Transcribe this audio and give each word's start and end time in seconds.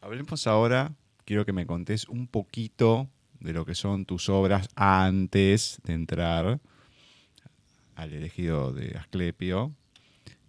Hablemos 0.00 0.46
ahora, 0.46 0.94
quiero 1.24 1.44
que 1.44 1.52
me 1.52 1.66
contés 1.66 2.08
un 2.08 2.28
poquito 2.28 3.10
de 3.40 3.52
lo 3.52 3.66
que 3.66 3.74
son 3.74 4.04
tus 4.04 4.28
obras 4.28 4.68
antes 4.76 5.80
de 5.82 5.92
entrar 5.92 6.60
al 7.96 8.12
elegido 8.12 8.72
de 8.72 8.96
Asclepio. 8.96 9.74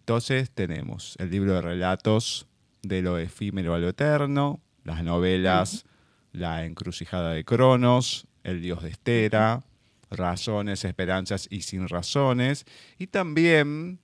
Entonces 0.01 0.51
tenemos 0.51 1.15
el 1.17 1.31
libro 1.31 1.54
de 1.54 1.62
relatos 1.62 2.47
de 2.83 3.01
lo 3.01 3.17
efímero 3.17 3.73
a 3.73 3.79
lo 3.79 3.89
eterno, 3.89 4.62
las 4.83 5.04
novelas 5.04 5.86
La 6.31 6.63
encrucijada 6.66 7.34
de 7.34 7.43
Cronos, 7.43 8.27
El 8.43 8.61
dios 8.61 8.84
de 8.84 8.89
Estera, 8.89 9.63
Razones, 10.11 10.86
Esperanzas 10.86 11.47
y 11.50 11.61
Sin 11.61 11.88
Razones, 11.88 12.66
y 13.00 13.07
también 13.07 14.00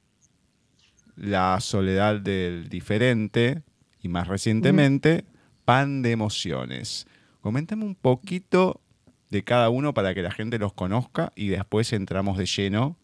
La 1.16 1.60
soledad 1.62 2.20
del 2.20 2.68
diferente, 2.68 3.62
y 4.02 4.08
más 4.08 4.28
recientemente, 4.28 5.24
Pan 5.66 6.04
de 6.04 6.12
Emociones. 6.12 7.08
Coméntame 7.42 7.84
un 7.84 7.96
poquito 7.96 8.82
de 9.30 9.44
cada 9.44 9.70
uno 9.70 9.94
para 9.94 10.14
que 10.14 10.22
la 10.22 10.32
gente 10.32 10.60
los 10.60 10.74
conozca 10.74 11.34
y 11.36 11.50
después 11.50 11.92
entramos 11.92 12.38
de 12.38 12.46
lleno 12.46 12.98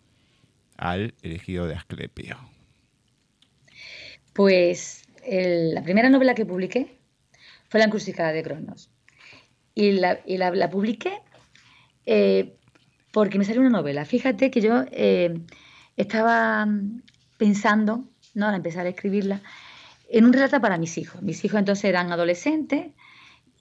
al 0.77 1.16
elegido 1.23 1.67
de 1.67 1.76
Asclepio. 1.76 2.38
Pues 4.34 5.03
la 5.27 5.81
primera 5.84 6.09
novela 6.09 6.36
que 6.36 6.45
publiqué 6.45 6.98
fue 7.70 7.80
La 7.80 7.88
encrucijada 7.88 8.31
de 8.31 8.44
Cronos. 8.44 8.89
Y 9.73 9.94
la, 9.94 10.70
publiqué 10.70 11.20
eh, 12.05 12.58
porque 13.12 13.38
me 13.38 13.45
salió 13.45 13.62
una 13.62 13.70
novela. 13.70 14.05
Fíjate 14.05 14.52
que 14.52 14.62
yo 14.62 14.84
eh, 14.91 15.39
estaba 15.98 16.67
pensando, 17.38 18.05
¿no? 18.34 18.48
al 18.48 18.55
empezar 18.55 18.86
a 18.86 18.89
escribirla, 18.89 19.41
en 20.12 20.26
un 20.26 20.34
relato 20.34 20.60
para 20.60 20.78
mis 20.78 20.98
hijos. 20.98 21.22
Mis 21.22 21.44
hijos 21.46 21.60
entonces 21.60 21.86
eran 21.86 22.12
adolescentes, 22.12 22.88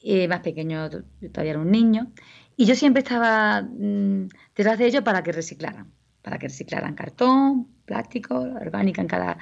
eh, 0.03 0.29
más 0.29 0.41
pequeños 0.41 0.91
todavía 1.33 1.53
era 1.53 1.61
un 1.61 1.71
niño, 1.71 2.11
y 2.57 2.67
yo 2.67 2.75
siempre 2.75 3.03
estaba 3.03 3.63
mm, 3.63 4.29
detrás 4.57 4.79
de 4.79 4.87
ellos 4.87 5.03
para 5.03 5.23
que 5.23 5.33
reciclaran, 5.33 5.93
para 6.23 6.39
que 6.39 6.49
reciclaran 6.49 6.95
cartón, 6.95 7.69
plástico, 7.85 8.35
orgánica 8.37 9.01
en 9.01 9.09
cada 9.09 9.39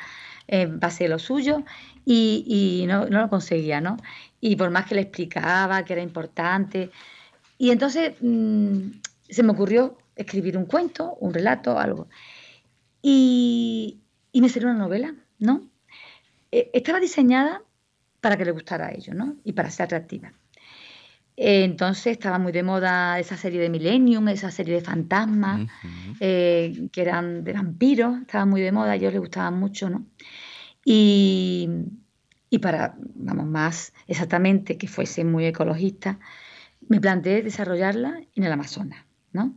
base 0.80 1.04
de 1.04 1.10
lo 1.10 1.18
suyo, 1.18 1.62
y, 2.06 2.86
no, 2.88 3.04
lo 3.06 3.28
conseguía, 3.28 3.82
¿no? 3.82 3.98
Y 4.40 4.56
por 4.56 4.70
más 4.70 4.86
que 4.86 4.94
le 4.94 5.02
explicaba 5.02 5.84
que 5.84 5.92
era 5.92 6.02
importante, 6.02 6.90
y 7.58 7.70
entonces 7.70 8.14
mm, 8.20 9.00
se 9.28 9.42
me 9.42 9.52
ocurrió 9.52 9.98
escribir 10.16 10.56
un 10.56 10.64
cuento, 10.64 11.16
un 11.20 11.34
relato, 11.34 11.78
algo. 11.78 12.08
Y, 13.02 14.00
y 14.32 14.40
me 14.40 14.48
salió 14.48 14.68
una 14.68 14.78
novela, 14.78 15.14
¿no? 15.38 15.67
Eh, 16.50 16.70
estaba 16.72 17.00
diseñada 17.00 17.62
para 18.20 18.36
que 18.36 18.44
le 18.44 18.52
gustara 18.52 18.86
a 18.86 18.92
ellos, 18.92 19.14
¿no? 19.14 19.36
Y 19.44 19.52
para 19.52 19.70
ser 19.70 19.84
atractiva. 19.84 20.32
Eh, 21.36 21.62
entonces 21.62 22.12
estaba 22.12 22.38
muy 22.38 22.52
de 22.52 22.62
moda 22.62 23.18
esa 23.18 23.36
serie 23.36 23.60
de 23.60 23.68
Millennium, 23.68 24.28
esa 24.28 24.50
serie 24.50 24.74
de 24.74 24.80
fantasmas, 24.80 25.68
eh, 26.18 26.88
que 26.90 27.00
eran 27.00 27.44
de 27.44 27.52
vampiros, 27.52 28.22
estaba 28.22 28.44
muy 28.44 28.60
de 28.60 28.72
moda, 28.72 28.92
a 28.92 28.96
ellos 28.96 29.12
les 29.12 29.20
gustaba 29.20 29.50
mucho, 29.50 29.88
¿no? 29.88 30.06
Y, 30.84 31.68
y 32.50 32.58
para, 32.58 32.96
vamos, 33.14 33.46
más 33.46 33.92
exactamente, 34.08 34.78
que 34.78 34.88
fuese 34.88 35.24
muy 35.24 35.46
ecologista, 35.46 36.18
me 36.88 37.00
planteé 37.00 37.42
desarrollarla 37.42 38.20
en 38.34 38.44
el 38.44 38.52
Amazonas, 38.52 39.04
¿no? 39.32 39.54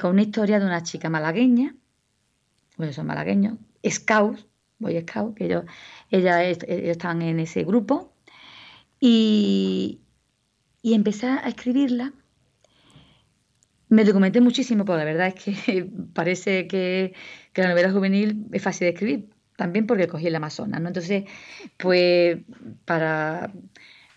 con 0.00 0.12
una 0.12 0.22
historia 0.22 0.58
de 0.58 0.64
una 0.64 0.82
chica 0.82 1.10
malagueña, 1.10 1.74
bueno, 2.78 2.92
son 2.94 3.06
malagueños, 3.06 3.58
scouts, 3.86 4.46
Boy 4.78 5.00
Scout, 5.00 5.36
que 5.36 5.46
ellos, 5.46 5.64
ella, 6.10 6.44
ellos 6.44 6.62
están 6.68 7.22
en 7.22 7.40
ese 7.40 7.64
grupo, 7.64 8.12
y, 9.00 10.00
y 10.82 10.94
empecé 10.94 11.26
a 11.26 11.48
escribirla. 11.48 12.12
Me 13.88 14.04
documenté 14.04 14.40
muchísimo, 14.40 14.84
porque 14.84 14.98
la 14.98 15.04
verdad 15.04 15.28
es 15.28 15.34
que 15.34 15.84
parece 16.14 16.66
que, 16.66 17.14
que, 17.52 17.62
la 17.62 17.68
novela 17.68 17.92
juvenil 17.92 18.46
es 18.52 18.62
fácil 18.62 18.86
de 18.86 18.92
escribir, 18.92 19.28
también 19.56 19.86
porque 19.86 20.08
cogí 20.08 20.26
el 20.26 20.34
Amazonas, 20.34 20.80
¿no? 20.80 20.88
Entonces, 20.88 21.24
pues 21.76 22.38
para, 22.84 23.52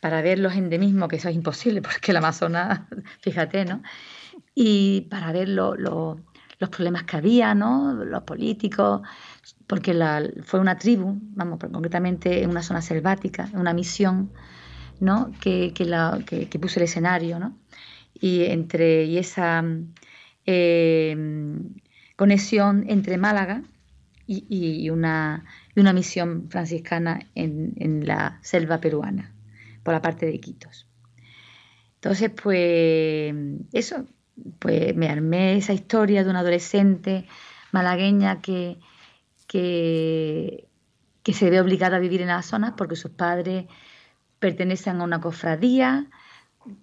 para 0.01 0.21
ver 0.21 0.39
los 0.39 0.55
endemismos, 0.55 1.09
que 1.09 1.17
eso 1.17 1.29
es 1.29 1.35
imposible, 1.35 1.81
porque 1.83 2.11
el 2.11 2.17
Amazonas, 2.17 2.81
fíjate, 3.21 3.65
¿no? 3.65 3.83
Y 4.55 5.01
para 5.09 5.31
ver 5.31 5.49
los 6.59 6.69
problemas 6.69 7.03
que 7.03 7.17
había, 7.17 7.55
¿no? 7.55 7.93
Los 7.93 8.23
políticos, 8.23 9.01
porque 9.65 9.93
fue 10.43 10.59
una 10.59 10.77
tribu, 10.77 11.17
vamos, 11.21 11.59
concretamente 11.59 12.43
en 12.43 12.49
una 12.49 12.61
zona 12.61 12.81
selvática, 12.81 13.49
una 13.53 13.73
misión, 13.73 14.31
¿no? 14.99 15.31
Que, 15.39 15.73
que, 15.73 15.85
la, 15.85 16.19
que, 16.25 16.59
puso 16.59 16.79
el 16.79 16.83
escenario, 16.83 17.39
¿no? 17.39 17.57
Y, 18.13 18.43
entre, 18.43 19.05
y 19.05 19.17
esa 19.17 19.63
eh, 20.45 21.15
conexión 22.17 22.85
entre 22.89 23.17
Málaga 23.17 23.63
y, 24.27 24.45
y, 24.49 24.89
una, 24.89 25.45
y, 25.73 25.79
una, 25.79 25.93
misión 25.93 26.49
franciscana 26.49 27.21
en, 27.35 27.73
en, 27.77 28.05
la 28.05 28.39
selva 28.41 28.81
peruana, 28.81 29.33
por 29.83 29.93
la 29.93 30.01
parte 30.01 30.25
de 30.25 30.35
Iquitos. 30.35 30.87
Entonces, 31.95 32.31
pues 32.31 33.33
eso, 33.71 34.05
pues 34.59 34.95
me 34.95 35.09
armé 35.09 35.57
esa 35.57 35.73
historia 35.73 36.23
de 36.23 36.29
una 36.29 36.39
adolescente 36.39 37.25
malagueña 37.71 38.41
que, 38.41 38.79
que, 39.47 40.67
se 41.33 41.49
ve 41.51 41.61
obligada 41.61 41.97
a 41.97 41.99
vivir 41.99 42.21
en 42.21 42.29
las 42.29 42.47
zonas 42.47 42.73
porque 42.75 42.95
sus 42.95 43.11
padres 43.11 43.67
pertenecen 44.39 44.99
a 44.99 45.03
una 45.03 45.21
cofradía 45.21 46.07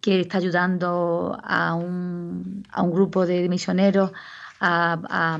que 0.00 0.20
está 0.20 0.38
ayudando 0.38 1.38
a 1.42 1.74
un, 1.74 2.62
grupo 2.92 3.26
de 3.26 3.48
misioneros 3.48 4.12
a, 4.60 5.38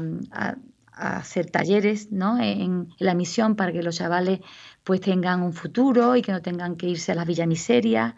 hacer 0.92 1.50
talleres 1.50 2.10
¿no? 2.10 2.40
en, 2.40 2.88
la 2.98 3.14
misión 3.14 3.54
para 3.54 3.70
que 3.70 3.82
los 3.82 3.96
chavales 3.96 4.40
pues 4.82 5.00
tengan 5.00 5.42
un 5.42 5.52
futuro 5.52 6.16
y 6.16 6.22
que 6.22 6.32
no 6.32 6.40
tengan 6.42 6.76
que 6.76 6.88
irse 6.88 7.12
a 7.12 7.14
las 7.14 7.26
villamiserias. 7.26 8.14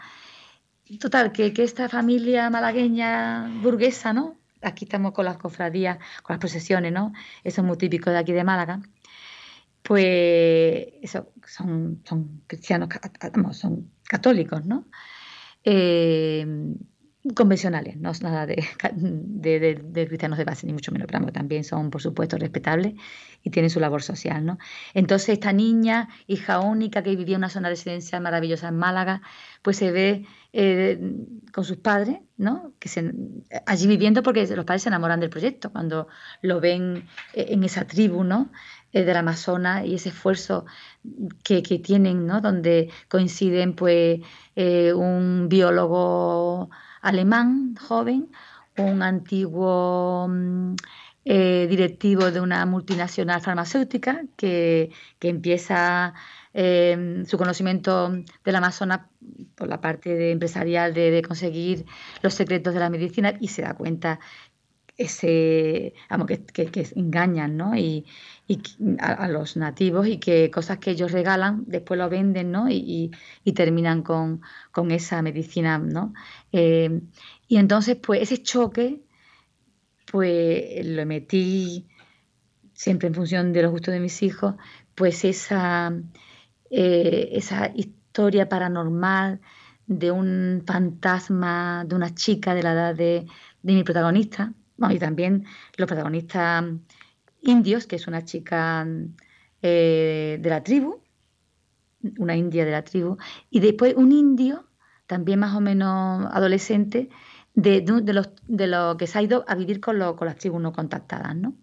Total, 1.00 1.32
que, 1.32 1.52
que 1.52 1.64
esta 1.64 1.88
familia 1.88 2.50
malagueña 2.50 3.50
burguesa, 3.62 4.12
¿no? 4.12 4.36
Aquí 4.62 4.86
estamos 4.86 5.12
con 5.12 5.24
las 5.24 5.36
cofradías, 5.36 5.98
con 6.22 6.34
las 6.34 6.40
procesiones, 6.40 6.92
¿no? 6.92 7.12
Eso 7.44 7.60
es 7.60 7.66
muy 7.66 7.76
típico 7.76 8.10
de 8.10 8.18
aquí 8.18 8.32
de 8.32 8.44
Málaga 8.44 8.80
pues 9.88 10.88
eso, 11.00 11.32
son, 11.46 12.02
son 12.06 12.42
cristianos, 12.46 12.90
son 13.52 13.90
católicos, 14.02 14.66
¿no? 14.66 14.84
Eh, 15.64 16.46
convencionales, 17.34 17.96
no 17.96 18.10
es 18.10 18.22
nada 18.22 18.46
de, 18.46 18.64
de, 18.80 20.06
cristianos 20.06 20.38
de 20.38 20.44
base, 20.44 20.66
ni 20.66 20.72
mucho 20.72 20.92
menos, 20.92 21.08
pero 21.10 21.32
también 21.32 21.64
son, 21.64 21.90
por 21.90 22.00
supuesto, 22.00 22.38
respetables 22.38 22.94
y 23.42 23.50
tienen 23.50 23.70
su 23.70 23.80
labor 23.80 24.02
social, 24.02 24.44
¿no? 24.44 24.58
Entonces, 24.94 25.30
esta 25.30 25.52
niña, 25.52 26.08
hija 26.26 26.60
única, 26.60 27.02
que 27.02 27.16
vivía 27.16 27.34
en 27.34 27.40
una 27.40 27.50
zona 27.50 27.68
residencial 27.68 28.22
maravillosa 28.22 28.68
en 28.68 28.76
Málaga, 28.76 29.22
pues 29.62 29.76
se 29.78 29.90
ve 29.90 30.26
eh, 30.52 30.98
con 31.52 31.64
sus 31.64 31.78
padres, 31.78 32.20
¿no? 32.36 32.72
Que 32.78 32.88
se, 32.88 33.12
allí 33.66 33.86
viviendo 33.88 34.22
porque 34.22 34.46
los 34.46 34.64
padres 34.64 34.82
se 34.82 34.88
enamoran 34.88 35.18
del 35.18 35.30
proyecto, 35.30 35.70
cuando 35.72 36.06
lo 36.40 36.60
ven 36.60 37.08
eh, 37.34 37.46
en 37.50 37.64
esa 37.64 37.84
tribu, 37.84 38.22
¿no? 38.22 38.50
Eh, 38.92 39.02
del 39.04 39.16
Amazonas 39.16 39.84
y 39.84 39.96
ese 39.96 40.10
esfuerzo 40.10 40.66
que, 41.42 41.62
tienen, 41.62 42.26
¿no? 42.26 42.40
donde 42.40 42.90
coinciden 43.08 43.74
pues, 43.74 44.20
un 44.56 45.48
biólogo 45.48 46.70
alemán 47.00 47.76
joven, 47.76 48.30
un 48.76 49.02
antiguo 49.02 50.26
mm, 50.28 50.74
eh, 51.24 51.66
directivo 51.68 52.30
de 52.30 52.40
una 52.40 52.64
multinacional 52.66 53.40
farmacéutica 53.40 54.22
que, 54.36 54.90
empieza 55.20 56.14
su 56.54 57.38
conocimiento 57.38 58.10
del 58.44 58.56
Amazonas 58.56 59.02
por 59.54 59.68
la 59.68 59.80
parte 59.80 60.32
empresarial 60.32 60.92
de, 60.92 61.22
conseguir 61.22 61.84
los 62.22 62.34
secretos 62.34 62.74
de 62.74 62.80
la 62.80 62.90
medicina 62.90 63.34
y 63.38 63.48
se 63.48 63.62
da 63.62 63.74
cuenta 63.74 64.18
ese, 64.98 65.94
que, 66.52 66.88
engañan, 66.96 67.56
¿no? 67.56 67.74
Y, 67.76 68.04
a, 69.00 69.28
los 69.28 69.56
nativos 69.56 70.08
y 70.08 70.18
que 70.18 70.50
cosas 70.50 70.78
que 70.78 70.90
ellos 70.90 71.12
regalan 71.12 71.64
después 71.66 71.98
lo 71.98 72.08
venden, 72.08 72.50
¿no? 72.50 72.68
Y, 72.68 73.12
terminan 73.54 74.02
con, 74.02 74.42
con, 74.72 74.90
esa 74.90 75.22
medicina, 75.22 75.78
¿no? 75.78 76.12
Eh, 76.52 77.00
y 77.48 77.56
entonces, 77.56 77.96
pues 77.96 78.22
ese 78.22 78.42
choque, 78.42 79.00
pues 80.10 80.84
lo 80.86 81.06
metí 81.06 81.86
siempre 82.74 83.08
en 83.08 83.14
función 83.14 83.52
de 83.52 83.62
los 83.62 83.70
gustos 83.72 83.94
de 83.94 84.00
mis 84.00 84.22
hijos, 84.22 84.54
pues 84.94 85.24
esa, 85.24 85.92
eh, 86.70 87.30
esa 87.32 87.70
historia 87.74 88.48
paranormal 88.48 89.40
de 89.86 90.10
un 90.10 90.62
fantasma, 90.66 91.84
de 91.86 91.94
una 91.94 92.14
chica 92.14 92.54
de 92.54 92.62
la 92.62 92.72
edad 92.72 92.94
de, 92.94 93.26
de 93.62 93.72
mi 93.74 93.84
protagonista, 93.84 94.54
y 94.90 94.98
también 94.98 95.44
los 95.76 95.86
protagonistas 95.86 96.64
indios, 97.42 97.86
que 97.86 97.96
es 97.96 98.06
una 98.06 98.24
chica 98.24 98.86
eh, 99.62 100.38
de 100.40 100.50
la 100.50 100.62
tribu, 100.62 101.02
una 102.18 102.36
india 102.36 102.64
de 102.64 102.70
la 102.70 102.84
tribu, 102.84 103.16
y 103.50 103.60
después 103.60 103.94
un 103.96 104.12
indio, 104.12 104.68
también 105.06 105.40
más 105.40 105.56
o 105.56 105.60
menos 105.60 106.26
adolescente, 106.32 107.08
de, 107.54 107.80
de, 107.80 108.12
los, 108.12 108.30
de 108.46 108.68
lo 108.68 108.96
que 108.96 109.08
se 109.08 109.18
ha 109.18 109.22
ido 109.22 109.44
a 109.48 109.56
vivir 109.56 109.80
con, 109.80 109.98
con 110.14 110.26
las 110.28 110.36
tribus 110.36 110.60
no 110.60 110.72
contactadas, 110.72 111.34
¿no? 111.34 111.54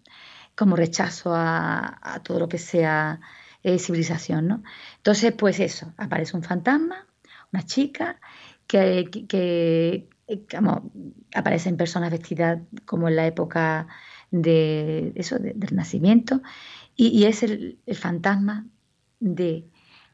Como 0.56 0.75
rechazo 0.75 1.33
a, 1.33 2.21
todo 2.23 2.39
lo 2.39 2.50
que 2.50 2.57
sea 2.57 3.21
eh, 3.63 3.79
civilización, 3.79 4.47
¿no? 4.47 4.63
Entonces, 4.97 5.33
pues 5.33 5.59
eso, 5.59 5.94
aparece 5.97 6.35
un 6.35 6.44
fantasma, 6.44 7.07
una 7.53 7.63
chica, 7.63 8.19
que, 8.67 9.09
que, 9.27 10.09
aparecen 11.33 11.77
personas 11.77 12.12
vestidas 12.12 12.60
como 12.86 13.07
en 13.07 13.16
la 13.16 13.27
época 13.27 13.88
de 14.31 15.12
eso, 15.16 15.38
del 15.39 15.75
nacimiento, 15.75 16.42
y, 16.95 17.25
es 17.25 17.44
el, 17.44 17.80
fantasma 17.94 18.66
de 19.19 19.66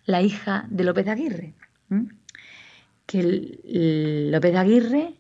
la 0.06 0.22
hija 0.22 0.66
de 0.70 0.84
López 0.84 1.08
Aguirre. 1.08 1.54
Que 3.06 4.30
López 4.32 4.52
de 4.52 4.58
Aguirre 4.58 5.20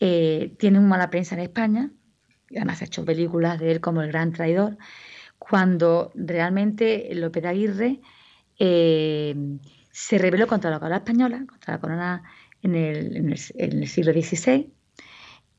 eh, 0.00 0.54
tiene 0.58 0.78
una 0.78 0.88
mala 0.88 1.10
prensa 1.10 1.34
en 1.34 1.42
España, 1.42 1.90
y 2.48 2.56
además 2.56 2.82
ha 2.82 2.84
hecho 2.84 3.04
películas 3.04 3.58
de 3.58 3.72
él 3.72 3.80
como 3.80 4.02
el 4.02 4.08
gran 4.08 4.32
traidor, 4.32 4.78
cuando 5.38 6.12
realmente 6.14 7.10
López 7.14 7.44
Aguirre 7.44 8.00
eh, 8.58 9.34
se 9.90 10.18
rebeló 10.18 10.46
contra 10.46 10.70
la 10.70 10.78
corona 10.78 10.98
española, 10.98 11.44
contra 11.48 11.74
la 11.74 11.80
corona 11.80 12.22
en 12.62 12.74
el, 12.74 13.88
siglo 13.88 14.12
XVI, 14.12 14.70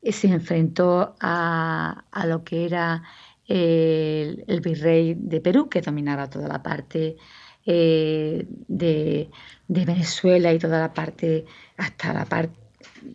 se 0.03 0.27
enfrentó 0.27 1.15
a, 1.19 2.05
lo 2.25 2.43
que 2.43 2.65
era 2.65 3.03
el, 3.47 4.61
virrey 4.61 5.15
de 5.15 5.41
Perú, 5.41 5.69
que 5.69 5.81
dominaba 5.81 6.29
toda 6.29 6.47
la 6.47 6.63
parte 6.63 7.17
eh, 7.65 8.45
de, 8.67 9.29
Venezuela 9.67 10.53
y 10.53 10.59
toda 10.59 10.79
la 10.79 10.93
parte, 10.93 11.45
hasta 11.77 12.13
la 12.13 12.25
parte, 12.25 12.55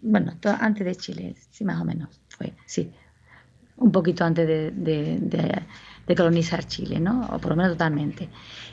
bueno, 0.02 0.34
antes 0.60 0.84
de 0.84 0.96
Chile, 0.96 1.34
sí, 1.50 1.64
más 1.64 1.80
o 1.80 1.84
menos, 1.84 2.20
fue, 2.28 2.52
sí, 2.66 2.90
un 3.76 3.92
poquito 3.92 4.24
antes 4.24 4.46
de, 4.46 5.64
colonizar 6.16 6.64
Chile, 6.64 7.00
¿no? 7.00 7.26
O 7.32 7.38
por 7.38 7.50
lo 7.50 7.56
menos 7.56 7.72
totalmente. 7.72 8.28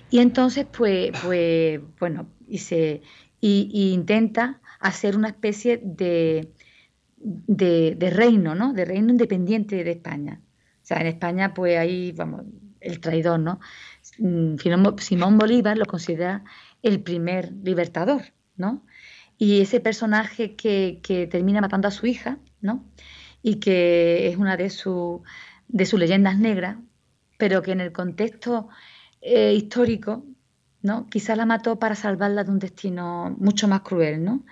Y 0.10 0.20
entonces, 0.20 0.66
pues, 0.66 1.12
pues 1.22 1.82
bueno, 2.00 2.28
y, 2.48 2.58
se, 2.60 3.02
y 3.42 3.92
intenta 3.94 4.62
hacer 4.86 5.18
una 5.18 5.30
especie 5.30 5.82
de, 5.84 6.54
de, 7.18 8.10
reino, 8.12 8.54
¿no? 8.54 8.74
De 8.74 8.86
reino 8.86 9.10
independiente 9.10 9.84
de 9.84 9.92
España. 9.92 10.42
O 10.84 10.86
sea, 10.86 10.98
en 10.98 11.08
España, 11.08 11.54
pues 11.54 11.78
ahí, 11.78 12.12
vamos, 12.12 12.44
el 12.80 13.00
traidor, 13.00 13.40
¿no? 13.40 13.60
Mm, 14.20 14.58
Simón 15.00 15.38
Bolívar 15.38 15.78
lo 15.78 15.86
considera 15.86 16.44
el 16.84 17.02
primer 17.02 17.52
libertador, 17.64 18.22
¿no? 18.58 18.86
Y 19.40 19.62
ese 19.62 19.80
personaje 19.80 20.56
que, 20.56 21.28
termina 21.32 21.62
matando 21.62 21.88
a 21.88 21.92
su 21.92 22.06
hija, 22.06 22.38
¿no? 22.62 22.86
Y 23.42 23.56
que 23.56 24.28
es 24.30 24.38
una 24.38 24.56
de, 24.56 24.72
de 25.68 25.86
sus 25.86 26.00
leyendas 26.00 26.38
negras, 26.38 26.78
pero 27.38 27.64
que 27.64 27.72
en 27.72 27.82
el 27.82 27.92
contexto 27.92 28.70
eh, 29.22 29.54
histórico, 29.54 30.26
¿no? 30.84 31.08
Quizá 31.08 31.36
la 31.36 31.48
mató 31.48 31.80
para 31.80 31.96
salvarla 31.96 32.44
de 32.44 32.52
un 32.52 32.60
destino 32.60 33.36
mucho 33.40 33.68
más 33.68 33.82
cruel, 33.82 34.24
¿no? 34.24 34.46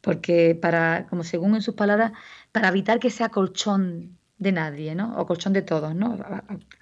Porque 0.00 0.54
para, 0.54 1.06
como 1.08 1.24
según 1.24 1.54
en 1.54 1.62
sus 1.62 1.74
palabras, 1.74 2.12
para 2.52 2.68
evitar 2.68 2.98
que 2.98 3.10
sea 3.10 3.28
colchón 3.28 4.18
de 4.38 4.52
nadie, 4.52 4.94
¿no? 4.94 5.16
O 5.18 5.26
colchón 5.26 5.52
de 5.52 5.62
todos, 5.62 5.94
¿no? 5.94 6.18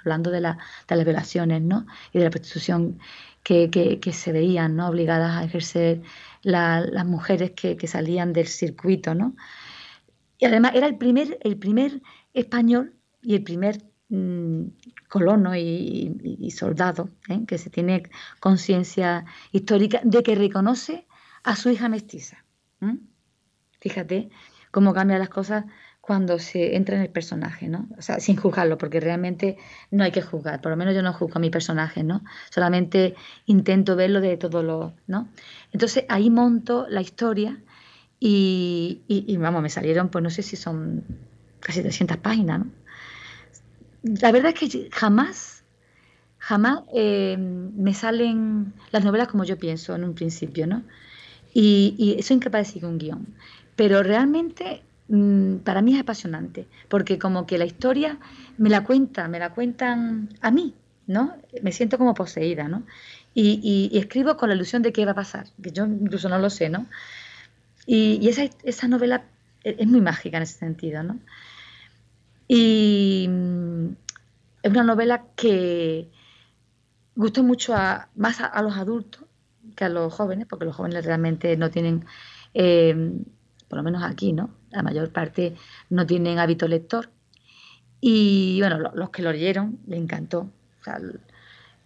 Hablando 0.01 0.31
de, 0.31 0.41
la, 0.41 0.59
de 0.89 0.97
las 0.97 1.05
violaciones, 1.05 1.63
¿no? 1.63 1.87
Y 2.13 2.19
de 2.19 2.25
la 2.25 2.31
prostitución 2.31 2.99
que, 3.43 3.71
que, 3.71 4.13
se 4.13 4.33
veían, 4.33 4.77
¿no? 4.77 4.89
Obligadas 4.89 5.37
a 5.37 5.45
ejercer 5.45 6.03
las 6.43 7.07
mujeres 7.07 7.53
que, 7.53 7.77
que, 7.77 7.87
salían 7.87 8.33
del 8.33 8.47
circuito, 8.47 9.15
¿no? 9.15 9.35
Y 10.39 10.45
además 10.45 10.73
era 10.75 10.87
el 10.87 10.97
primer, 10.97 11.39
el 11.43 11.59
primer 11.59 12.01
español 12.33 12.95
y 13.23 13.35
el 13.35 13.43
primer 13.43 13.83
mm, 14.09 14.63
colono 15.09 15.57
y, 15.57 16.51
soldado 16.51 17.11
¿eh? 17.29 17.45
que 17.47 17.59
se 17.59 17.71
tiene 17.71 18.05
conciencia 18.41 19.25
histórica 19.53 20.01
de 20.05 20.23
que 20.23 20.35
reconoce 20.35 21.07
a 21.43 21.57
su 21.57 21.71
hija 21.71 21.89
mestiza. 21.89 22.45
Fíjate 23.81 24.31
cómo 24.71 24.93
cambian 24.93 25.21
las 25.21 25.29
cosas 25.29 25.65
cuando 26.09 26.39
se 26.39 26.75
entra 26.75 26.97
en 26.97 27.03
el 27.03 27.11
personaje, 27.11 27.69
¿no? 27.69 27.87
O 27.99 28.01
sea, 28.01 28.19
sin 28.19 28.37
juzgarlo, 28.37 28.79
porque 28.79 28.99
realmente 28.99 29.59
no 29.91 30.05
hay 30.05 30.11
que 30.11 30.23
juzgar. 30.23 30.63
Por 30.63 30.71
lo 30.71 30.77
menos 30.77 30.95
yo 30.95 31.03
no 31.03 31.13
juzgo 31.13 31.37
a 31.37 31.41
mi 31.41 31.51
personaje, 31.51 32.03
¿no? 32.03 32.25
Solamente 32.49 33.15
intento 33.45 33.95
verlo 33.95 34.23
de 34.23 34.39
todo 34.39 34.63
lo, 34.63 34.95
¿no? 35.07 35.29
Entonces 35.71 36.07
ahí 36.09 36.31
monto 36.31 36.87
la 36.89 37.03
historia 37.03 37.59
y, 38.19 39.03
y, 39.07 39.37
vamos, 39.37 39.61
me 39.63 39.69
salieron, 39.69 40.09
pues 40.09 40.23
no 40.23 40.31
sé 40.31 40.43
si 40.43 40.57
son 40.57 41.05
casi 41.61 41.83
300 41.83 42.17
páginas, 42.17 42.61
¿no? 42.61 42.67
La 44.03 44.33
verdad 44.33 44.55
es 44.55 44.71
que 44.71 44.89
jamás, 44.91 45.63
jamás 46.39 46.85
eh, 46.95 47.37
me 47.37 47.93
salen 47.93 48.73
las 48.93 49.05
novelas 49.05 49.29
como 49.29 49.45
yo 49.45 49.59
pienso 49.59 49.95
en 49.95 50.05
un 50.05 50.15
principio, 50.15 50.67
¿no? 50.67 50.85
Y, 51.55 51.95
y 51.99 52.23
soy 52.23 52.37
incapaz 52.37 52.61
de 52.61 52.65
seguir 52.73 52.87
un 52.87 52.99
guion. 52.99 53.27
Pero 53.79 54.03
realmente 54.03 54.83
mm, 55.07 55.59
para 55.59 55.83
mí 55.83 55.95
es 55.95 56.01
apasionante, 56.01 56.67
porque 56.89 57.17
como 57.17 57.47
que 57.47 57.59
la 57.59 57.65
historia 57.65 58.19
me 58.57 58.71
la 58.71 58.83
cuenta, 58.83 59.29
me 59.29 59.39
la 59.39 59.51
cuentan 59.55 60.31
a 60.41 60.51
mí, 60.51 60.75
¿no? 61.07 61.37
Me 61.63 61.71
siento 61.71 61.97
como 61.97 62.13
poseída, 62.13 62.67
¿no? 62.67 62.83
Y, 63.35 63.97
escribo 63.97 64.37
con 64.37 64.49
la 64.49 64.57
ilusión 64.57 64.83
de 64.83 64.93
qué 64.93 65.05
va 65.05 65.13
a 65.13 65.15
pasar, 65.15 65.47
que 65.63 65.71
yo 65.71 65.87
incluso 65.87 66.29
no 66.29 66.41
lo 66.41 66.51
sé, 66.51 66.71
¿no? 66.71 66.87
Y, 67.87 68.29
esa, 68.29 68.51
esa, 68.65 68.89
novela 68.89 69.23
e, 69.63 69.77
es 69.79 69.87
muy 69.87 70.01
mágica 70.01 70.39
en 70.39 70.43
ese 70.43 70.59
sentido, 70.59 71.05
¿no? 71.05 71.21
Y 72.49 73.27
mm, 73.29 73.87
es 74.65 74.71
una 74.73 74.83
novela 74.83 75.25
que 75.37 76.09
gustó 77.15 77.45
mucho 77.45 77.75
a, 77.77 78.09
más 78.17 78.41
a 78.41 78.61
los 78.63 78.77
adultos, 78.77 79.28
que 79.79 79.85
a 79.85 79.89
los 79.89 80.13
jóvenes, 80.13 80.49
porque 80.49 80.65
los 80.65 80.75
jóvenes 80.75 81.05
realmente 81.05 81.57
no 81.57 81.71
tienen, 81.71 82.05
eh, 82.53 83.13
por 83.69 83.77
lo 83.77 83.85
menos 83.85 84.03
aquí, 84.03 84.33
¿no? 84.33 84.51
La 84.71 84.83
mayor 84.83 85.13
parte 85.13 85.55
no 85.89 86.05
tienen 86.05 86.41
hábito 86.41 86.67
lector. 86.67 87.11
Y 88.01 88.59
bueno, 88.59 88.79
los 88.93 89.11
que 89.11 89.23
lo 89.23 89.31
leyeron 89.31 89.79
les 89.87 90.01
encantó. 90.01 90.51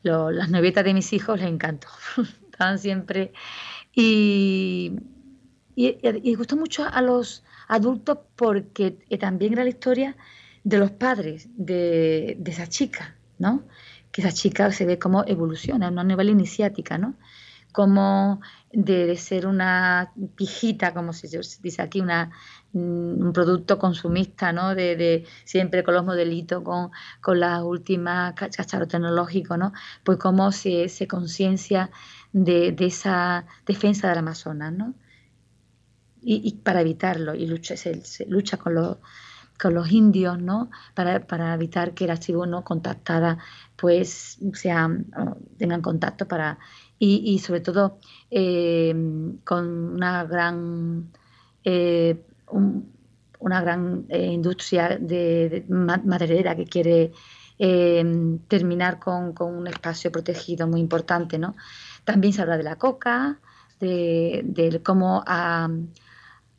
Las 0.02 0.48
novietas 0.48 0.84
de 0.84 0.94
mis 0.94 1.12
hijos 1.12 1.38
les 1.38 1.48
encantó. 1.48 1.88
Estaban 2.50 2.78
siempre. 2.78 3.32
Y, 3.94 4.96
y, 5.76 6.34
gustó 6.34 6.56
mucho 6.56 6.86
a 6.90 7.02
los 7.02 7.44
adultos 7.68 8.20
porque 8.36 8.92
también 9.20 9.52
era 9.52 9.64
la 9.64 9.70
historia 9.70 10.16
de 10.64 10.78
los 10.78 10.92
padres 10.92 11.48
de, 11.56 12.38
esa 12.46 12.66
chica, 12.68 13.16
¿no? 13.38 13.64
Que 14.12 14.22
esa 14.22 14.32
chica 14.32 14.72
se 14.72 14.86
ve 14.86 14.98
como 14.98 15.24
evoluciona, 15.26 15.90
una 15.90 16.04
novela 16.04 16.30
iniciática, 16.30 16.96
¿no? 16.96 17.16
Como 17.72 18.40
de, 18.72 19.16
ser 19.16 19.46
una 19.46 20.12
pijita, 20.36 20.94
como 20.94 21.12
se 21.12 21.28
dice 21.62 21.82
aquí, 21.82 22.02
mm, 22.02 22.08
un 22.72 23.32
producto 23.32 23.78
consumista, 23.78 24.52
¿no? 24.52 24.74
De, 24.74 25.26
siempre 25.44 25.82
con 25.82 25.94
los 25.94 26.04
modelitos, 26.04 26.62
con, 26.62 26.90
con 27.20 27.40
las 27.40 27.62
últimas 27.62 28.34
cacharros 28.34 28.88
tecnológicos, 28.88 29.58
¿no? 29.58 29.72
Pues 30.04 30.18
cómo 30.18 30.52
se, 30.52 30.88
se 30.88 31.06
conciencia 31.08 31.90
de, 32.32 32.74
esa 32.78 33.46
defensa 33.66 34.08
del 34.08 34.18
Amazonas, 34.18 34.72
¿no? 34.72 34.94
Y, 36.24 36.54
para 36.62 36.82
evitarlo, 36.82 37.34
y 37.34 37.46
lucha, 37.46 37.76
se, 37.76 38.00
lucha 38.28 38.56
con 38.56 38.74
los 38.74 38.98
con 39.60 39.74
los 39.74 39.92
indios, 39.92 40.40
¿no? 40.40 40.70
Para, 40.94 41.24
para, 41.26 41.54
evitar 41.54 41.94
que 41.94 42.06
las 42.06 42.20
tribus 42.20 42.48
no 42.48 42.64
contactadas 42.64 43.38
pues 43.76 44.38
sean, 44.54 45.06
tengan 45.56 45.82
contacto 45.82 46.26
para 46.26 46.58
y, 47.04 47.40
sobre 47.40 47.60
todo 47.60 47.98
eh, 48.30 48.94
con 49.44 49.94
una 49.94 50.22
gran, 50.22 51.10
eh, 51.64 52.24
una 53.40 53.60
gran 53.60 54.06
eh, 54.08 54.26
industria 54.26 54.98
de, 55.00 55.64
maderera 55.68 56.54
que 56.54 56.64
quiere 56.64 57.12
terminar 58.48 58.98
con, 59.00 59.34
un 59.40 59.66
espacio 59.66 60.12
protegido 60.12 60.68
muy 60.68 60.80
importante. 60.80 61.38
¿no? 61.38 61.56
También 62.04 62.32
se 62.32 62.42
habla 62.42 62.56
de 62.56 62.62
la 62.62 62.76
coca, 62.76 63.40
de, 63.80 64.80
cómo 64.84 65.24
ha, 65.26 65.68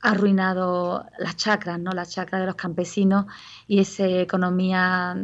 arruinado 0.02 1.06
las 1.20 1.38
chacras, 1.38 1.80
¿no? 1.80 1.92
las 1.92 2.10
chacras 2.10 2.42
de 2.42 2.48
los 2.48 2.56
campesinos 2.56 3.28
y 3.66 3.80
esa 3.80 4.06
economía 4.06 5.16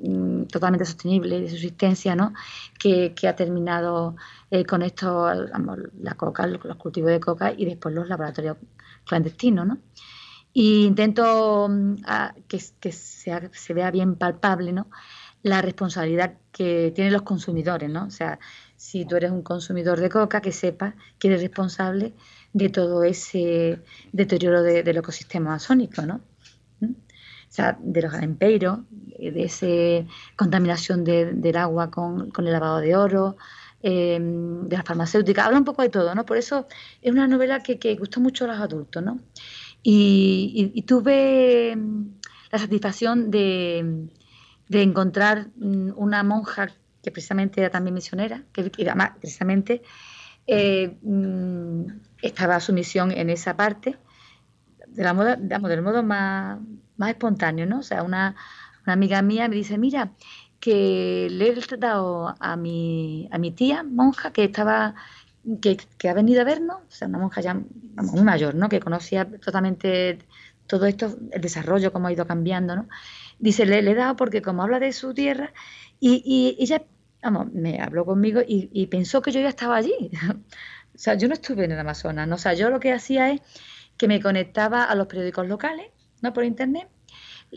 mm, 0.00 0.44
totalmente 0.44 0.84
sostenible 0.84 1.40
de 1.40 1.48
subsistencia, 1.48 2.14
¿no? 2.14 2.32
que, 2.78 3.14
que 3.14 3.28
ha 3.28 3.36
terminado 3.36 4.16
eh, 4.50 4.64
con 4.64 4.82
esto, 4.82 5.28
la 6.00 6.14
coca, 6.14 6.46
los 6.46 6.76
cultivos 6.76 7.10
de 7.10 7.20
coca 7.20 7.52
y 7.56 7.64
después 7.64 7.94
los 7.94 8.08
laboratorios 8.08 8.56
clandestinos, 9.04 9.66
¿no? 9.66 9.78
Y 10.52 10.86
intento 10.86 11.68
mm, 11.68 11.96
que, 12.48 12.92
se 12.92 13.74
vea 13.74 13.90
bien 13.90 14.16
palpable, 14.16 14.72
¿no? 14.72 14.88
La 15.42 15.62
responsabilidad 15.62 16.38
que 16.52 16.92
tienen 16.94 17.12
los 17.12 17.22
consumidores, 17.22 17.90
¿no? 17.90 18.06
O 18.06 18.10
sea, 18.10 18.38
si 18.76 19.04
tú 19.04 19.16
eres 19.16 19.30
un 19.30 19.42
consumidor 19.42 20.00
de 20.00 20.08
coca, 20.08 20.40
que 20.40 20.52
sepas 20.52 20.94
que 21.18 21.28
eres 21.28 21.42
responsable 21.42 22.14
de 22.52 22.68
todo 22.70 23.04
ese 23.04 23.82
deterioro 24.12 24.62
del 24.62 24.96
ecosistema 24.96 25.50
amazónico, 25.50 26.02
¿no? 26.02 26.20
Sea, 27.56 27.78
de 27.80 28.02
los 28.02 28.12
galempeiros, 28.12 28.80
de 29.18 29.44
esa 29.44 30.06
contaminación 30.36 31.04
del 31.04 31.56
agua 31.56 31.90
con, 31.90 32.30
el 32.36 32.52
lavado 32.52 32.80
de 32.80 32.94
oro, 32.96 33.36
em, 33.82 34.68
de 34.68 34.76
la 34.76 34.82
farmacéutica, 34.82 35.46
habla 35.46 35.58
un 35.58 35.64
poco 35.64 35.82
de 35.82 35.88
todo, 35.88 36.14
¿no? 36.14 36.26
Por 36.26 36.36
eso 36.36 36.66
es 37.00 37.12
una 37.12 37.26
novela 37.26 37.62
que, 37.62 37.78
que 37.78 37.96
gustó 37.96 38.20
mucho 38.20 38.44
a 38.44 38.48
los 38.48 38.60
adultos, 38.60 39.02
¿no? 39.02 39.20
y 39.88 40.82
tuve 40.82 41.70
em, 41.70 42.10
la 42.50 42.58
satisfacción 42.58 43.30
de, 43.30 44.08
de 44.68 44.82
encontrar 44.82 45.48
mm, 45.56 45.90
una 45.96 46.22
monja 46.22 46.68
que 47.02 47.10
precisamente 47.10 47.60
era 47.60 47.70
también 47.70 47.94
misionera, 47.94 48.42
que 48.52 48.70
precisamente 49.20 49.82
eh, 50.46 50.96
mm, 51.02 51.84
estaba 52.22 52.58
su 52.60 52.72
misión 52.72 53.12
en 53.12 53.30
esa 53.30 53.56
parte, 53.56 53.96
de 54.88 55.04
la 55.04 55.12
moda, 55.14 55.36
digamos, 55.36 55.70
del 55.70 55.82
modo 55.82 56.02
más, 56.02 56.58
más 56.96 57.10
espontáneo, 57.10 57.66
¿no? 57.66 57.80
O 57.80 57.82
sea, 57.82 58.02
una, 58.02 58.36
amiga 58.84 59.22
mía 59.22 59.48
me 59.48 59.56
dice, 59.56 59.78
mira, 59.78 60.12
que 60.60 61.28
le 61.30 61.48
he 61.50 61.76
dado 61.78 62.34
a 62.40 62.56
mi, 62.56 63.28
a 63.32 63.38
mi 63.38 63.50
tía, 63.50 63.82
monja, 63.82 64.32
que 64.32 64.44
estaba, 64.44 64.94
que, 65.60 65.76
que 65.98 66.08
ha 66.08 66.14
venido 66.14 66.40
a 66.42 66.44
vernos, 66.44 66.78
o 66.78 66.90
sea, 66.90 67.08
una 67.08 67.18
monja 67.18 67.40
ya 67.40 67.54
muy 67.54 68.22
mayor, 68.22 68.54
¿no? 68.54 68.68
Que 68.68 68.80
conocía 68.80 69.28
totalmente 69.40 70.18
todo 70.66 70.86
esto, 70.86 71.16
el 71.32 71.40
desarrollo, 71.40 71.92
cómo 71.92 72.08
ha 72.08 72.12
ido 72.12 72.26
cambiando, 72.26 72.76
¿no? 72.76 72.88
Dice, 73.38 73.66
le, 73.66 73.78
he 73.78 73.94
dado 73.94 74.16
porque 74.16 74.42
como 74.42 74.62
habla 74.62 74.78
de 74.80 74.92
su 74.92 75.14
tierra, 75.14 75.52
y, 76.00 76.56
ella, 76.58 76.82
vamos, 77.22 77.52
me 77.52 77.80
habló 77.80 78.04
conmigo 78.04 78.40
y, 78.46 78.86
pensó 78.88 79.22
que 79.22 79.32
yo 79.32 79.40
ya 79.40 79.48
estaba 79.48 79.76
allí. 79.76 80.10
o 80.94 80.98
sea, 80.98 81.14
yo 81.14 81.28
no 81.28 81.34
estuve 81.34 81.64
en 81.64 81.72
el 81.72 81.78
Amazonas, 81.78 82.28
¿no? 82.28 82.36
O 82.36 82.38
sea, 82.38 82.54
yo 82.54 82.70
lo 82.70 82.80
que 82.80 82.92
hacía 82.92 83.30
es 83.30 83.40
que 83.96 84.08
me 84.08 84.20
conectaba 84.20 84.84
a 84.84 84.94
los 84.94 85.06
periódicos 85.06 85.46
locales, 85.48 85.90
¿no? 86.22 86.32
Por 86.32 86.44
internet, 86.44 86.88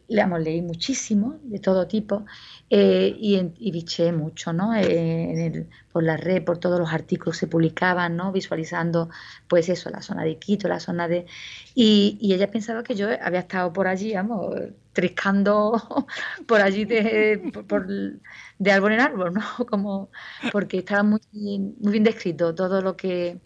leí 0.08 0.62
muchísimo, 0.62 1.40
de 1.44 1.60
todo 1.60 1.88
tipo, 1.88 2.26
eh, 2.70 3.16
y, 3.18 3.38
y, 3.60 4.12
mucho, 4.12 4.54
¿no? 4.54 4.76
Eh, 4.76 5.68
por 5.92 6.04
la 6.04 6.18
red, 6.18 6.44
por 6.44 6.58
todos 6.60 6.80
los 6.80 6.92
artículos 6.94 7.36
que 7.36 7.42
se 7.42 7.48
publicaban, 7.48 8.16
¿no? 8.16 8.32
Visualizando, 8.32 9.10
pues 9.48 9.70
eso, 9.70 9.90
la 9.90 10.02
zona 10.02 10.24
de 10.24 10.38
Quito, 10.38 10.68
la 10.68 10.80
zona 10.80 11.08
de... 11.08 11.26
Y, 11.76 12.18
ella 12.22 12.52
pensaba 12.52 12.84
que 12.84 12.96
yo 12.96 13.08
había 13.22 13.42
estado 13.42 13.74
por 13.74 13.88
allí, 13.88 14.14
vamos, 14.14 14.56
triscando 14.94 15.74
por 16.48 16.62
allí 16.62 16.86
de, 16.86 17.52
por, 17.68 17.88
de 17.88 18.72
árbol 18.72 18.94
en 18.94 19.00
árbol, 19.02 19.34
¿no? 19.34 19.42
Como, 19.70 20.12
porque 20.52 20.80
estaba 20.80 21.04
muy, 21.04 21.22
muy 21.34 21.92
bien 21.92 22.04
descrito 22.04 22.54
todo 22.56 22.82
lo 22.82 22.96
que 22.96 23.40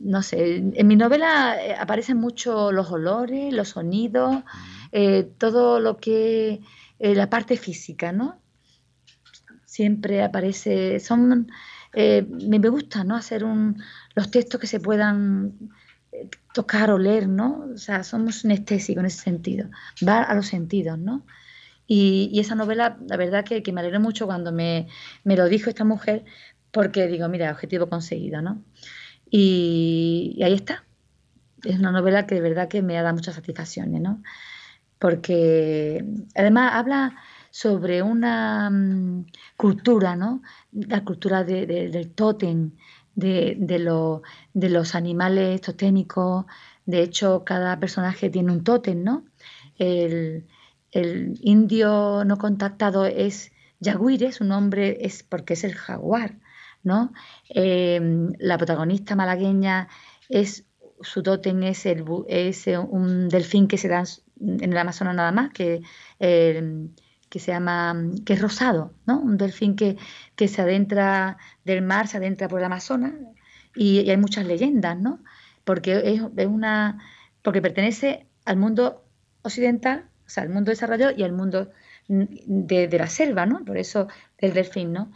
no 0.00 0.22
sé, 0.22 0.56
en 0.56 0.86
mi 0.86 0.96
novela 0.96 1.56
eh, 1.60 1.74
aparecen 1.74 2.18
mucho 2.18 2.72
los 2.72 2.90
olores, 2.90 3.52
los 3.52 3.70
sonidos, 3.70 4.42
eh, 4.92 5.30
todo 5.38 5.80
lo 5.80 5.98
que 5.98 6.60
eh, 6.98 7.14
la 7.14 7.30
parte 7.30 7.56
física, 7.56 8.12
¿no? 8.12 8.40
Siempre 9.64 10.22
aparece, 10.22 11.00
son, 11.00 11.50
me, 11.94 12.58
gusta, 12.68 13.04
¿no? 13.04 13.16
Hacer 13.16 13.44
un, 13.44 13.82
los 14.14 14.30
textos 14.30 14.60
que 14.60 14.66
se 14.66 14.80
puedan 14.80 15.70
tocar 16.52 16.90
o 16.90 16.98
leer, 16.98 17.28
¿no? 17.28 17.70
O 17.74 17.78
sea, 17.78 18.04
somos 18.04 18.40
sinestésicos 18.40 19.00
en 19.00 19.06
ese 19.06 19.22
sentido, 19.22 19.70
va 20.06 20.22
a 20.22 20.34
los 20.34 20.46
sentidos, 20.46 20.98
¿no? 20.98 21.24
Y, 21.86 22.38
esa 22.38 22.54
novela, 22.54 22.98
la 23.08 23.16
verdad 23.16 23.44
que, 23.44 23.62
me 23.72 23.80
alegré 23.80 23.98
mucho 23.98 24.26
cuando 24.26 24.52
me, 24.52 24.88
me, 25.24 25.36
lo 25.36 25.46
dijo 25.48 25.70
esta 25.70 25.84
mujer, 25.84 26.24
porque 26.70 27.06
digo, 27.06 27.28
mira, 27.28 27.50
objetivo 27.50 27.88
conseguido, 27.88 28.42
¿no? 28.42 28.62
Y, 29.32 30.38
ahí 30.44 30.52
está. 30.52 30.84
Es 31.64 31.78
una 31.78 31.90
novela 31.90 32.26
que 32.26 32.34
de 32.34 32.42
verdad 32.42 32.68
que 32.68 32.82
me 32.82 32.98
ha 32.98 33.02
dado 33.02 33.14
muchas 33.14 33.34
satisfacciones, 33.34 34.00
¿no? 34.02 34.22
Porque 34.98 36.04
además 36.34 36.72
habla 36.74 37.16
sobre 37.50 38.02
una 38.02 38.68
mm, 38.70 39.26
cultura, 39.56 40.16
¿no? 40.16 40.42
La 40.72 41.02
cultura 41.02 41.44
del 41.44 42.10
tótem, 42.10 42.72
de, 43.14 43.56
los 44.54 44.94
animales 44.94 45.62
totémicos. 45.62 46.44
De 46.84 47.02
hecho, 47.02 47.42
cada 47.44 47.80
personaje 47.80 48.28
tiene 48.28 48.52
un 48.52 48.64
tótem, 48.64 49.02
¿no? 49.02 49.24
El, 49.78 50.46
indio 50.92 52.22
no 52.26 52.36
contactado 52.36 53.06
es 53.06 53.50
Yaguire, 53.80 54.30
su 54.32 54.44
nombre 54.44 54.98
es 55.00 55.22
porque 55.22 55.54
es 55.54 55.64
el 55.64 55.74
jaguar. 55.74 56.41
¿No? 56.82 57.12
Em, 57.48 58.32
la 58.38 58.58
protagonista 58.58 59.16
malagueña 59.16 59.88
es 60.28 60.66
su 61.02 61.22
tótem 61.22 61.62
es, 61.64 61.86
el, 61.86 62.04
es 62.28 62.66
un 62.66 63.28
delfín 63.28 63.68
que 63.68 63.78
se 63.78 63.88
da 63.88 64.04
en 64.40 64.72
el 64.72 64.78
Amazonas 64.78 65.14
nada 65.14 65.32
más, 65.32 65.50
que, 65.52 65.82
em, 66.18 66.90
que 67.28 67.38
se 67.38 67.52
llama, 67.52 67.96
que 68.24 68.34
es 68.34 68.42
rosado, 68.42 68.92
¿no? 69.06 69.20
Un 69.20 69.36
delfín 69.36 69.76
que, 69.76 69.96
que 70.36 70.48
se 70.48 70.62
adentra 70.62 71.38
del 71.64 71.82
mar, 71.82 72.08
se 72.08 72.18
adentra 72.18 72.48
por 72.48 72.60
el 72.60 72.66
Amazonas 72.66 73.12
y, 73.74 74.10
hay 74.10 74.16
muchas 74.16 74.46
leyendas, 74.46 74.98
¿no? 74.98 75.20
Porque 75.64 76.02
es, 76.04 76.46
una, 76.46 76.98
porque 77.42 77.62
pertenece 77.62 78.26
al 78.44 78.56
mundo 78.56 79.04
occidental, 79.42 80.08
o 80.26 80.28
sea, 80.28 80.42
al 80.44 80.50
mundo 80.50 80.70
desarrollado 80.70 81.12
y 81.16 81.22
al 81.22 81.32
mundo 81.32 81.70
de, 82.08 82.88
de 82.88 82.98
la 82.98 83.06
selva, 83.06 83.46
¿no? 83.46 83.64
Por 83.64 83.78
eso 83.78 84.08
el 84.38 84.52
delfín, 84.52 84.92
¿no? 84.92 85.12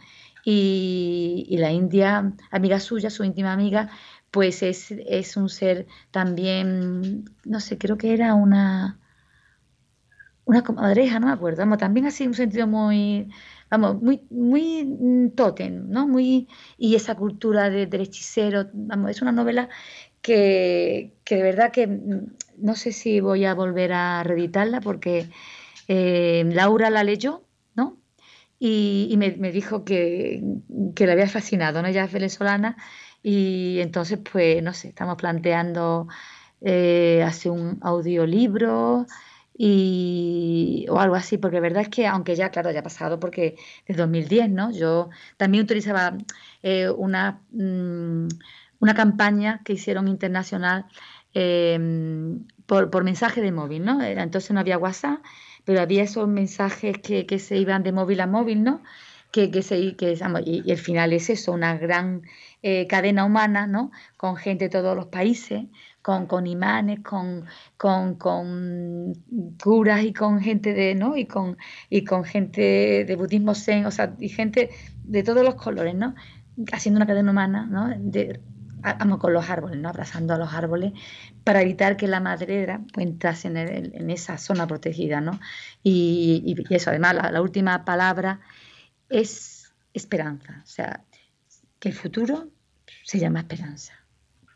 Y, 0.49 1.57
la 1.57 1.71
India, 1.73 2.33
amiga 2.51 2.79
suya, 2.79 3.09
su 3.09 3.25
íntima 3.25 3.51
amiga, 3.51 3.89
pues 4.31 4.63
es, 4.63 4.91
es, 4.91 5.35
un 5.35 5.49
ser 5.49 5.87
también, 6.11 7.25
no 7.43 7.59
sé, 7.59 7.77
creo 7.77 7.97
que 7.97 8.13
era 8.13 8.33
una, 8.33 8.97
una 10.45 10.63
comadreja, 10.63 11.19
no 11.19 11.27
me 11.27 11.33
acuerdo, 11.33 11.59
vamos, 11.59 11.79
también 11.79 12.05
así 12.05 12.25
un 12.25 12.33
sentido 12.33 12.65
muy, 12.65 13.29
vamos, 13.69 14.01
muy, 14.01 14.25
muy 14.29 14.85
mm, 14.85 15.31
tótem, 15.31 15.89
¿no? 15.89 16.07
Muy, 16.07 16.47
y 16.77 16.95
esa 16.95 17.15
cultura 17.15 17.69
de, 17.69 17.85
del 17.87 18.01
hechicero, 18.01 18.69
vamos, 18.73 19.11
es 19.11 19.21
una 19.21 19.33
novela 19.33 19.67
que, 20.21 21.17
que, 21.25 21.35
de 21.35 21.43
verdad 21.43 21.71
que 21.71 21.87
mm, 21.87 22.35
no 22.59 22.75
sé 22.75 22.93
si 22.93 23.19
voy 23.19 23.43
a 23.43 23.53
volver 23.53 23.91
a 23.91 24.23
reeditarla 24.23 24.79
porque 24.79 25.29
eh, 25.89 26.43
Laura 26.53 26.89
la 26.89 27.03
leyó 27.03 27.46
y, 28.59 29.15
me, 29.17 29.51
dijo 29.51 29.83
que, 29.83 30.41
le 30.97 31.11
había 31.11 31.27
fascinado, 31.29 31.81
¿no? 31.81 31.87
Ella 31.87 32.05
es 32.05 32.11
venezolana 32.11 32.77
y 33.21 33.79
entonces, 33.79 34.19
pues, 34.19 34.63
no 34.63 34.73
sé, 34.73 34.89
estamos 34.89 35.17
planteando 35.17 36.07
eh, 36.61 37.23
hacer 37.25 37.51
un 37.51 37.77
audiolibro 37.81 39.05
y, 39.57 40.85
o 40.89 40.99
algo 40.99 41.15
así, 41.15 41.37
porque 41.37 41.55
la 41.57 41.61
verdad 41.61 41.83
es 41.83 41.89
que, 41.89 42.07
aunque 42.07 42.35
ya, 42.35 42.49
claro, 42.49 42.71
ya 42.71 42.79
ha 42.79 42.83
pasado, 42.83 43.19
porque 43.19 43.57
desde 43.87 44.01
2010, 44.01 44.49
¿no? 44.49 44.71
Yo 44.71 45.09
también 45.37 45.63
utilizaba 45.63 46.17
eh, 46.63 46.89
una, 46.89 47.41
mm, 47.51 48.27
una 48.79 48.93
campaña 48.95 49.61
que 49.63 49.73
hicieron 49.73 50.07
internacional 50.07 50.85
em, 51.33 52.45
por, 52.65 52.89
por 52.89 53.03
mensaje 53.03 53.41
de 53.41 53.51
móvil, 53.51 53.83
¿no? 53.85 54.01
Entonces 54.01 54.51
no 54.51 54.59
había 54.59 54.77
WhatsApp 54.77 55.19
pero 55.67 55.81
había 55.81 56.03
esos 56.03 56.29
mensajes 56.29 56.97
que, 56.99 57.25
que 57.25 57.39
se 57.39 57.57
iban 57.57 57.83
de 57.83 57.91
móvil 57.91 58.21
a 58.21 58.27
móvil, 58.27 58.63
¿no? 58.63 58.81
Que, 59.31 59.51
que 59.51 59.61
se, 59.61 59.97
que, 59.97 60.13
y, 60.45 60.63
y, 60.65 60.71
el 60.71 60.77
final 60.77 61.11
es 61.11 61.29
eso, 61.29 61.51
una 61.51 61.77
gran 61.77 62.21
eh, 62.61 62.87
cadena 62.87 63.25
humana, 63.25 63.67
¿no? 63.67 63.91
Con 64.15 64.37
gente 64.37 64.65
de 64.65 64.69
todos 64.69 64.95
los 64.95 65.07
países, 65.07 65.65
con, 66.01 66.25
con 66.25 66.47
imanes, 66.47 67.01
con, 67.01 67.43
con, 67.75 68.15
con, 68.15 69.13
curas 69.61 70.05
y 70.05 70.13
con 70.13 70.39
gente 70.39 70.73
de, 70.73 70.95
¿no? 70.95 71.17
Y 71.17 71.25
con, 71.25 71.57
y 71.89 72.05
con 72.05 72.23
gente 72.23 73.03
de 73.03 73.15
budismo 73.17 73.53
zen, 73.53 73.85
o 73.87 73.91
sea, 73.91 74.15
y 74.21 74.29
gente 74.29 74.69
de 75.03 75.21
todos 75.21 75.43
los 75.43 75.55
colores, 75.55 75.95
¿no? 75.95 76.15
Haciendo 76.71 76.99
una 76.99 77.07
cadena 77.07 77.31
humana, 77.31 77.67
¿no? 77.69 77.93
Con 79.19 79.33
los 79.33 79.49
árboles, 79.49 79.79
¿no? 79.79 79.89
abrazando 79.89 80.33
a 80.33 80.37
los 80.37 80.53
árboles 80.53 80.93
para 81.43 81.61
evitar 81.61 81.97
que 81.97 82.07
la 82.07 82.19
madrera 82.19 82.81
pues, 82.93 83.05
entrase 83.05 83.47
en, 83.47 83.57
en 83.57 84.09
esa 84.09 84.37
zona 84.37 84.67
protegida. 84.67 85.21
¿no? 85.21 85.39
Y, 85.83 86.55
eso, 86.69 86.89
además, 86.89 87.15
la, 87.31 87.41
última 87.41 87.85
palabra 87.85 88.39
es 89.09 89.73
esperanza, 89.93 90.61
o 90.63 90.67
sea, 90.67 91.03
que 91.79 91.89
el 91.89 91.95
futuro 91.95 92.49
se 93.03 93.19
llama 93.19 93.39
esperanza. 93.39 93.93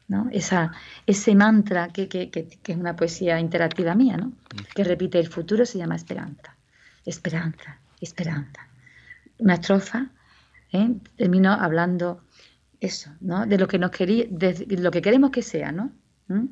¿no? 0.08 0.28
Esa, 0.32 0.74
ese 1.08 1.36
mantra 1.36 1.88
que, 1.88 2.10
que, 2.10 2.30
que, 2.30 2.50
es 2.63 2.78
una 2.78 2.96
poesía 2.96 3.40
interactiva 3.40 3.96
mía, 3.96 4.18
¿no? 4.18 4.34
que 4.75 4.84
repite 4.84 5.20
el 5.20 5.28
futuro 5.28 5.66
se 5.66 5.78
llama 5.78 5.96
esperanza, 5.96 6.58
esperanza, 7.06 7.80
esperanza. 8.01 8.68
Una 9.38 9.54
estrofa, 9.54 10.10
¿eh? 10.74 10.96
termino 11.16 11.54
hablando 11.54 12.24
eso, 12.82 13.12
¿no? 13.22 13.46
De 13.46 13.58
lo 13.58 13.68
que 13.68 13.80
nos 13.80 13.92
quería, 13.92 14.26
de 14.30 14.66
lo 14.78 14.92
que 14.92 15.02
queremos 15.02 15.32
que 15.32 15.44
sea, 15.44 15.72
¿no? 15.72 15.94
¿Mm? 16.28 16.48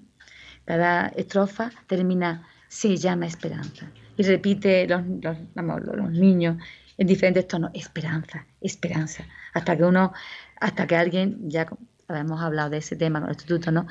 Cada 0.64 1.08
estrofa 1.08 1.72
termina 1.88 2.48
se 2.68 2.96
llama 2.96 3.26
esperanza 3.26 3.92
y 4.16 4.24
repite 4.24 4.88
los, 4.88 5.02
los, 5.22 6.12
niños 6.12 6.58
en 6.98 7.08
diferentes 7.08 7.48
tonos, 7.48 7.72
esperanza, 7.74 8.46
esperanza, 8.62 9.26
hasta 9.54 9.76
que 9.76 9.84
uno, 9.84 10.14
hasta 10.60 10.86
que 10.86 10.96
alguien, 10.96 11.50
ya 11.50 11.66
habíamos 12.08 12.40
hablado 12.42 12.70
de 12.70 12.78
ese 12.78 12.96
tema 12.96 13.20
con 13.20 13.30
el 13.30 13.36
instituto, 13.36 13.72
¿no? 13.72 13.88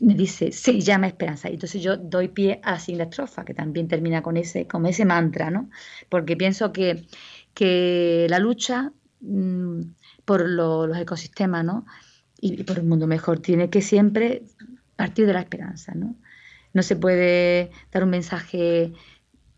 me 0.00 0.14
dice, 0.14 0.52
se 0.52 0.80
llama 0.80 1.06
esperanza. 1.06 1.48
Y 1.48 1.54
entonces 1.54 1.82
yo 1.82 1.96
doy 1.96 2.28
pie 2.28 2.60
a 2.62 2.72
la 2.72 2.78
siguiente 2.78 3.04
estrofa, 3.10 3.44
que 3.44 3.54
también 3.54 3.88
termina 3.88 4.22
con 4.22 4.36
ese, 4.36 4.66
con 4.66 4.86
ese 4.86 5.04
mantra, 5.04 5.50
¿no? 5.50 5.70
Porque 6.08 6.36
pienso 6.36 6.72
que, 6.72 7.06
que 7.54 8.26
la 8.28 8.38
lucha 8.38 8.92
mm, 9.20 9.80
por 10.24 10.48
los 10.48 10.96
ecosistemas, 10.96 11.64
¿no? 11.64 11.86
Y, 12.40 12.62
por 12.64 12.80
un 12.80 12.88
mundo 12.88 13.06
mejor 13.06 13.40
tiene 13.40 13.70
que 13.70 13.82
siempre 13.82 14.42
partir 14.96 15.26
de 15.26 15.32
la 15.32 15.40
esperanza, 15.40 15.92
¿no? 15.94 16.14
No 16.72 16.82
se 16.82 16.96
puede 16.96 17.70
dar 17.92 18.04
un 18.04 18.10
mensaje 18.10 18.92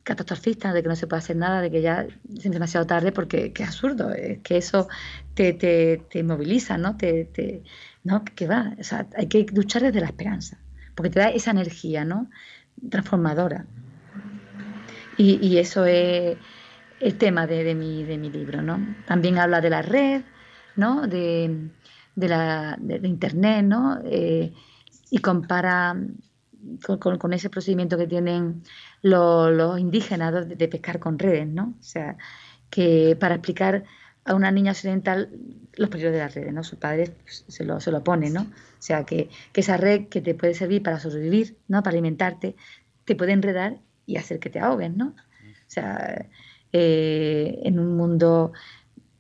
catastrofista 0.03 0.73
de 0.73 0.83
que 0.83 0.89
no 0.89 0.97
se 0.97 1.07
puede 1.07 1.19
hacer 1.19 1.37
nada, 1.37 1.61
de 1.61 1.71
que 1.71 1.83
ya 1.83 2.07
es 2.37 2.51
demasiado 2.51 2.87
tarde, 2.87 3.11
porque 3.11 3.53
es 3.55 3.67
absurdo, 3.67 4.13
es 4.13 4.39
que 4.39 4.57
eso 4.57 4.89
te, 5.35 5.53
te, 5.53 6.05
te 6.09 6.23
moviliza, 6.23 6.79
¿no? 6.79 6.97
Te, 6.97 7.25
te, 7.25 7.65
¿no? 8.05 8.25
Que 8.25 8.47
va, 8.47 8.75
o 8.79 8.85
sea, 8.85 9.07
hay 9.17 9.27
que 9.27 9.47
luchar 9.53 9.83
desde 9.83 10.01
la 10.01 10.07
esperanza, 10.07 10.59
porque 10.95 11.11
te 11.11 11.19
da 11.19 11.31
esa 11.31 11.51
energía, 11.51 12.05
¿no? 12.05 12.31
Transformadora. 12.89 13.67
Y, 15.17 15.45
y 15.45 15.59
eso 15.59 15.87
es 15.87 16.37
el 17.01 17.19
tema 17.19 17.47
de, 17.47 17.65
de, 17.65 17.75
mi, 17.75 18.05
de 18.05 18.19
mi 18.19 18.31
libro, 18.31 18.63
¿no? 18.63 18.79
También 19.07 19.39
habla 19.39 19.61
de 19.61 19.71
la 19.71 19.83
red, 19.83 20.23
¿no? 20.77 21.07
De, 21.07 21.71
de 22.15 22.29
la, 22.29 22.77
de, 22.81 23.07
Internet, 23.07 23.65
¿no? 23.65 24.01
Eh, 24.05 24.53
y 25.11 25.19
compara 25.19 25.97
con, 26.99 27.19
con, 27.19 27.33
ese 27.33 27.51
procedimiento 27.51 27.97
que 27.97 28.07
tienen 28.07 28.63
los, 29.03 29.79
indígenas 29.79 30.49
de, 30.49 30.69
pescar 30.69 30.99
con 30.99 31.19
redes, 31.19 31.47
¿no? 31.47 31.75
O 31.79 31.83
sea, 31.83 32.17
que 32.71 33.17
para 33.19 33.37
explicar 33.37 33.85
a 34.25 34.35
una 34.35 34.51
niña 34.51 34.73
occidental 34.73 35.31
los 35.75 35.89
peligros 35.89 36.13
de 36.13 36.19
las 36.19 36.35
redes, 36.35 36.53
¿no? 36.53 36.65
Sus 36.65 36.79
padres 36.79 37.11
pues, 37.23 37.45
se, 37.49 37.65
lo, 37.65 37.81
se 37.81 37.93
lo 37.93 38.03
ponen, 38.03 38.33
¿no? 38.33 38.43
O 38.43 38.83
sea, 38.83 39.05
que, 39.05 39.29
que, 39.53 39.61
esa 39.61 39.77
red 39.77 40.09
que 40.09 40.21
te 40.21 40.35
puede 40.35 40.55
servir 40.55 40.83
para 40.83 40.99
sobrevivir, 40.99 41.57
¿no? 41.69 41.83
Para 41.83 41.95
alimentarte, 41.95 42.57
te 43.05 43.15
puede 43.15 43.33
enredar 43.33 43.79
y 44.07 44.17
hacer 44.17 44.41
que 44.41 44.51
te 44.51 44.59
ahogues, 44.59 44.95
¿no? 44.97 45.09
O 45.09 45.69
sea, 45.69 46.27
eh, 46.73 47.61
en 47.63 47.79
un 47.79 47.97
mundo 47.97 48.53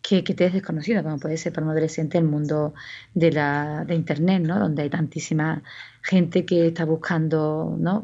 que, 0.07 0.23
que, 0.23 0.35
te 0.35 0.47
es 0.47 0.53
desconocido, 0.53 1.03
como 1.03 1.19
puede 1.19 1.37
ser 1.37 1.53
para 1.53 1.65
un 1.65 1.73
adolescente 1.73 2.17
el 2.17 2.25
mundo 2.25 2.75
de, 3.15 3.33
la, 3.33 3.85
de 3.85 3.95
Internet, 3.95 4.43
¿no? 4.43 4.59
Donde 4.59 4.83
hay 4.83 4.91
tantísima 4.91 5.63
gente 6.03 6.45
que 6.45 6.69
está 6.69 6.85
buscando, 6.85 7.77
¿no? 7.79 8.03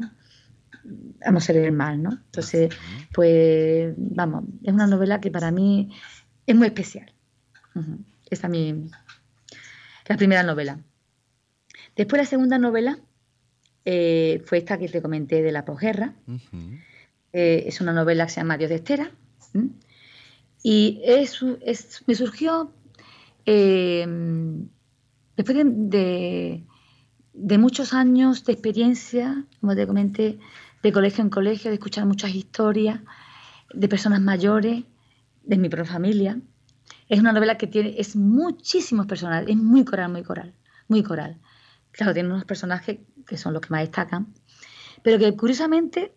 a 1.21 1.31
no 1.31 1.39
ser 1.39 1.55
el 1.55 1.71
mal, 1.71 2.03
¿no? 2.03 2.11
Entonces, 2.11 2.75
pues, 3.13 3.93
vamos, 3.95 4.43
es 4.63 4.73
una 4.73 4.85
novela 4.85 5.21
que 5.21 5.31
para 5.31 5.49
mí 5.51 5.89
es 6.45 6.55
muy 6.55 6.67
especial. 6.67 7.09
Esta 8.29 8.47
es 8.47 8.51
mi, 8.51 8.89
la 10.07 10.17
primera 10.17 10.43
novela. 10.43 10.79
Después 11.95 12.21
la 12.21 12.25
segunda 12.25 12.59
novela 12.59 12.99
eh, 13.85 14.41
fue 14.45 14.57
esta 14.57 14.77
que 14.77 14.89
te 14.89 15.01
comenté 15.01 15.41
de 15.41 15.53
la 15.53 15.63
posguerra. 15.63 16.15
eh, 17.31 17.63
es 17.65 17.79
una 17.79 17.93
novela 17.93 18.25
que 18.25 18.33
se 18.33 18.41
llama 18.41 18.57
Dios 18.57 18.69
de 18.69 18.75
Estera. 18.75 19.09
Y 20.63 21.01
es, 21.03 21.43
es, 21.61 22.03
me 22.07 22.15
surgió 22.15 22.71
eh, 23.45 24.07
después 25.35 25.57
de, 25.65 26.63
muchos 27.57 27.93
años 27.93 28.45
de 28.45 28.53
experiencia, 28.53 29.45
como 29.59 29.75
te 29.75 29.85
comenté, 29.85 30.39
de 30.81 30.91
colegio 30.93 31.21
en 31.21 31.29
colegio, 31.29 31.69
de 31.69 31.75
escuchar 31.75 32.05
muchas 32.05 32.33
historias 32.33 33.01
de 33.73 33.87
personas 33.89 34.21
mayores 34.21 34.83
de 35.43 35.57
mi 35.57 35.67
propia 35.67 35.91
familia. 35.91 36.39
Es 37.09 37.19
una 37.19 37.33
novela 37.33 37.57
que 37.57 37.67
tiene, 37.67 37.95
es 37.97 38.15
muchísimos 38.15 39.05
personajes, 39.05 39.49
es 39.49 39.57
muy 39.57 39.83
coral, 39.83 40.11
muy 40.11 40.23
coral, 40.23 40.53
muy 40.87 41.03
coral. 41.03 41.39
Claro, 41.91 42.13
tiene 42.13 42.29
unos 42.29 42.45
personajes 42.45 42.99
que 43.27 43.37
son 43.37 43.53
los 43.53 43.61
que 43.61 43.69
más 43.69 43.81
destacan, 43.81 44.33
pero 45.03 45.19
que 45.19 45.35
curiosamente 45.35 46.13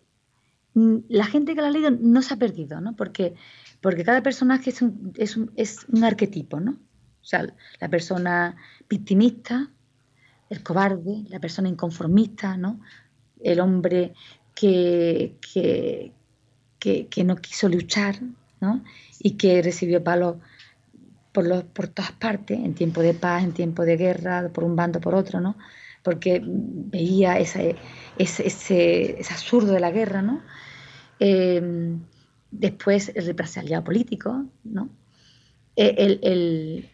la 1.09 1.25
gente 1.25 1.55
que 1.55 1.61
la 1.61 1.67
ha 1.67 1.71
leído 1.71 1.91
no 1.91 2.21
se 2.21 2.33
ha 2.33 2.37
perdido, 2.37 2.81
¿no? 2.81 2.95
Porque, 2.95 3.33
porque 3.81 4.03
cada 4.03 4.21
personaje 4.21 4.69
es 4.69 4.81
un, 4.81 5.13
es 5.17 5.37
un, 5.37 5.51
es 5.55 5.85
un 5.89 6.03
arquetipo, 6.03 6.59
¿no? 6.59 6.71
O 6.71 7.25
sea, 7.25 7.45
la 7.79 7.89
persona 7.89 8.55
victimista, 8.89 9.69
el 10.49 10.63
cobarde, 10.63 11.23
la 11.29 11.39
persona 11.39 11.67
inconformista, 11.67 12.57
¿no? 12.57 12.79
El 13.41 13.59
hombre 13.59 14.13
que, 14.55 15.37
que, 15.41 16.13
que, 16.79 17.07
que 17.07 17.23
no 17.23 17.35
quiso 17.35 17.67
luchar, 17.69 18.19
¿no? 18.59 18.83
y 19.19 19.31
que 19.31 19.61
recibió 19.61 20.03
palos 20.03 20.37
por, 21.31 21.45
los, 21.45 21.63
por 21.63 21.87
todas 21.87 22.11
partes, 22.11 22.57
en 22.57 22.73
tiempo 22.73 23.01
de 23.01 23.13
paz, 23.13 23.43
en 23.43 23.53
tiempo 23.53 23.83
de 23.83 23.97
guerra, 23.97 24.49
por 24.49 24.63
un 24.63 24.75
bando, 24.75 24.99
por 24.99 25.15
otro, 25.15 25.39
¿no? 25.39 25.57
porque 26.07 26.41
veía 26.41 27.37
ese, 27.37 27.75
ese, 28.17 28.47
ese, 28.47 29.17
absurdo 29.29 29.73
de 29.73 29.81
la 29.81 29.91
guerra, 29.91 30.21
¿no? 30.21 30.41
Eh, 31.19 31.97
después 32.51 33.11
el 33.15 33.25
represaliado 33.25 33.83
político, 33.83 34.45
¿no? 34.63 34.89
E, 35.75 36.19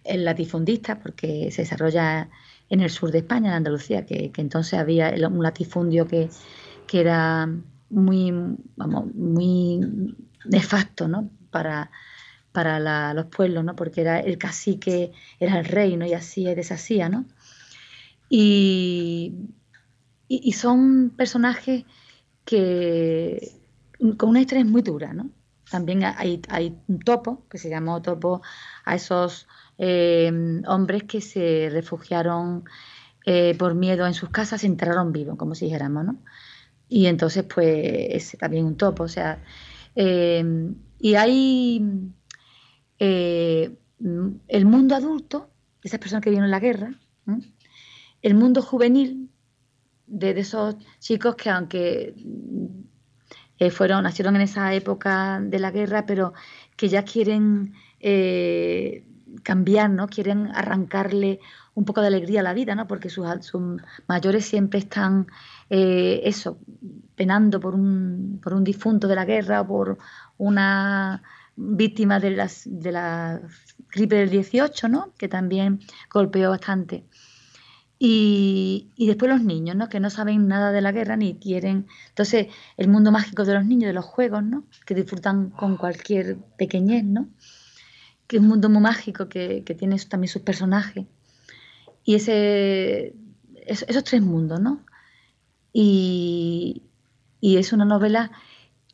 el, 0.03 0.25
latifundista, 0.25 0.99
porque 0.99 1.51
se 1.51 1.61
desarrolla 1.61 2.29
en 2.69 2.81
el 2.81 2.89
sur 2.89 3.11
de 3.11 3.19
España, 3.19 3.49
en 3.49 3.55
Andalucía, 3.55 4.05
que, 4.05 4.31
entonces 4.37 4.77
había 4.77 5.13
un 5.29 5.41
latifundio 5.41 6.05
que, 6.07 6.29
que 6.87 6.99
era 6.99 7.49
muy, 7.89 8.31
vamos, 8.75 9.13
muy 9.15 10.15
nefasto, 10.45 11.07
¿no? 11.07 11.29
Para, 11.49 11.91
para 12.51 13.13
los 13.13 13.25
pueblos, 13.27 13.63
¿no? 13.63 13.75
Porque 13.75 14.01
era 14.01 14.19
el 14.19 14.37
cacique, 14.37 15.11
era 15.39 15.59
el 15.59 15.65
rey, 15.65 15.95
¿no? 15.95 16.05
Y 16.05 16.13
así 16.13 16.47
y 16.47 16.55
deshacía, 16.55 17.07
¿no? 17.09 17.25
Y, 18.29 19.33
y, 20.27 20.51
son 20.53 21.11
personajes 21.11 21.85
que 22.45 23.62
con 24.17 24.29
una 24.29 24.41
historia 24.41 24.65
muy 24.65 24.81
dura, 24.81 25.13
¿no? 25.13 25.29
También 25.69 26.03
hay, 26.03 26.41
hay 26.49 26.77
un 26.87 26.99
topo, 26.99 27.45
que 27.49 27.57
se 27.57 27.69
llamó 27.69 28.01
topo 28.01 28.41
a 28.85 28.95
esos 28.95 29.47
eh, 29.77 30.61
hombres 30.67 31.03
que 31.03 31.21
se 31.21 31.69
refugiaron 31.71 32.65
eh, 33.25 33.55
por 33.57 33.73
miedo 33.73 34.05
en 34.05 34.13
sus 34.13 34.29
casas, 34.29 34.61
se 34.61 34.67
enterraron 34.67 35.13
vivos, 35.13 35.37
como 35.37 35.55
si 35.55 35.65
dijéramos, 35.65 36.05
¿no? 36.05 36.17
Y 36.89 37.07
entonces, 37.07 37.45
pues, 37.45 37.67
es 37.67 38.37
también 38.37 38.65
un 38.65 38.75
topo, 38.75 39.03
o 39.03 39.07
sea, 39.07 39.41
eh, 39.95 40.43
y 40.99 41.15
hay 41.15 41.81
eh, 42.99 43.77
el 44.47 44.65
mundo 44.65 44.95
adulto, 44.95 45.49
esas 45.83 45.99
personas 45.99 46.23
que 46.23 46.29
vieron 46.29 46.51
la 46.51 46.59
guerra, 46.59 46.93
el 48.21 48.35
mundo 48.35 48.61
juvenil 48.61 49.29
de, 50.07 50.31
esos 50.39 50.75
chicos 50.99 51.35
que 51.35 51.49
aunque 51.49 52.13
eh, 53.63 53.71
fueron, 53.71 54.03
nacieron 54.03 54.35
en 54.35 54.41
esa 54.41 54.73
época 54.73 55.39
de 55.41 55.57
la 55.57 55.71
guerra, 55.71 56.05
pero 56.05 56.33
que 56.75 56.89
ya 56.89 57.03
quieren 57.03 57.73
eh, 58.01 59.05
cambiar, 59.41 59.89
¿no? 59.89 60.07
Quieren 60.07 60.51
arrancarle 60.53 61.39
un 61.73 61.85
poco 61.85 62.01
de 62.01 62.07
alegría 62.07 62.41
a 62.41 62.43
la 62.43 62.53
vida, 62.53 62.75
¿no? 62.75 62.87
Porque 62.87 63.09
sus, 63.09 63.25
sus 63.39 63.81
mayores 64.07 64.45
siempre 64.45 64.79
están, 64.79 65.27
eh, 65.69 66.21
eso, 66.25 66.59
penando 67.15 67.61
por 67.61 67.73
un, 67.73 68.41
por 68.43 68.53
un 68.53 68.65
difunto 68.65 69.07
de 69.07 69.15
la 69.15 69.23
guerra 69.23 69.61
o 69.61 69.67
por 69.67 69.97
una 70.37 71.23
víctima 71.55 72.19
de, 72.19 72.31
las, 72.31 72.63
de 72.65 72.91
la 72.91 73.41
gripe 73.93 74.15
del 74.17 74.29
18, 74.29 74.89
¿no? 74.89 75.13
Que 75.17 75.29
también 75.29 75.79
golpeó 76.11 76.49
bastante. 76.49 77.05
Y, 78.05 78.89
y, 78.97 79.07
después 79.07 79.31
los 79.31 79.41
niños, 79.41 79.77
¿no? 79.77 79.87
Que 79.87 80.01
no 80.01 80.09
saben 80.09 80.49
nada 80.49 80.73
de 80.73 80.81
la 80.81 80.91
guerra 80.91 81.15
ni 81.15 81.35
quieren. 81.35 81.87
Entonces, 82.09 82.47
el 82.75 82.89
mundo 82.89 83.13
mágico 83.13 83.45
de 83.45 83.53
los 83.53 83.65
niños, 83.65 83.87
de 83.87 83.93
los 83.93 84.03
juegos, 84.03 84.43
¿no? 84.43 84.65
Que 84.85 84.93
disfrutan 84.93 85.51
con 85.51 85.77
cualquier 85.77 86.35
pequeñez, 86.57 87.05
¿no? 87.05 87.29
Que 88.27 88.35
es 88.35 88.41
un 88.41 88.49
mundo 88.49 88.67
muy 88.67 88.81
mágico 88.81 89.29
que, 89.29 89.63
que 89.65 89.73
tiene 89.73 89.95
también 89.99 90.27
sus 90.27 90.41
personajes. 90.41 91.05
Y 92.03 92.15
ese, 92.15 93.15
esos 93.65 94.03
tres 94.03 94.21
mundos, 94.21 94.59
¿no? 94.59 94.81
Y, 95.71 96.83
y 97.39 97.55
es 97.55 97.71
una 97.71 97.85
novela 97.85 98.31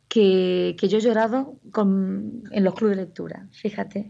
que, 0.06 0.76
que 0.78 0.86
yo 0.86 0.98
he 0.98 1.00
llorado 1.00 1.58
con, 1.72 2.44
en 2.52 2.62
los 2.62 2.74
clubes 2.74 2.96
de 2.96 3.02
lectura, 3.06 3.48
fíjate, 3.50 4.06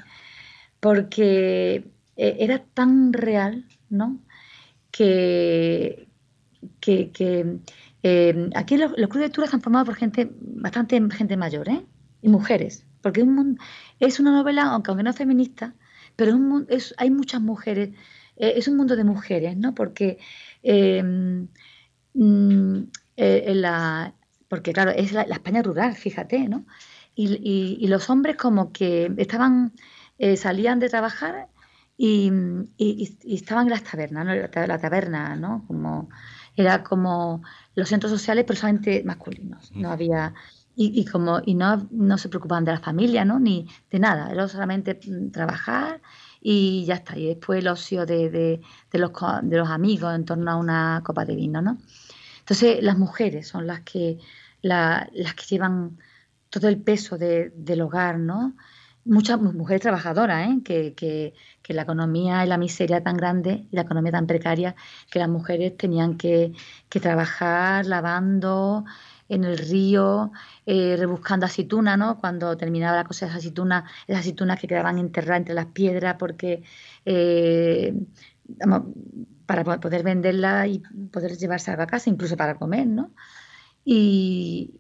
porque 0.79 1.91
eh, 2.17 2.37
era 2.39 2.63
tan 2.75 3.15
real, 3.15 3.65
¿no? 3.89 4.21
Que, 4.91 6.09
que, 6.81 7.11
que 7.13 7.61
eh, 8.03 8.51
aquí 8.55 8.77
los, 8.77 8.93
los, 8.93 9.09
clubes 9.09 9.15
de 9.15 9.27
lectura 9.27 9.45
están 9.47 9.61
formados 9.61 9.87
por 9.87 9.97
gente, 9.97 10.31
bastante 10.41 11.01
gente 11.11 11.37
mayor, 11.37 11.69
¿eh? 11.69 11.85
Y 12.23 12.29
mujeres, 12.29 12.87
porque 13.03 13.21
es, 13.21 13.27
un, 13.27 13.59
es 13.99 14.21
una 14.21 14.33
novela, 14.33 14.65
aunque, 14.65 14.91
aunque 14.91 15.05
no 15.05 15.11
es 15.11 15.17
feminista, 15.17 15.75
pero 16.17 16.31
es 16.31 16.37
un, 16.37 16.67
es, 16.69 16.95
hay 16.99 17.11
muchas 17.11 17.41
mujeres, 17.41 17.91
eh, 18.37 18.55
es 18.57 18.69
un 18.69 18.77
mundo 18.77 18.97
de 18.97 19.05
mujeres, 19.05 19.57
¿no? 19.57 19.75
Porque 19.75 20.19
eh, 20.63 21.03
mm, 22.15 22.83
en 23.17 23.63
la, 23.63 24.15
porque 24.49 24.73
claro, 24.73 24.91
es 24.93 25.13
la, 25.13 25.23
España 25.23 25.63
rural, 25.63 25.95
fíjate, 25.95 26.49
¿no? 26.49 26.67
y, 27.15 27.87
los 27.89 28.09
hombres 28.09 28.37
como 28.37 28.73
que 28.73 29.13
estaban, 29.19 29.73
salían 30.37 30.79
de 30.81 30.89
trabajar 30.89 31.49
y, 32.03 33.17
estaban 33.27 33.67
en 33.67 33.71
las 33.71 33.85
tabernas, 33.85 34.25
¿no? 34.25 34.35
La, 34.35 34.79
taberna, 34.79 35.37
¿no? 35.37 35.65
Como, 35.67 36.09
era 36.57 36.83
como 36.83 37.43
los 37.75 37.91
centros 37.91 38.11
sociales, 38.11 38.45
pero 38.47 38.59
solamente 38.59 39.03
masculinos. 39.05 39.71
No 39.75 39.91
había 39.91 40.33
y, 40.75 41.05
como 41.05 41.43
y 41.45 41.55
no, 41.55 41.89
no 41.91 42.17
se 42.17 42.31
preocupaban 42.31 42.65
de 42.65 42.73
la 42.73 42.81
familia, 42.81 43.27
¿no? 43.27 43.39
Ni 43.39 43.69
de 43.91 43.99
nada, 43.99 44.31
era 44.33 44.49
solamente 44.49 44.99
mm, 45.07 45.31
trabajar 45.31 46.01
y 46.41 46.87
ya 46.87 46.95
está. 46.95 47.19
Y 47.19 47.27
después 47.27 47.59
el 47.59 47.69
ocio 47.69 48.07
de, 48.07 48.31
de, 48.31 48.63
de, 48.91 48.99
los, 48.99 49.13
de 49.43 49.59
los 49.59 49.69
amigos 49.69 50.15
en 50.15 50.25
torno 50.25 50.51
a 50.53 50.57
una 50.57 51.03
copa 51.05 51.27
de 51.27 51.35
vino, 51.37 51.61
¿no? 51.61 51.77
Entonces 52.39 52.83
las 52.83 52.97
mujeres 52.97 53.47
son 53.47 53.67
las 53.67 53.81
que, 53.81 54.19
las 54.63 55.11
que 55.11 55.45
llevan 55.51 55.99
todo 56.49 56.69
el 56.69 56.81
peso 56.81 57.19
del 57.19 57.81
hogar, 57.83 58.19
¿no? 58.19 58.55
Muchas 59.05 59.41
mujeres 59.41 59.83
trabajadoras, 59.83 60.49
¿eh? 60.49 60.61
que, 60.65 60.95
que, 60.95 61.35
la 61.73 61.83
economía 61.83 62.45
y 62.45 62.49
la 62.49 62.59
miseria 62.59 63.03
tan 63.03 63.17
grande 63.17 63.67
y 63.71 63.77
la 63.77 63.83
economía 63.83 64.11
tan 64.13 64.27
precaria 64.27 64.75
que 65.11 65.21
las 65.21 65.29
mujeres 65.29 65.77
tenían 65.77 66.17
que, 66.17 66.53
que 66.89 66.99
trabajar 67.01 67.87
lavando, 67.87 68.85
en 69.31 69.45
el 69.45 69.57
río, 69.57 70.33
eh, 70.67 70.97
rebuscando 70.99 71.47
aceitunas, 71.47 71.97
¿no? 71.97 72.19
Cuando 72.19 72.57
terminaba 72.57 72.97
la 72.97 73.05
cosa 73.05 73.27
de 73.27 73.31
las 73.31 73.39
aceitunas, 73.39 73.85
las 74.09 74.21
aceitunas 74.21 74.59
que 74.61 74.67
quedaban 74.67 74.99
enterradas 74.99 75.39
entre 75.39 75.55
las 75.55 75.67
piedras 75.67 76.17
porque 76.19 76.65
eh, 77.05 77.95
para 79.47 79.65
poder 79.81 80.03
venderla 80.03 80.67
y 80.67 80.81
poder 81.13 81.37
llevarse 81.39 81.71
a 81.71 81.87
casa, 81.87 82.11
incluso 82.11 82.37
para 82.37 82.57
comer, 82.57 82.89
¿no? 82.89 83.13
Y, 83.85 84.75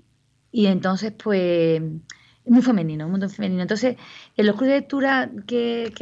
entonces, 0.52 1.12
pues, 1.12 1.80
muy 2.50 2.62
femenino, 2.62 3.06
un 3.06 3.12
mundo 3.12 3.28
femenino. 3.28 3.62
Entonces, 3.62 3.96
en 4.36 4.46
los 4.46 4.56
clubes 4.56 4.74
de 4.74 4.80
lectura 4.80 5.30
que, 5.46 5.92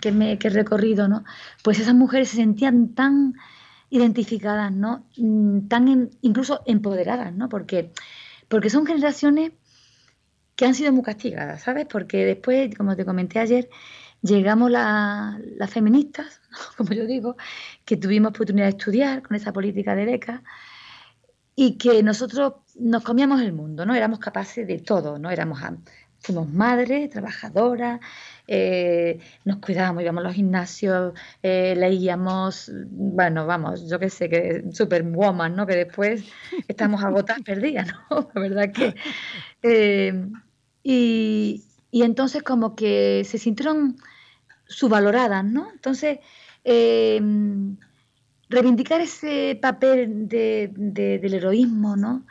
que, 0.00 0.12
me, 0.12 0.38
que 0.38 0.48
he 0.48 0.50
recorrido, 0.50 1.08
¿no? 1.08 1.24
Pues 1.64 1.80
esas 1.80 1.94
mujeres 1.94 2.28
se 2.28 2.36
sentían 2.36 2.94
tan 2.94 3.34
identificadas, 3.90 4.70
¿no? 4.72 5.04
Mm, 5.16 5.66
tan 5.66 6.10
incluso 6.22 6.62
empoderadas, 6.66 7.34
¿no? 7.34 7.48
Porque, 7.48 7.90
porque 8.48 8.70
son 8.70 8.86
generaciones 8.86 9.52
que 10.54 10.66
han 10.66 10.74
sido 10.74 10.92
muy 10.92 11.02
castigadas, 11.02 11.62
¿sabes? 11.62 11.86
Porque 11.90 12.24
después, 12.24 12.72
como 12.76 12.94
te 12.94 13.04
comenté 13.04 13.40
ayer, 13.40 13.68
llegamos 14.22 14.70
las 14.70 15.70
feministas, 15.70 16.40
como 16.76 16.92
yo 16.92 17.06
digo, 17.06 17.36
que 17.84 17.96
tuvimos 17.96 18.30
oportunidad 18.30 18.66
de 18.66 18.76
estudiar 18.78 19.22
con 19.22 19.36
esa 19.36 19.52
política 19.52 19.96
de 19.96 20.04
becas 20.04 20.42
y 21.56 21.76
que 21.76 22.02
nosotros 22.04 22.54
nos 22.78 23.02
comíamos 23.02 23.40
el 23.42 23.52
mundo, 23.52 23.86
¿no? 23.86 23.94
Éramos 23.94 24.18
capaces 24.18 24.66
de 24.66 24.78
todo, 24.78 25.18
¿no? 25.18 25.30
Éramos 25.30 25.60
fuimos 26.22 26.48
madres, 26.48 27.10
trabajadoras, 27.10 28.00
eh, 28.46 29.18
nos 29.44 29.58
cuidábamos, 29.58 30.02
íbamos 30.02 30.20
a 30.20 30.24
los 30.28 30.34
gimnasios, 30.34 31.14
eh, 31.42 31.74
leíamos, 31.76 32.70
bueno, 32.90 33.46
vamos, 33.46 33.88
yo 33.88 33.98
qué 33.98 34.08
sé, 34.08 34.28
que 34.28 34.64
superwoman, 34.72 35.56
¿no? 35.56 35.66
Que 35.66 35.76
después 35.76 36.24
estamos 36.68 37.02
agotadas, 37.04 37.42
perdidas, 37.42 37.88
¿no? 38.10 38.30
La 38.34 38.40
verdad 38.40 38.72
que... 38.72 38.94
Eh, 39.62 40.28
y, 40.82 41.64
entonces 41.92 42.42
como 42.42 42.74
que 42.74 43.22
se 43.24 43.38
sintieron 43.38 43.96
subvaloradas, 44.66 45.44
¿no? 45.44 45.70
Entonces, 45.70 46.18
reivindicar 48.48 49.00
ese 49.02 49.58
papel 49.60 50.26
del 50.26 51.34
heroísmo, 51.34 51.96
¿no? 51.96 52.24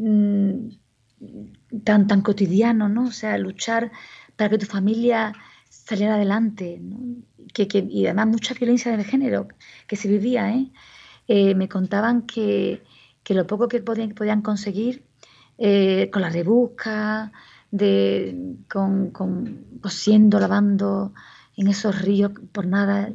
Mm, 0.00 0.70
tan, 1.84 2.06
tan 2.06 2.22
cotidiano, 2.22 2.88
¿no? 2.88 3.04
O 3.08 3.12
sea, 3.12 3.36
luchar 3.38 3.92
para 4.36 4.48
que 4.50 4.58
tu 4.58 4.66
familia 4.66 5.34
saliera 5.68 6.14
adelante, 6.14 6.78
¿no? 6.80 6.98
que, 7.52 7.68
que, 7.68 7.78
y 7.78 8.06
además 8.06 8.28
mucha 8.28 8.54
violencia 8.54 8.96
de 8.96 9.04
género 9.04 9.48
que 9.86 9.96
se 9.96 10.08
vivía, 10.08 10.54
¿eh? 10.54 10.72
eh 11.28 11.54
me 11.54 11.68
contaban 11.68 12.22
que, 12.22 12.82
que, 13.22 13.34
lo 13.34 13.46
poco 13.46 13.68
que 13.68 13.80
podían, 13.82 14.10
podían 14.14 14.42
conseguir 14.42 15.04
eh, 15.58 16.08
con 16.12 16.22
la 16.22 16.30
rebusca, 16.30 17.32
de, 17.70 18.56
con, 18.68 19.10
con, 19.10 19.80
cosiendo, 19.82 20.40
lavando 20.40 21.12
en 21.56 21.68
esos 21.68 22.00
ríos 22.00 22.32
por 22.52 22.66
nada, 22.66 23.12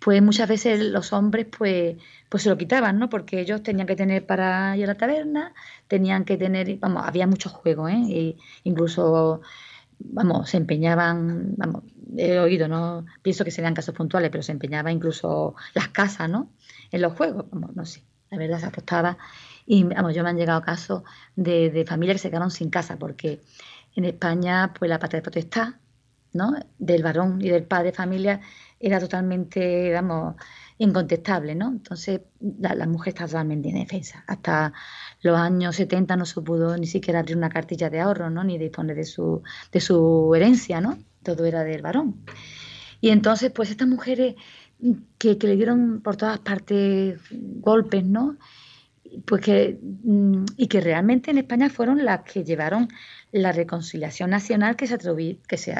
pues 0.00 0.20
muchas 0.22 0.48
veces 0.48 0.80
los 0.82 1.12
hombres 1.12 1.46
pues, 1.56 1.96
pues 2.34 2.42
se 2.42 2.48
lo 2.48 2.58
quitaban, 2.58 2.98
¿no? 2.98 3.08
Porque 3.08 3.38
ellos 3.38 3.62
tenían 3.62 3.86
que 3.86 3.94
tener 3.94 4.26
para 4.26 4.76
ir 4.76 4.82
a 4.82 4.86
la 4.88 4.94
taberna, 4.96 5.54
tenían 5.86 6.24
que 6.24 6.36
tener, 6.36 6.78
vamos, 6.78 7.04
había 7.06 7.28
muchos 7.28 7.52
juegos, 7.52 7.92
¿eh? 7.92 8.02
Y 8.08 8.36
incluso, 8.64 9.40
vamos, 10.00 10.50
se 10.50 10.56
empeñaban, 10.56 11.54
vamos, 11.56 11.84
he 12.16 12.40
oído, 12.40 12.66
¿no? 12.66 13.06
Pienso 13.22 13.44
que 13.44 13.52
serían 13.52 13.72
casos 13.72 13.94
puntuales, 13.94 14.30
pero 14.32 14.42
se 14.42 14.50
empeñaba 14.50 14.90
incluso 14.90 15.54
las 15.74 15.86
casas, 15.90 16.28
¿no? 16.28 16.50
En 16.90 17.02
los 17.02 17.12
juegos, 17.12 17.46
vamos, 17.52 17.76
no 17.76 17.86
sé, 17.86 18.02
la 18.32 18.38
verdad 18.38 18.58
se 18.58 18.66
apostaba. 18.66 19.16
Y, 19.64 19.84
vamos, 19.84 20.12
yo 20.12 20.24
me 20.24 20.30
han 20.30 20.36
llegado 20.36 20.60
casos 20.60 21.04
de, 21.36 21.70
de 21.70 21.86
familias 21.86 22.16
que 22.16 22.22
se 22.22 22.30
quedaron 22.30 22.50
sin 22.50 22.68
casa, 22.68 22.96
porque 22.96 23.42
en 23.94 24.06
España, 24.06 24.74
pues 24.76 24.88
la 24.88 24.98
patria 24.98 25.20
de 25.20 25.24
potestad, 25.24 25.74
¿no? 26.32 26.52
Del 26.78 27.04
varón 27.04 27.40
y 27.40 27.48
del 27.48 27.62
padre 27.62 27.92
de 27.92 27.96
familia 27.96 28.40
era 28.80 28.98
totalmente, 28.98 29.84
digamos, 29.84 30.34
incontestable, 30.78 31.54
¿no? 31.54 31.68
Entonces 31.68 32.20
la, 32.40 32.86
mujer 32.86 33.14
está 33.14 33.26
totalmente 33.26 33.68
indefensa. 33.68 34.24
Hasta 34.26 34.72
los 35.22 35.38
años 35.38 35.76
70 35.76 36.16
no 36.16 36.26
se 36.26 36.40
pudo 36.42 36.76
ni 36.76 36.86
siquiera 36.86 37.20
abrir 37.20 37.36
una 37.36 37.48
cartilla 37.48 37.90
de 37.90 38.00
ahorro, 38.00 38.30
¿no? 38.30 38.42
Ni 38.44 38.58
disponer 38.58 38.96
de 38.96 39.04
su, 39.04 39.42
de 39.70 39.80
su 39.80 40.32
herencia, 40.34 40.80
¿no? 40.80 40.98
Todo 41.22 41.44
era 41.44 41.62
del 41.64 41.82
varón. 41.82 42.24
Y 43.00 43.10
entonces, 43.10 43.52
pues 43.52 43.70
estas 43.70 43.88
mujeres 43.88 44.34
que, 45.18 45.38
que 45.38 45.46
le 45.46 45.56
dieron 45.56 46.00
por 46.02 46.16
todas 46.16 46.38
partes 46.40 47.20
golpes, 47.30 48.04
¿no? 48.04 48.36
Pues 49.26 49.42
que, 49.42 49.78
mm, 49.80 50.44
y 50.56 50.66
que 50.66 50.80
realmente 50.80 51.30
en 51.30 51.38
España 51.38 51.70
fueron 51.70 52.04
las 52.04 52.22
que 52.22 52.42
llevaron 52.42 52.88
la 53.30 53.52
reconciliación 53.52 54.30
nacional 54.30 54.74
que 54.74 54.86
se, 54.86 54.98
que 55.48 55.56
se 55.56 55.74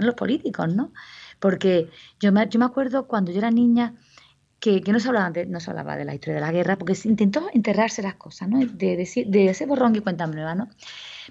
los 0.00 0.14
políticos, 0.14 0.74
¿no? 0.74 0.92
Porque 1.38 1.90
yo 2.20 2.32
me, 2.32 2.48
yo 2.48 2.58
me 2.58 2.64
acuerdo 2.64 3.06
cuando 3.06 3.32
yo 3.32 3.38
era 3.38 3.50
niña 3.50 3.94
que, 4.60 4.82
no, 4.92 5.00
se 5.00 5.08
hablaba 5.08 5.30
de, 5.30 5.46
no 5.46 5.58
se 5.58 5.70
hablaba 5.70 5.96
de 5.96 6.04
la 6.04 6.14
historia 6.14 6.34
de 6.34 6.40
la 6.42 6.52
guerra, 6.52 6.76
porque 6.76 6.94
se 6.94 7.08
intentó 7.08 7.48
enterrarse 7.54 8.02
las 8.02 8.14
cosas, 8.14 8.48
¿no? 8.48 8.58
De, 8.58 8.96
decir, 8.96 9.26
de 9.26 9.46
ese 9.46 9.64
borrón 9.64 9.96
y 9.96 10.00
cuenta 10.00 10.26
nueva, 10.26 10.54
¿no? 10.54 10.68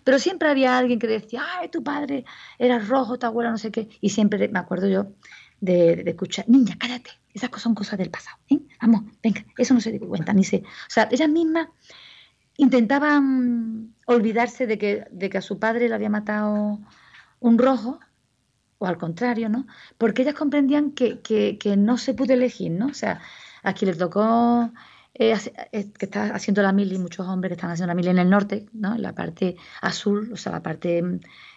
Pero 0.03 0.17
siempre 0.17 0.49
había 0.49 0.77
alguien 0.77 0.97
que 0.97 1.07
decía, 1.07 1.43
ay, 1.59 1.69
tu 1.69 1.83
padre 1.83 2.25
era 2.57 2.79
rojo, 2.79 3.19
tu 3.19 3.27
abuela 3.27 3.51
no 3.51 3.59
sé 3.59 3.71
qué, 3.71 3.87
y 4.01 4.09
siempre 4.09 4.47
me 4.47 4.57
acuerdo 4.57 4.87
yo 4.87 5.13
de, 5.61 6.03
escuchar, 6.07 6.49
niña, 6.49 6.75
cállate, 6.79 7.11
esas 7.33 7.49
cosas 7.49 7.63
son 7.63 7.75
cosas 7.75 7.99
del 7.99 8.09
pasado, 8.09 8.37
¿eh? 8.49 8.59
Vamos, 8.81 9.03
venga, 9.21 9.45
eso 9.57 9.75
no 9.75 9.81
se 9.81 9.91
dio 9.91 10.07
cuenta, 10.07 10.33
ni 10.33 10.43
se... 10.43 10.57
O 10.57 10.89
sea, 10.89 11.07
ellas 11.11 11.29
mismas 11.29 11.67
intentaban 12.57 13.93
olvidarse 14.07 14.65
de 14.65 14.79
que, 14.79 15.05
de 15.11 15.29
que 15.29 15.37
a 15.37 15.41
su 15.41 15.59
padre 15.59 15.87
le 15.87 15.93
había 15.93 16.09
matado 16.09 16.79
un 17.39 17.57
rojo, 17.59 17.99
o 18.79 18.87
al 18.87 18.97
contrario, 18.97 19.49
¿no? 19.49 19.67
Porque 19.97 20.23
ellas 20.23 20.33
comprendían 20.35 20.91
que, 20.91 21.19
que, 21.19 21.77
no 21.77 21.97
se 21.97 22.13
pudo 22.13 22.33
elegir, 22.33 22.71
¿no? 22.71 22.87
O 22.87 22.93
sea, 22.93 23.21
a 23.61 23.73
quien 23.73 23.91
le 23.91 23.97
tocó, 23.97 24.71
eh, 25.13 25.35
eh, 25.71 25.91
que 25.91 26.05
está 26.05 26.33
haciendo 26.33 26.61
la 26.61 26.71
mili, 26.71 26.97
muchos 26.97 27.27
hombres 27.27 27.49
que 27.49 27.55
están 27.55 27.71
haciendo 27.71 27.87
la 27.91 27.95
mili 27.95 28.09
en 28.09 28.19
el 28.19 28.29
norte, 28.29 28.67
¿no? 28.73 28.95
En 28.95 29.01
la 29.01 29.13
parte 29.13 29.57
azul, 29.81 30.31
o 30.33 30.37
sea, 30.37 30.53
la 30.53 30.63
parte 30.63 31.03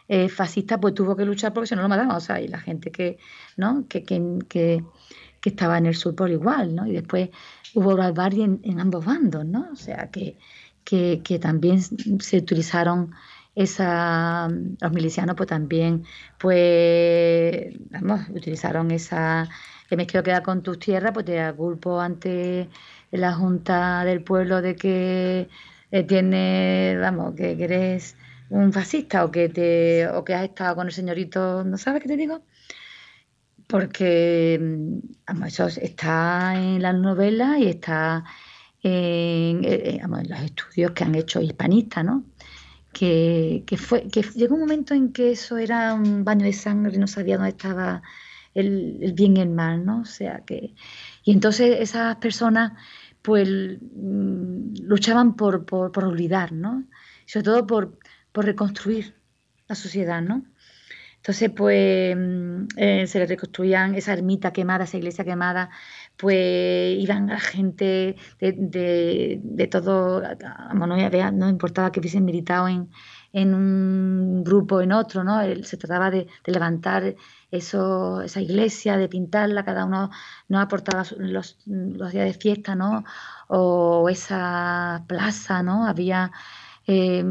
eh, 0.08 0.28
fascista, 0.28 0.80
pues 0.80 0.94
tuvo 0.94 1.16
que 1.16 1.24
luchar 1.24 1.52
porque 1.54 1.68
si 1.68 1.76
no 1.76 1.82
lo 1.82 1.88
mataban, 1.88 2.16
o 2.16 2.20
sea, 2.20 2.40
y 2.40 2.48
la 2.48 2.58
gente 2.58 2.90
que, 2.90 3.18
¿no? 3.56 3.86
Que, 3.88 4.02
que, 4.02 4.44
que, 4.48 4.84
estaba 5.44 5.78
en 5.78 5.86
el 5.86 5.94
sur 5.94 6.14
por 6.14 6.30
igual, 6.30 6.74
¿no? 6.74 6.86
Y 6.86 6.92
después 6.92 7.30
hubo 7.74 7.96
barbarie 7.96 8.44
en, 8.44 8.60
en 8.64 8.80
ambos 8.80 9.04
bandos, 9.04 9.44
¿no? 9.44 9.68
O 9.72 9.76
sea, 9.76 10.10
que, 10.10 10.36
que, 10.84 11.38
también 11.40 11.80
se 11.80 12.38
utilizaron 12.38 13.12
esa, 13.54 14.48
los 14.48 14.92
milicianos 14.92 15.36
pues 15.36 15.48
también 15.48 16.04
pues 16.38 17.74
vamos, 17.90 18.28
utilizaron 18.30 18.90
esa 18.90 19.48
me 19.96 20.06
quiero 20.06 20.24
quedar 20.24 20.42
con 20.42 20.62
tus 20.62 20.78
tierras 20.78 21.12
pues 21.12 21.26
te 21.26 21.52
culpo 21.54 22.00
ante 22.00 22.68
la 23.10 23.34
junta 23.34 24.04
del 24.04 24.22
pueblo 24.24 24.62
de 24.62 24.74
que 24.76 25.48
eh, 25.90 26.02
tiene 26.04 26.96
vamos 26.98 27.34
que, 27.34 27.52
eres 27.52 28.16
un 28.48 28.72
fascista 28.72 29.24
o 29.24 29.30
que 29.30 29.48
te 29.48 30.08
o 30.08 30.24
que 30.24 30.34
has 30.34 30.44
estado 30.44 30.76
con 30.76 30.86
el 30.86 30.92
señorito 30.92 31.64
no 31.64 31.76
sabes 31.78 32.02
qué 32.02 32.08
te 32.08 32.16
digo 32.16 32.42
porque 33.68 34.58
vamos, 35.26 35.48
eso 35.48 35.66
está 35.66 36.54
en 36.56 36.82
las 36.82 36.94
novelas 36.94 37.58
y 37.58 37.68
está 37.68 38.24
en, 38.82 39.64
eh, 39.64 39.96
eh, 39.96 40.00
los 40.28 40.40
estudios 40.40 40.90
que 40.90 41.04
han 41.04 41.14
hecho 41.14 41.40
hispanistas, 41.40 42.04
¿no? 42.04 42.24
Que, 42.92 43.64
fue, 43.78 44.08
que 44.08 44.22
llegó 44.34 44.54
un 44.54 44.60
momento 44.60 44.94
en 44.94 45.12
que 45.12 45.32
eso 45.32 45.56
era 45.56 45.94
un 45.94 46.24
baño 46.24 46.44
de 46.44 46.52
sangre, 46.52 46.98
no 46.98 47.06
sabía 47.06 47.36
dónde 47.36 47.50
estaba 47.50 48.02
el, 48.54 49.12
bien 49.14 49.36
y 49.36 49.40
el 49.40 49.50
mal, 49.50 49.84
¿no? 49.84 50.00
O 50.00 50.04
sea 50.04 50.42
que. 50.44 50.74
Y 51.24 51.32
entonces 51.32 51.78
esas 51.80 52.16
personas, 52.16 52.72
pues, 53.22 53.48
mm, 53.48 54.82
luchaban 54.82 55.34
por, 55.36 55.64
por, 55.64 56.04
olvidar, 56.04 56.52
¿no? 56.52 56.84
Sobre 57.26 57.44
todo 57.44 57.66
por, 57.66 57.98
por 58.32 58.44
reconstruir 58.44 59.14
la 59.68 59.74
sociedad, 59.74 60.22
¿no? 60.22 60.44
Entonces, 61.16 61.50
pues 61.56 62.16
mm, 62.16 62.66
eh, 62.76 63.06
se 63.06 63.18
le 63.20 63.26
reconstruían 63.26 63.94
esa 63.94 64.12
ermita 64.12 64.52
quemada, 64.52 64.84
esa 64.84 64.96
iglesia 64.96 65.24
quemada, 65.24 65.70
pues 66.16 66.98
iban 66.98 67.26
la 67.28 67.40
gente 67.40 68.16
de, 68.40 69.40
de, 69.42 69.66
todo, 69.66 70.22
no, 70.74 70.86
no 71.32 71.48
importaba 71.48 71.90
que 71.90 72.00
hubiesen 72.00 72.24
militado 72.24 72.68
en, 72.68 72.90
en 73.32 73.54
un 73.54 74.44
grupo 74.44 74.80
en 74.80 74.92
otro, 74.92 75.24
¿no? 75.24 75.40
Se 75.64 75.76
trataba 75.76 76.10
de, 76.10 76.26
levantar 76.46 77.16
eso, 77.50 78.20
esa 78.22 78.40
iglesia, 78.40 78.96
de 78.96 79.08
pintarla, 79.08 79.64
cada 79.64 79.86
uno 79.86 80.10
nos 80.48 80.62
aportaba 80.62 81.04
los, 81.18 81.58
los, 81.66 82.12
días 82.12 82.26
de 82.26 82.34
fiesta, 82.34 82.74
¿no? 82.74 83.04
O 83.48 84.08
esa 84.08 85.04
plaza, 85.08 85.62
¿no? 85.62 85.86
Había 85.86 86.30
eh, 86.86 87.24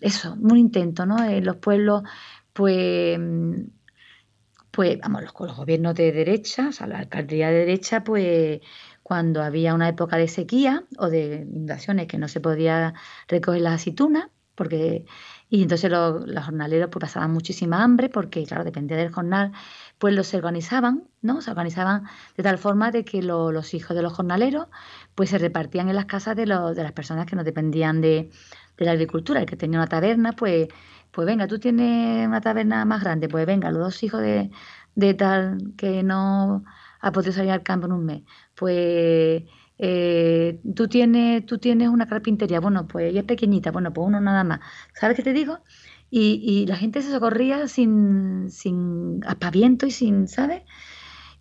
eso, 0.00 0.36
un 0.40 0.56
intento, 0.56 1.06
¿no? 1.06 1.22
En 1.24 1.44
los 1.44 1.56
pueblos 1.56 2.02
pues, 2.52 3.18
pues 4.70 4.98
vamos, 5.00 5.22
los, 5.22 5.32
los 5.38 5.56
gobiernos 5.56 5.94
de 5.94 6.12
derecha, 6.12 6.68
o 6.68 6.72
sea, 6.72 6.86
la 6.86 6.98
alcaldía 6.98 7.48
de 7.50 7.58
derecha, 7.60 8.04
pues 8.04 8.60
cuando 9.02 9.42
había 9.42 9.74
una 9.74 9.88
época 9.88 10.16
de 10.16 10.28
sequía 10.28 10.84
o 10.98 11.08
de 11.08 11.46
inundaciones 11.50 12.06
que 12.06 12.18
no 12.18 12.28
se 12.28 12.40
podía 12.40 12.94
recoger 13.28 13.62
las 13.62 13.74
aceitunas, 13.74 14.28
porque 14.54 15.04
y 15.50 15.62
entonces 15.62 15.90
los, 15.90 16.24
jornaleros 16.44 16.88
pues 16.90 17.00
pasaban 17.02 17.32
muchísima 17.32 17.82
hambre 17.82 18.08
porque, 18.08 18.44
claro, 18.46 18.64
dependía 18.64 18.96
del 18.96 19.12
jornal, 19.12 19.52
pues 19.98 20.14
los 20.14 20.32
organizaban, 20.34 21.08
¿no? 21.20 21.42
Se 21.42 21.50
organizaban 21.50 22.04
de 22.36 22.42
tal 22.42 22.58
forma 22.58 22.90
de 22.92 23.04
que 23.04 23.22
los 23.22 23.74
hijos 23.74 23.96
de 23.96 24.02
los 24.02 24.12
jornaleros 24.12 24.68
pues 25.14 25.30
se 25.30 25.38
repartían 25.38 25.88
en 25.88 25.96
las 25.96 26.06
casas 26.06 26.36
de, 26.36 26.46
de 26.46 26.82
las 26.82 26.92
personas 26.92 27.26
que 27.26 27.36
no 27.36 27.44
dependían 27.44 28.00
de, 28.00 28.30
de 28.78 28.84
la 28.84 28.92
agricultura. 28.92 29.40
El 29.40 29.46
que 29.46 29.56
tenía 29.56 29.78
una 29.78 29.88
taberna, 29.88 30.32
pues 30.32 30.68
pues 31.10 31.26
venga, 31.26 31.46
tú 31.46 31.58
tienes 31.58 32.26
una 32.26 32.40
taberna 32.40 32.84
más 32.84 33.02
grande, 33.02 33.28
pues 33.28 33.46
venga, 33.46 33.70
los 33.70 33.82
dos 33.82 34.02
hijos 34.02 34.20
de, 34.20 34.50
tal 35.14 35.74
que 35.76 36.02
no 36.02 36.64
ha 37.00 37.12
podido 37.12 37.32
salir 37.32 37.50
al 37.52 37.62
campo 37.62 37.86
en 37.86 37.92
un 37.92 38.04
mes, 38.04 38.22
pues 38.54 39.42
eh, 39.82 40.60
tú, 40.74 40.88
tienes, 40.88 41.88
una 41.88 42.06
carpintería, 42.06 42.60
bueno, 42.60 42.86
pues 42.86 43.10
ella 43.10 43.20
es 43.20 43.26
pequeñita, 43.26 43.70
bueno, 43.70 43.92
pues 43.92 44.06
uno 44.06 44.20
nada 44.20 44.44
más. 44.44 44.60
¿Sabes 44.94 45.16
qué 45.16 45.22
te 45.22 45.32
digo? 45.32 45.60
Y, 46.10 46.66
la 46.66 46.76
gente 46.76 47.02
se 47.02 47.10
socorría 47.10 47.68
sin, 47.68 48.50
sin 48.50 49.20
aspaviento 49.26 49.86
y 49.86 49.90
sin, 49.90 50.28
¿sabes? 50.28 50.62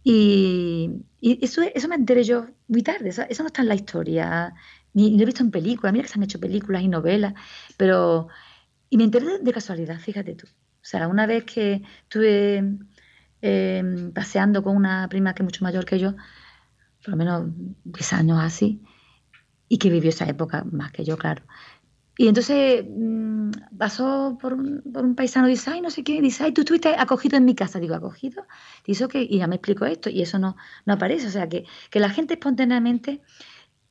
Y, 0.04 0.92
eso, 1.22 1.62
eso 1.64 1.88
me 1.90 1.96
enteré 1.96 2.24
yo 2.24 2.48
muy 2.68 2.84
tarde, 2.84 3.10
eso, 3.10 3.24
no 3.44 3.48
está 3.48 3.62
en 3.62 3.68
la 3.68 3.76
historia, 3.76 4.54
ni, 4.94 5.12
ni, 5.12 5.18
lo 5.18 5.24
he 5.24 5.26
visto 5.26 5.44
en 5.44 5.52
películas, 5.52 5.92
mira 5.92 6.04
que 6.04 6.10
se 6.10 6.20
han 6.20 6.24
hecho 6.24 6.40
películas 6.40 6.82
y 6.84 6.88
novelas, 6.88 7.34
pero 7.78 8.30
y 8.90 8.98
me 8.98 9.04
enteré 9.04 9.40
de 9.40 9.54
casualidad, 9.54 10.00
fíjate 10.00 10.36
tú. 10.36 10.48
O 10.48 10.86
sea, 10.86 11.08
una 11.08 11.26
vez 11.28 11.44
que 11.44 11.84
estuve 12.04 12.64
em, 13.42 14.12
paseando 14.14 14.64
con 14.64 14.76
una 14.76 15.08
prima 15.10 15.34
que 15.34 15.44
es 15.44 15.46
mucho 15.46 15.64
mayor 15.64 15.86
que 15.86 16.00
yo, 16.00 16.16
por 17.04 17.12
lo 17.12 17.18
menos 17.18 17.48
10 17.86 18.14
años 18.14 18.40
así, 18.42 18.82
y 19.68 19.78
que 19.78 19.90
vivió 19.90 20.10
esa 20.10 20.26
época 20.26 20.64
más 20.72 20.92
que 20.92 21.04
yo, 21.04 21.18
claro. 21.18 21.44
Y 22.18 22.28
entonces 22.28 22.84
mm, 22.86 23.52
pasó 23.78 24.38
por 24.42 24.54
un, 24.54 24.82
por 24.92 25.06
un, 25.06 25.16
paisano 25.16 25.48
dice, 25.48 25.70
ay, 25.70 25.80
no 25.80 25.90
sé 25.90 26.04
qué, 26.04 26.22
dice, 26.22 26.44
ay, 26.44 26.52
tú 26.52 26.62
estuviste 26.62 26.90
acogido 26.98 27.38
en 27.38 27.46
mi 27.46 27.56
casa. 27.56 27.80
Digo, 27.80 27.96
acogido. 27.96 28.46
Dice, 28.86 29.08
que 29.08 29.22
y 29.22 29.38
ya 29.38 29.48
me 29.48 29.56
explico 29.56 29.86
esto, 29.86 30.10
y 30.10 30.22
eso 30.22 30.38
no, 30.38 30.58
no 30.86 30.94
aparece. 30.94 31.28
O 31.28 31.30
sea, 31.30 31.48
que, 31.48 31.64
que 31.90 32.02
la 32.02 32.10
gente 32.10 32.34
espontáneamente 32.34 33.22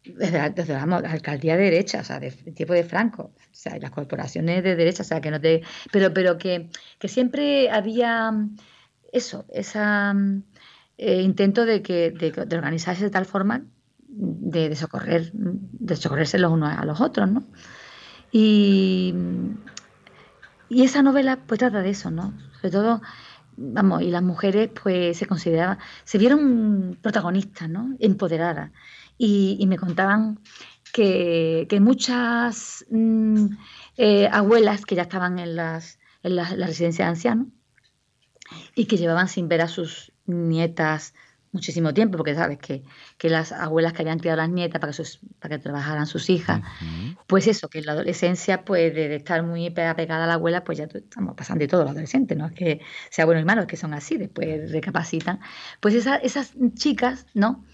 desde, 0.05 0.73
la, 0.75 0.85
alcaldía 0.85 1.57
de 1.57 1.64
derecha, 1.64 2.01
o 2.01 2.05
sea, 2.05 2.21
de, 2.21 2.31
tipo 2.31 2.75
de 2.75 2.85
Franco, 2.85 3.33
o 3.35 3.49
sea, 3.51 3.79
las 3.79 3.90
corporaciones 3.90 4.62
de 4.62 4.77
derecha, 4.77 5.05
o 5.05 5.07
sea, 5.07 5.23
que 5.23 5.31
no 5.31 5.40
te. 5.40 5.62
Pero, 5.90 6.12
pero 6.12 6.37
que, 6.37 6.68
que 6.99 7.09
siempre 7.09 7.71
había 7.71 8.31
eso, 9.11 9.47
ese 9.49 9.79
eh, 10.99 11.23
intento 11.23 11.65
de, 11.65 11.83
que, 11.83 12.11
de, 12.11 12.57
organizarse 12.57 13.05
de 13.05 13.11
tal 13.11 13.25
forma 13.25 13.65
de, 14.09 14.75
socorrer, 14.77 15.31
de 15.33 15.97
socorrerse 15.97 16.39
los 16.39 16.53
unos 16.53 16.77
a 16.77 16.85
los 16.85 17.01
otros, 17.01 17.31
¿no? 17.31 17.45
Y, 18.31 19.15
y 20.69 20.83
esa 20.83 21.03
novela 21.03 21.39
pues 21.47 21.59
trata 21.59 21.81
de 21.81 21.91
eso, 21.91 22.11
¿no? 22.11 22.35
Sobre 22.57 22.71
todo, 22.71 23.01
vamos, 23.57 24.03
y 24.03 24.11
las 24.11 24.23
mujeres 24.23 24.71
pues 24.83 25.17
se 25.17 25.27
consideraban, 25.27 25.79
se 26.05 26.19
vieron 26.19 26.99
protagonistas, 27.01 27.71
¿no? 27.71 27.97
Empoderadas 27.99 28.71
y, 29.19 29.67
me 29.67 29.77
contaban 29.77 30.39
que, 30.93 31.67
muchas 31.81 32.87
mm, 32.91 33.47
eh, 33.97 34.29
abuelas 34.31 34.87
que 34.87 34.95
ya 34.95 35.03
estaban 35.03 35.39
en, 35.39 35.57
las, 35.57 35.99
en 36.23 36.37
la, 36.37 36.45
residencia 36.45 37.05
de 37.05 37.11
ancianos 37.11 37.49
y 38.75 38.87
que 38.87 38.97
llevaban 38.97 39.29
sin 39.29 39.49
ver 39.49 39.61
a 39.61 39.69
sus 39.69 40.13
nietas 40.29 41.14
muchísimo 41.53 41.95
tiempo, 41.95 42.17
porque 42.17 42.35
sabes 42.35 42.59
que, 42.59 42.83
las 43.29 43.53
abuelas 43.53 43.93
que 43.93 44.03
habían 44.03 44.19
criado 44.19 44.41
a 44.41 44.45
las 44.45 44.53
nietas 44.53 44.81
para 44.81 44.93
que, 44.93 45.03
para 45.38 45.57
que 45.57 45.62
trabajaran 45.62 46.07
sus 46.07 46.29
hijas, 46.31 46.61
pues 47.27 47.47
eso, 47.47 47.69
que 47.69 47.79
en 47.79 47.87
la 47.87 47.93
adolescencia, 47.93 48.64
pues 48.64 48.95
de, 48.95 49.17
estar 49.17 49.43
muy 49.43 49.71
pegada 49.71 50.25
a 50.25 50.27
la 50.27 50.35
abuela, 50.35 50.64
pues 50.64 50.79
ya 50.79 50.85
estamos 50.85 51.35
pasando 51.35 51.62
de 51.62 51.69
todo 51.69 51.83
los 51.83 51.93
adolescentes, 51.93 52.37
no 52.37 52.47
es 52.47 52.53
que 52.53 52.81
sea 53.11 53.25
bueno 53.25 53.41
y 53.41 53.45
malo, 53.45 53.62
es 53.62 53.67
que 53.67 53.77
son 53.77 53.95
así, 53.95 54.17
después 54.19 54.71
recapacitan. 54.71 55.41
Pues 55.81 55.95
esas 55.95 56.53
chicas, 56.75 57.27
¿no? 57.35 57.64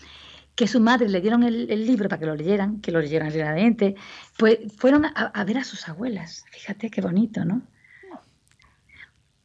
que 0.54 0.68
su 0.68 0.80
madre 0.80 1.08
le 1.08 1.20
dieron 1.20 1.42
el, 1.42 1.86
libro 1.86 2.08
para 2.08 2.20
que 2.20 2.26
lo 2.26 2.36
leyeran, 2.36 2.80
que 2.80 2.92
lo 2.92 3.00
leyeran 3.00 3.32
realmente, 3.32 3.96
pues 4.38 4.58
fueron 4.76 5.04
a, 5.04 5.44
ver 5.44 5.58
a 5.58 5.64
sus 5.64 5.88
abuelas. 5.88 6.44
Fíjate 6.52 6.90
qué 6.90 7.00
bonito, 7.00 7.44
¿no? 7.44 7.62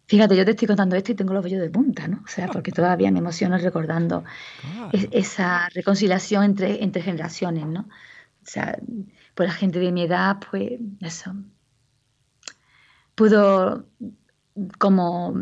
Fíjate, 0.10 0.36
yo 0.36 0.44
te 0.44 0.52
estoy 0.52 0.68
contando 0.68 0.96
esto 0.96 1.12
y 1.12 1.16
tengo 1.16 1.34
los 1.36 1.44
vellos 1.44 1.62
de 1.62 1.70
punta, 1.70 2.08
¿no? 2.08 2.22
O 2.26 2.28
sea, 2.28 2.48
porque 2.48 2.72
todavía 2.72 3.12
me 3.12 3.20
emociono 3.20 3.58
recordando 3.60 4.24
esa 5.12 5.70
reconciliación 5.70 6.44
entre, 6.44 6.84
entre 6.84 7.04
generaciones, 7.04 7.68
¿no? 7.68 7.82
O 7.82 8.46
sea, 8.46 8.80
pues 9.36 9.48
la 9.48 9.54
gente 9.54 9.78
de 9.78 9.92
mi 9.92 10.02
edad, 10.04 10.38
pues 10.50 10.80
eso, 11.02 11.36
pudo 13.14 13.86
como 14.80 15.36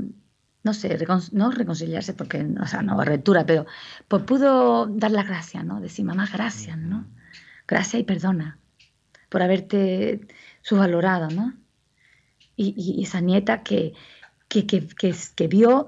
no 0.63 0.73
sé, 0.73 0.97
no 1.32 1.51
reconciliarse 1.51 2.13
porque, 2.13 2.45
o 2.62 2.67
sea, 2.67 2.82
no 2.82 3.01
ruptura, 3.01 3.45
pero 3.45 3.65
pues 4.10 4.23
pudo 4.23 4.88
dar 4.88 5.12
las 5.12 5.25
gracias, 5.25 5.63
¿no? 5.63 5.80
Decir, 5.80 6.03
mamá, 6.03 6.27
gracias, 6.32 6.77
¿no? 6.77 7.08
Gracias 7.65 8.01
y 8.01 8.03
perdona 8.03 8.60
por 9.30 9.41
haberte 9.41 10.27
subvalorado, 10.62 11.30
¿no? 11.30 11.53
Y, 12.58 13.01
esa 13.03 13.21
nieta 13.21 13.63
que, 13.63 13.93
que, 14.47 14.65
que, 14.65 15.47
vio 15.47 15.88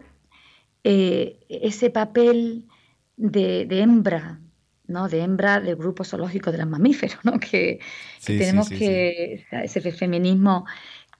eh, 0.84 1.40
ese 1.50 1.90
papel 1.90 2.68
de, 3.16 3.68
hembra, 3.72 4.40
¿no? 4.88 5.08
De 5.08 5.22
hembra 5.22 5.60
del 5.60 5.76
grupo 5.76 6.04
zoológico 6.04 6.52
de 6.52 6.60
los 6.60 6.68
mamíferos, 6.68 7.20
¿no? 7.24 7.40
Que, 7.40 7.80
tenemos 8.26 8.70
que, 8.70 9.46
ese 9.52 9.92
feminismo 9.92 10.66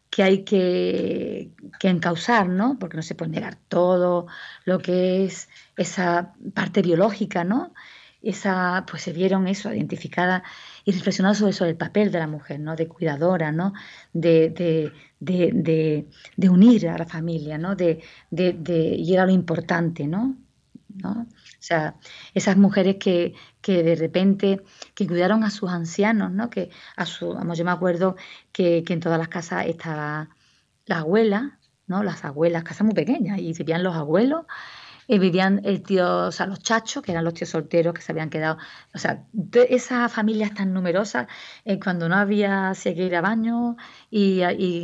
que 0.10 0.24
hay 0.24 0.44
que, 0.44 1.52
encauzar, 1.84 2.50
¿no? 2.50 2.78
Porque 2.80 2.98
no 2.98 3.04
se 3.04 3.16
puede 3.16 3.32
negar 3.32 3.58
todo 3.68 4.28
lo 4.66 4.80
que 4.80 5.26
es 5.26 5.50
esa 5.78 6.34
parte 6.54 6.82
biológica, 6.82 7.44
¿no? 7.44 7.74
Esa, 8.22 8.86
pues 8.90 9.04
se 9.04 9.14
vieron 9.14 9.48
eso, 9.48 9.74
identificada 9.74 10.44
y 10.90 10.92
reflexionado 10.92 11.36
sobre, 11.36 11.54
sobre 11.54 11.72
el 11.72 11.78
papel 11.78 12.12
de 12.12 12.18
la 12.18 12.28
mujer, 12.28 12.60
¿no? 12.60 12.76
De 12.76 12.88
cuidadora, 12.88 13.52
¿no? 13.52 13.74
De, 14.12 14.50
de, 14.50 14.92
de, 15.20 16.50
unir 16.50 16.90
a 16.90 16.98
la 16.98 17.06
familia, 17.06 17.60
¿no? 17.60 17.76
De, 17.76 18.00
ir 18.32 19.20
a 19.20 19.26
lo 19.26 19.32
importante, 19.32 20.08
¿no? 20.08 20.36
¿no? 20.88 21.12
O 21.12 21.62
sea, 21.62 21.96
esas 22.34 22.58
mujeres 22.58 22.96
que, 23.00 23.36
que 23.62 23.84
de 23.84 23.96
repente, 23.96 24.64
que 24.96 25.06
cuidaron 25.06 25.44
a 25.44 25.52
sus 25.52 25.70
ancianos, 25.70 26.32
¿no? 26.32 26.50
Que 26.50 26.72
a 26.96 27.06
su, 27.06 27.34
vamos, 27.36 27.58
yo 27.60 27.66
me 27.66 27.72
acuerdo 27.72 28.16
que, 28.52 28.84
en 28.88 29.00
todas 29.00 29.20
las 29.20 29.28
casas 29.28 29.68
estaba 29.68 30.30
la 30.88 31.00
abuela, 31.00 31.60
¿no? 31.86 32.02
Las 32.02 32.26
abuelas, 32.26 32.64
casas 32.64 32.86
muy 32.86 32.96
pequeñas, 32.96 33.38
y 33.38 33.54
vivían 33.54 33.84
los 33.84 33.96
abuelos, 33.96 34.46
eh, 35.10 35.20
vivían 35.20 35.60
el 35.66 35.82
tío, 35.84 36.28
o 36.28 36.32
sea, 36.32 36.46
los 36.46 36.60
chachos, 36.60 37.04
que 37.04 37.12
eran 37.12 37.26
los 37.26 37.34
tíos 37.34 37.50
solteros 37.50 37.94
que 37.94 38.02
se 38.02 38.14
habían 38.14 38.30
quedado, 38.30 38.58
o 38.94 38.98
sea, 38.98 39.26
esas 39.70 40.12
familias 40.14 40.54
tan 40.54 40.74
numerosas, 40.74 41.28
eh, 41.66 41.78
cuando 41.78 42.08
no 42.08 42.16
había 42.16 42.74
si 42.76 42.96
que 42.96 43.04
ir 43.04 43.16
a 43.18 43.22
baño 43.22 43.76
y, 44.10 44.40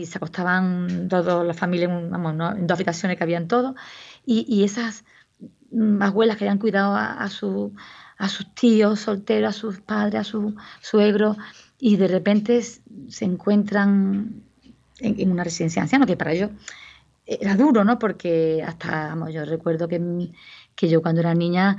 se 0.06 0.18
acostaban 0.18 1.08
todas 1.08 1.46
las 1.46 1.58
familias 1.58 1.90
en 1.90 2.68
dos 2.68 2.76
habitaciones 2.76 3.18
que 3.18 3.24
habían 3.24 3.48
todos, 3.48 3.76
y, 4.26 4.64
esas 4.66 5.06
Mm, 5.76 6.02
abuelas 6.02 6.38
que 6.38 6.46
habían 6.46 6.58
cuidado 6.58 6.96
a, 6.96 7.30
su, 7.30 7.74
a 8.18 8.30
sus 8.30 8.54
tíos 8.56 9.02
solteros, 9.02 9.56
a 9.56 9.60
sus 9.60 9.82
padres, 9.82 10.22
a 10.22 10.24
sus 10.24 10.54
suegros, 10.82 11.38
y 11.80 11.98
de 11.98 12.08
repente 12.08 12.62
se 12.62 13.26
encuentran 13.26 14.44
en, 15.00 15.32
una 15.32 15.44
residencia 15.44 15.82
anciana, 15.82 16.06
que 16.06 16.16
para 16.16 16.32
ellos 16.32 16.52
era 17.26 17.56
duro, 17.56 17.84
¿no? 17.84 18.00
Porque 18.00 18.64
hasta, 18.66 19.16
yo 19.32 19.46
recuerdo 19.46 19.88
que, 19.88 20.00
que 20.76 20.90
yo 20.90 21.02
cuando 21.02 21.22
era 21.22 21.34
niña 21.34 21.78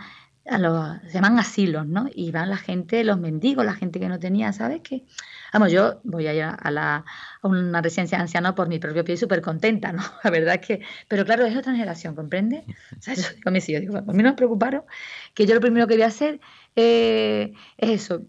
a 0.48 0.58
los, 0.58 1.02
se 1.02 1.14
llaman 1.14 1.38
asilos, 1.38 1.86
¿no? 1.86 2.06
Y 2.14 2.30
van 2.30 2.50
la 2.50 2.56
gente, 2.56 3.02
los 3.04 3.18
mendigos, 3.18 3.64
la 3.64 3.74
gente 3.74 3.98
que 3.98 4.08
no 4.08 4.18
tenía, 4.18 4.52
¿sabes 4.52 4.80
qué? 4.82 5.04
Vamos, 5.52 5.72
yo 5.72 6.00
voy 6.04 6.26
a 6.26 6.34
ir 6.34 6.42
a, 6.42 6.70
la, 6.70 7.04
a 7.42 7.48
una 7.48 7.82
residencia 7.82 8.18
de 8.18 8.22
ancianos 8.22 8.54
por 8.54 8.68
mi 8.68 8.78
propio 8.78 9.04
pie 9.04 9.16
súper 9.16 9.42
contenta, 9.42 9.92
¿no? 9.92 10.02
La 10.24 10.30
verdad 10.30 10.54
es 10.60 10.66
que, 10.66 10.80
pero 11.08 11.24
claro, 11.24 11.44
es 11.44 11.56
otra 11.56 11.72
generación, 11.72 12.14
¿comprende? 12.14 12.64
O 12.96 13.02
sea, 13.02 13.14
yo 13.14 13.22
digo 13.34 13.48
a 13.48 13.50
mis 13.50 13.68
hijos, 13.68 13.80
digo, 13.80 13.98
a 13.98 14.02
mí 14.02 14.22
no 14.22 14.30
me 14.30 14.36
preocuparon, 14.36 14.82
que 15.34 15.46
yo 15.46 15.54
lo 15.54 15.60
primero 15.60 15.86
que 15.86 15.94
voy 15.94 16.02
a 16.02 16.06
hacer 16.06 16.40
eh, 16.76 17.52
es 17.78 17.90
eso. 17.90 18.22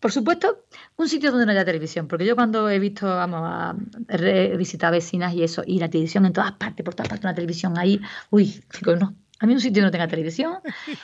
Por 0.00 0.12
supuesto, 0.12 0.64
un 0.96 1.08
sitio 1.08 1.30
donde 1.30 1.46
no 1.46 1.52
haya 1.52 1.64
televisión, 1.64 2.06
porque 2.06 2.24
yo 2.24 2.36
cuando 2.36 2.68
he 2.70 2.78
visto, 2.78 3.06
vamos, 3.06 3.40
a, 3.42 3.74
he 4.08 4.56
visitado 4.56 4.92
vecinas 4.92 5.34
y 5.34 5.42
eso, 5.42 5.62
y 5.66 5.80
la 5.80 5.88
televisión 5.88 6.24
en 6.24 6.32
todas 6.32 6.52
partes, 6.52 6.84
por 6.84 6.94
todas 6.94 7.08
partes, 7.08 7.24
una 7.24 7.34
televisión 7.34 7.76
ahí, 7.76 8.00
uy, 8.30 8.62
digo, 8.78 8.94
no, 8.94 9.16
a 9.40 9.46
mí 9.46 9.54
un 9.54 9.60
sitio 9.60 9.82
no 9.82 9.90
tenga 9.90 10.08
televisión 10.08 10.58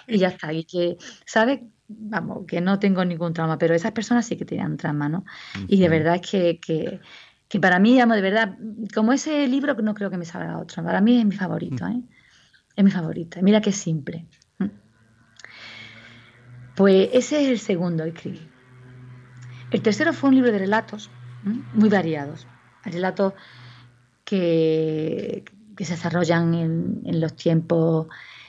y 0.06 0.18
ya 0.18 0.28
está. 0.28 0.52
Y 0.52 0.64
que, 0.64 0.96
¿sabes? 1.24 1.60
Vamos, 1.86 2.46
que 2.46 2.60
no 2.60 2.78
tengo 2.78 3.04
ningún 3.04 3.32
trauma, 3.32 3.58
pero 3.58 3.74
esas 3.74 3.92
personas 3.92 4.26
sí 4.26 4.36
que 4.36 4.44
tenían 4.44 4.76
trauma, 4.76 5.08
¿no? 5.08 5.24
Y 5.68 5.78
de 5.78 5.88
verdad 5.88 6.16
es 6.16 6.30
que, 6.30 6.58
que, 6.58 7.00
que, 7.48 7.60
para 7.60 7.78
mí, 7.78 7.92
digamos, 7.92 8.16
de 8.16 8.22
verdad, 8.22 8.56
como 8.94 9.12
ese 9.12 9.46
libro 9.46 9.74
no 9.74 9.94
creo 9.94 10.10
que 10.10 10.16
me 10.16 10.24
salga 10.24 10.58
otro. 10.58 10.82
Para 10.82 11.00
mí 11.00 11.18
es 11.18 11.26
mi 11.26 11.34
favorito, 11.34 11.86
¿eh? 11.86 12.02
Es 12.74 12.84
mi 12.84 12.90
favorito. 12.90 13.38
Mira 13.42 13.60
qué 13.60 13.70
simple. 13.70 14.26
Pues 16.74 17.10
ese 17.12 17.44
es 17.44 17.48
el 17.50 17.58
segundo 17.60 18.02
que 18.02 18.10
escribí. 18.10 18.53
El 19.74 19.82
tercero 19.82 20.12
fue 20.12 20.28
un 20.28 20.36
libro 20.36 20.52
de 20.52 20.58
relatos 20.60 21.10
muy 21.72 21.88
variados. 21.88 22.46
Relatos 22.84 23.32
que, 24.24 25.42
que 25.76 25.84
se 25.84 25.94
desarrollan 25.94 26.54
en, 26.54 27.20
los 27.20 27.34
tiempos 27.34 28.06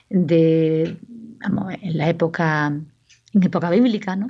de, 0.08 1.00
en 1.42 1.98
la 1.98 2.10
época, 2.10 2.68
en 2.68 3.44
época 3.44 3.72
bíblica, 3.72 4.16
¿no? 4.16 4.28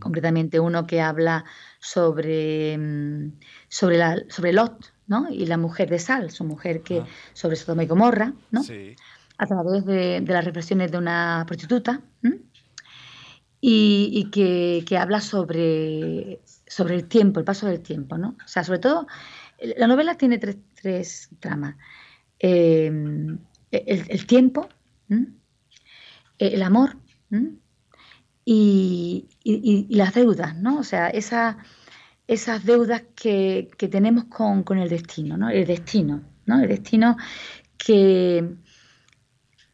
Concretamente 0.00 0.58
uno 0.58 0.88
que 0.88 1.00
habla 1.00 1.44
sobre, 1.78 2.76
mm, 2.76 3.38
sobre, 3.68 3.96
la, 3.96 4.16
sobre 4.28 4.52
Lot, 4.52 4.92
¿no? 5.06 5.30
Y 5.30 5.46
la 5.46 5.56
mujer 5.56 5.88
de 5.88 6.00
Sal, 6.00 6.32
su 6.32 6.42
mujer 6.42 6.82
que, 6.82 6.98
ah. 6.98 7.06
sobre 7.32 7.54
Sodoma 7.54 7.84
y 7.84 7.86
Gomorra, 7.86 8.32
¿no? 8.50 8.62
A 9.38 9.46
través 9.46 9.84
de, 9.84 10.20
las 10.26 10.44
reflexiones 10.44 10.90
de 10.90 10.98
una 10.98 11.44
prostituta, 11.46 12.00
y, 13.60 14.30
que, 14.30 14.84
que, 14.86 14.96
habla 14.96 15.20
sobre, 15.20 16.40
sobre 16.66 16.94
el 16.94 17.08
tiempo, 17.08 17.40
el 17.40 17.44
paso 17.44 17.66
del 17.66 17.80
tiempo, 17.80 18.16
¿no? 18.16 18.36
O 18.44 18.48
sea, 18.48 18.64
sobre 18.64 18.78
todo, 18.78 19.06
la 19.76 19.86
novela 19.86 20.16
tiene 20.16 20.38
tres, 20.38 20.56
tres 20.80 21.30
tramas. 21.40 21.76
Em, 22.38 23.38
el, 23.70 24.26
tiempo, 24.26 24.68
el 26.38 26.62
amor 26.62 26.96
y, 28.44 29.28
las 29.90 30.14
deudas, 30.14 30.56
¿no? 30.56 30.78
O 30.78 30.84
sea, 30.84 31.08
esa, 31.08 31.58
esas 32.26 32.64
deudas 32.64 33.02
que, 33.14 33.68
tenemos 33.90 34.24
con, 34.24 34.78
el 34.78 34.88
destino, 34.88 35.36
¿no? 35.36 35.50
El 35.50 35.66
destino, 35.66 36.22
¿no? 36.46 36.60
El 36.60 36.68
destino 36.68 37.16
que, 37.76 38.56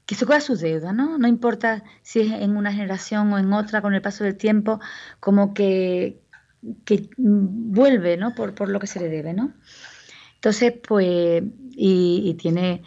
que 0.07 0.15
se 0.15 0.25
cobra 0.25 0.41
sus 0.41 0.61
deudas, 0.61 0.95
¿no? 0.95 1.19
No 1.19 1.29
importa 1.29 1.83
si 2.03 2.21
es 2.21 2.33
en 2.33 2.57
una 2.57 2.73
generación 2.73 3.33
o 3.33 3.39
en 3.39 3.53
otra, 3.53 3.83
con 3.83 3.93
el 3.93 4.03
paso 4.03 4.25
del 4.25 4.37
tiempo, 4.37 4.81
como 5.21 5.53
que, 5.53 6.23
que 6.85 7.11
vuelve, 7.19 8.17
¿no? 8.17 8.35
Por, 8.35 8.55
por 8.55 8.69
lo 8.69 8.79
que 8.81 8.87
se 8.87 9.01
le 9.01 9.09
debe, 9.09 9.35
¿no? 9.35 9.53
Entonces, 10.37 10.75
pues, 10.87 11.43
y, 11.73 12.35
tiene 12.35 12.83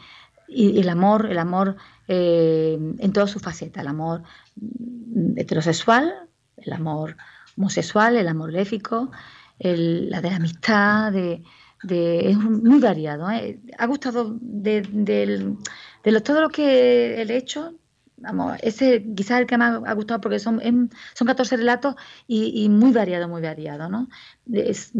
y, 0.47 0.79
el 0.79 0.87
amor, 0.87 1.27
el 1.29 1.39
amor 1.39 1.75
eh, 2.07 2.77
en 2.99 3.13
todas 3.13 3.31
sus 3.31 3.41
facetas, 3.41 3.81
el 3.81 3.89
amor 3.89 4.23
heterosexual, 5.35 6.13
el 6.55 6.73
amor 6.73 7.17
homosexual, 7.57 8.15
el 8.15 8.29
amor 8.29 8.53
léfico, 8.53 9.11
la 9.59 10.21
de 10.21 10.29
la 10.29 10.37
amistad, 10.37 11.11
de, 11.11 11.43
es 11.83 12.37
muy 12.37 12.79
variado. 12.79 13.29
¿eh? 13.29 13.59
Ha 13.77 13.85
gustado 13.87 14.37
de, 14.39 15.57
todo 16.23 16.41
lo 16.41 16.49
que 16.49 17.21
he 17.21 17.37
hecho, 17.37 17.75
vamos, 18.21 18.57
ese 18.61 19.05
quizás 19.15 19.41
el 19.41 19.47
que 19.47 19.57
más 19.57 19.81
ha 19.85 19.93
gustado 19.93 20.21
porque 20.21 20.39
son, 20.39 20.61
son 21.13 21.27
14 21.27 21.57
relatos 21.57 21.95
y, 22.27 22.67
muy 22.69 22.91
variado, 22.91 23.27
muy 23.27 23.41
variado, 23.41 23.89
¿no? 23.89 24.07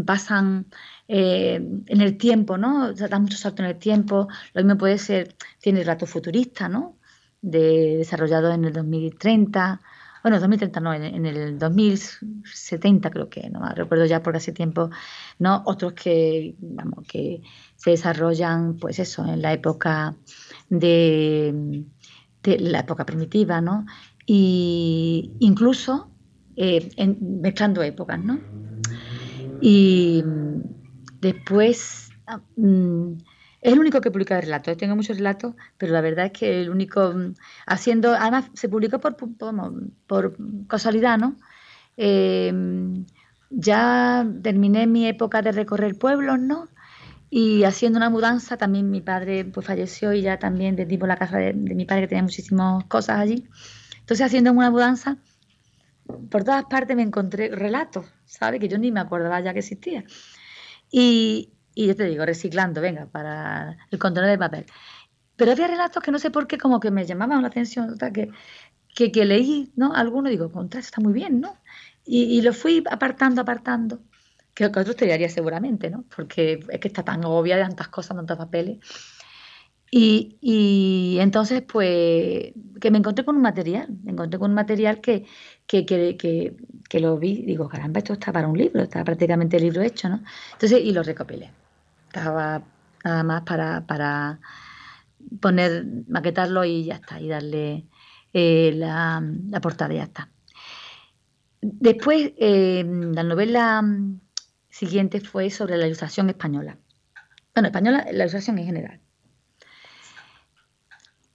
pasan 0.06 0.68
eh, 1.08 1.56
en 1.56 2.02
el 2.02 2.18
tiempo, 2.18 2.58
¿no? 2.58 2.90
O 2.90 2.96
sea, 2.96 3.08
da 3.08 3.20
mucho 3.20 3.38
salto 3.38 3.64
en 3.64 3.70
el 3.70 3.78
tiempo. 3.78 4.28
Lo 4.54 4.64
mismo 4.64 4.78
puede 4.78 4.98
ser, 4.98 5.36
tiene 5.60 5.80
relato 5.80 6.06
futurista, 6.06 6.70
¿no? 6.70 6.98
De, 7.42 7.98
desarrollado 7.98 8.52
en 8.52 8.66
el 8.66 8.74
2030, 8.74 9.82
bueno, 10.22 10.40
2030 10.40 10.80
no, 10.82 10.94
en, 10.94 11.26
el 11.26 11.58
2070 11.58 13.10
creo 13.10 13.30
que, 13.30 13.50
no 13.50 13.62
recuerdo 13.74 14.06
ya 14.06 14.22
porque 14.22 14.38
hace 14.38 14.52
tiempo, 14.52 14.90
¿no? 15.38 15.64
Otros 15.66 15.94
que, 15.94 16.56
vamos, 16.60 17.08
que 17.08 17.42
se 17.78 17.92
desarrollan, 17.92 18.76
pues 18.78 19.00
eso, 19.00 19.26
en 19.26 19.42
la 19.42 19.54
época 19.54 20.16
de, 20.70 21.84
la 22.44 22.80
época 22.80 23.06
primitiva, 23.06 23.62
¿no? 23.62 23.86
Y 24.26 25.32
incluso 25.40 26.12
eh, 26.56 26.90
mezclando 27.20 27.82
épocas, 27.84 28.24
¿no? 28.24 28.40
Y 29.62 30.24
Después, 31.22 32.12
ah, 32.28 32.42
mm, 32.56 33.14
es 33.62 33.74
el 33.74 33.80
único 33.80 34.02
que 34.02 34.12
publica 34.12 34.40
relatos. 34.40 34.78
Tengo 34.78 34.96
muchos 34.96 35.18
relatos, 35.18 35.56
pero 35.78 35.94
la 35.94 36.02
verdad 36.02 36.28
es 36.28 36.32
que 36.32 36.62
el 36.62 36.70
único, 36.70 37.14
mm, 37.14 37.34
haciendo, 37.68 38.14
además 38.14 38.46
se 38.54 38.70
publicó 38.70 39.00
por, 39.00 39.18
por, 40.08 40.38
casualidad, 40.68 41.18
¿no? 41.18 41.36
Em, 41.98 43.06
ya 43.50 44.26
terminé 44.44 44.88
mi 44.88 45.08
época 45.08 45.42
de 45.42 45.52
recorrer 45.52 45.98
pueblos, 45.98 46.40
¿no? 46.40 46.68
Y 47.30 47.64
haciendo 47.64 47.98
una 47.98 48.10
mudanza, 48.10 48.58
también 48.58 48.90
mi 48.90 49.02
padre 49.02 49.46
pues, 49.46 49.66
falleció 49.66 50.14
y 50.14 50.22
ya 50.22 50.40
también 50.40 50.76
vendí 50.76 50.98
por 50.98 51.08
la 51.08 51.18
casa 51.18 51.38
de, 51.38 51.54
mi 51.54 51.86
padre 51.86 52.02
que 52.02 52.08
tenía 52.08 52.24
muchísimas 52.24 52.86
cosas 52.86 53.20
allí. 53.20 53.48
Entonces, 54.00 54.26
haciendo 54.26 54.52
una 54.52 54.72
mudanza, 54.72 55.18
por 56.32 56.44
todas 56.44 56.66
partes 56.66 56.96
me 56.96 57.04
encontré 57.04 57.50
relatos, 57.50 58.08
¿sabes? 58.26 58.60
Que 58.60 58.68
yo 58.68 58.78
ni 58.80 58.92
me 58.92 59.00
acordaba 59.00 59.40
ya 59.42 59.54
que 59.54 59.60
existía. 59.60 60.04
Y, 60.92 61.54
yo 61.76 61.96
te 61.96 62.06
digo, 62.06 62.26
reciclando, 62.26 62.82
venga, 62.82 63.06
para 63.06 63.78
el 63.92 64.00
contenedor 64.00 64.32
de 64.32 64.40
papel. 64.40 64.66
Pero 65.36 65.52
había 65.52 65.68
relatos 65.68 66.04
que 66.04 66.12
no 66.12 66.20
sé 66.20 66.32
por 66.32 66.48
qué 66.48 66.58
como 66.58 66.80
que 66.80 66.92
me 66.92 67.06
llamaban 67.06 67.42
la 67.44 67.50
atención, 67.50 67.98
que, 68.14 68.32
que, 68.96 69.12
que 69.12 69.26
leí, 69.26 69.72
¿no? 69.76 69.94
Algunos 69.94 70.32
digo, 70.32 70.52
contra, 70.52 70.80
está 70.80 71.00
muy 71.00 71.14
bien, 71.14 71.40
¿no? 71.40 71.58
Y, 72.06 72.24
y 72.24 72.42
lo 72.42 72.54
fui 72.54 72.84
apartando, 72.90 73.42
apartando, 73.42 74.02
que, 74.60 74.72
que 74.72 74.80
otros 74.80 74.96
te 74.96 75.12
haría 75.12 75.30
seguramente, 75.30 75.90
¿no? 75.90 76.04
Porque 76.14 76.60
es 76.70 76.80
que 76.80 76.88
está 76.88 77.04
tan 77.04 77.24
obvia 77.26 77.56
de 77.58 77.64
tantas 77.64 77.88
cosas, 77.88 78.18
tantos 78.18 78.38
papeles. 78.38 78.78
Y, 79.92 80.38
y, 80.42 81.18
entonces, 81.20 81.64
pues, 81.64 82.54
que 82.80 82.92
me 82.92 83.00
encontré 83.00 83.26
con 83.26 83.38
un 83.38 83.42
material, 83.42 83.88
me 84.04 84.12
encontré 84.12 84.38
con 84.38 84.52
un 84.52 84.56
material 84.56 85.02
que, 85.02 85.26
que, 85.66 85.86
que, 85.86 86.56
que, 86.90 87.00
lo 87.00 87.18
vi, 87.18 87.44
digo, 87.44 87.68
caramba, 87.68 88.00
esto 88.00 88.14
está 88.14 88.32
para 88.32 88.48
un 88.48 88.58
libro, 88.58 88.84
está 88.84 89.04
prácticamente 89.04 89.58
el 89.58 89.64
libro 89.64 89.82
hecho, 89.82 90.10
¿no? 90.10 90.22
Entonces, 90.54 90.82
y 90.84 90.92
lo 90.92 91.02
recopilé. 91.02 91.52
Estaba 92.08 92.62
nada 93.04 93.24
más 93.24 93.42
para, 93.44 93.86
para 93.88 94.40
poner, 95.42 95.86
maquetarlo 96.08 96.66
y 96.66 96.86
ya 96.86 96.96
está, 96.96 97.20
y 97.20 97.28
darle 97.28 97.86
eh, 98.34 98.72
la, 98.76 99.24
la, 99.50 99.62
portada 99.62 99.94
y 99.94 99.98
ya 99.98 100.04
está. 100.04 100.30
Después, 101.62 102.32
eh, 102.38 102.84
la 102.86 103.24
novela 103.24 103.84
siguiente 104.80 105.20
fue 105.22 105.50
sobre 105.50 105.78
la 105.78 105.86
ilustración 105.86 106.30
española. 106.30 106.78
Bueno, 107.54 107.68
española, 107.68 108.06
la 108.12 108.24
ilustración 108.24 108.58
en 108.60 108.66
general 108.66 109.02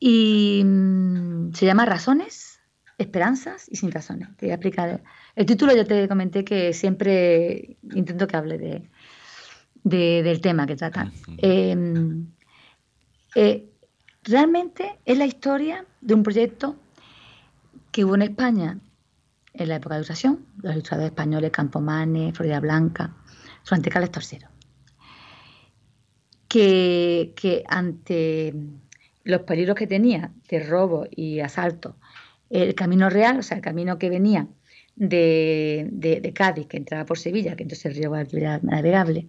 y 0.07 0.63
mm, 0.63 1.55
se 1.55 1.65
llama 1.65 1.87
Razones, 1.87 2.61
Esperanzas 2.99 3.67
y 3.71 3.77
Sin 3.77 3.91
Razones. 3.91 4.29
Te 4.37 4.45
voy 4.45 4.51
a 4.51 4.57
explicar. 4.57 5.03
El 5.35 5.47
título 5.47 5.75
ya 5.75 5.87
te 5.87 6.07
comenté 6.09 6.45
que 6.45 6.75
siempre 6.75 7.79
intento 7.95 8.27
que 8.27 8.37
hable 8.37 8.59
de, 8.59 10.23
del 10.23 10.41
tema 10.43 10.67
que 10.67 10.77
trata. 10.77 11.11
Em, 11.39 12.27
eh, 13.35 13.73
realmente 14.25 14.99
es 15.07 15.17
la 15.17 15.25
historia 15.25 15.87
de 16.03 16.13
un 16.13 16.23
proyecto 16.23 16.77
que 17.91 18.05
hubo 18.05 18.15
en 18.15 18.23
España 18.23 18.79
en 19.55 19.69
la 19.71 19.77
época 19.77 19.95
de 19.95 20.01
ilustración, 20.01 20.45
los 20.61 20.75
ilustradores 20.75 21.13
españoles 21.13 21.51
Campomanes, 21.51 22.37
Florida 22.37 22.61
Blanca, 22.61 23.17
Juan 23.69 23.83
Carlos 23.83 24.11
Torcero, 24.11 24.49
que, 26.49 27.33
que 27.37 27.65
ante 27.67 28.55
los 29.25 29.43
peligros 29.43 29.77
que 29.77 29.87
tenía 29.87 30.33
de 30.49 30.61
robo 30.61 31.07
y 31.11 31.41
asalto, 31.41 31.97
el 32.51 32.75
camino 32.75 33.11
real, 33.11 33.39
o 33.39 33.43
sea, 33.43 33.57
el 33.57 33.63
camino 33.63 33.99
que 33.99 34.11
venía 34.11 34.49
de, 34.97 36.33
Cádiz, 36.35 36.67
que 36.67 36.77
entraba 36.77 37.05
por 37.05 37.19
Sevilla, 37.19 37.57
que 37.57 37.65
entonces 37.65 37.87
el 37.87 37.95
río 37.95 38.15
era 38.15 38.61
navegable, 38.63 39.29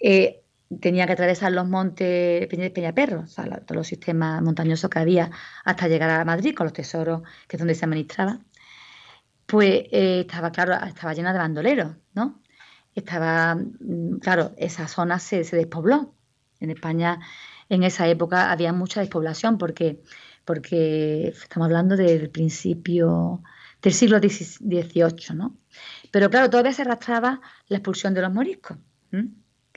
eh, 0.00 0.42
tenía 0.80 1.06
que 1.06 1.12
atravesar 1.12 1.52
los 1.52 1.68
montes 1.68 2.46
Peñaperro, 2.46 3.20
o 3.20 3.26
sea, 3.26 3.44
todos 3.44 3.76
los 3.76 3.86
sistemas 3.86 4.42
montañosos 4.42 4.90
que 4.90 4.98
había 4.98 5.30
hasta 5.64 5.88
llegar 5.88 6.10
a 6.10 6.24
Madrid 6.24 6.54
con 6.54 6.66
los 6.66 6.72
tesoros, 6.72 7.22
que 7.46 7.56
es 7.56 7.58
donde 7.58 7.74
se 7.74 7.84
administraba, 7.84 8.40
pues 9.46 9.84
eh, 9.92 10.20
estaba, 10.20 10.52
claro, 10.52 10.74
estaba 10.86 11.14
llena 11.14 11.32
de 11.32 11.38
bandoleros, 11.38 11.96
¿no? 12.14 12.40
Estaba, 12.98 13.54
mm, 13.54 14.18
claro, 14.20 14.52
esa 14.56 14.88
zona 14.88 15.18
se, 15.18 15.42
despobló. 15.42 16.14
En 16.60 16.70
España 16.70 17.20
en 17.68 17.84
esa 17.84 18.08
época 18.08 18.50
había 18.50 18.72
mucha 18.72 19.00
despoblación 19.00 19.58
porque, 19.58 20.00
porque 20.44 21.28
estamos 21.28 21.66
hablando 21.66 21.96
del 21.96 22.30
principio 22.30 23.42
del 23.80 23.92
siglo 23.92 24.18
XVIII, 24.18 25.36
¿no? 25.36 25.56
Pero 26.10 26.30
claro, 26.30 26.50
todavía 26.50 26.72
se 26.72 26.82
arrastraba 26.82 27.40
la 27.68 27.76
expulsión 27.76 28.14
de 28.14 28.22
los 28.22 28.32
moriscos 28.32 28.76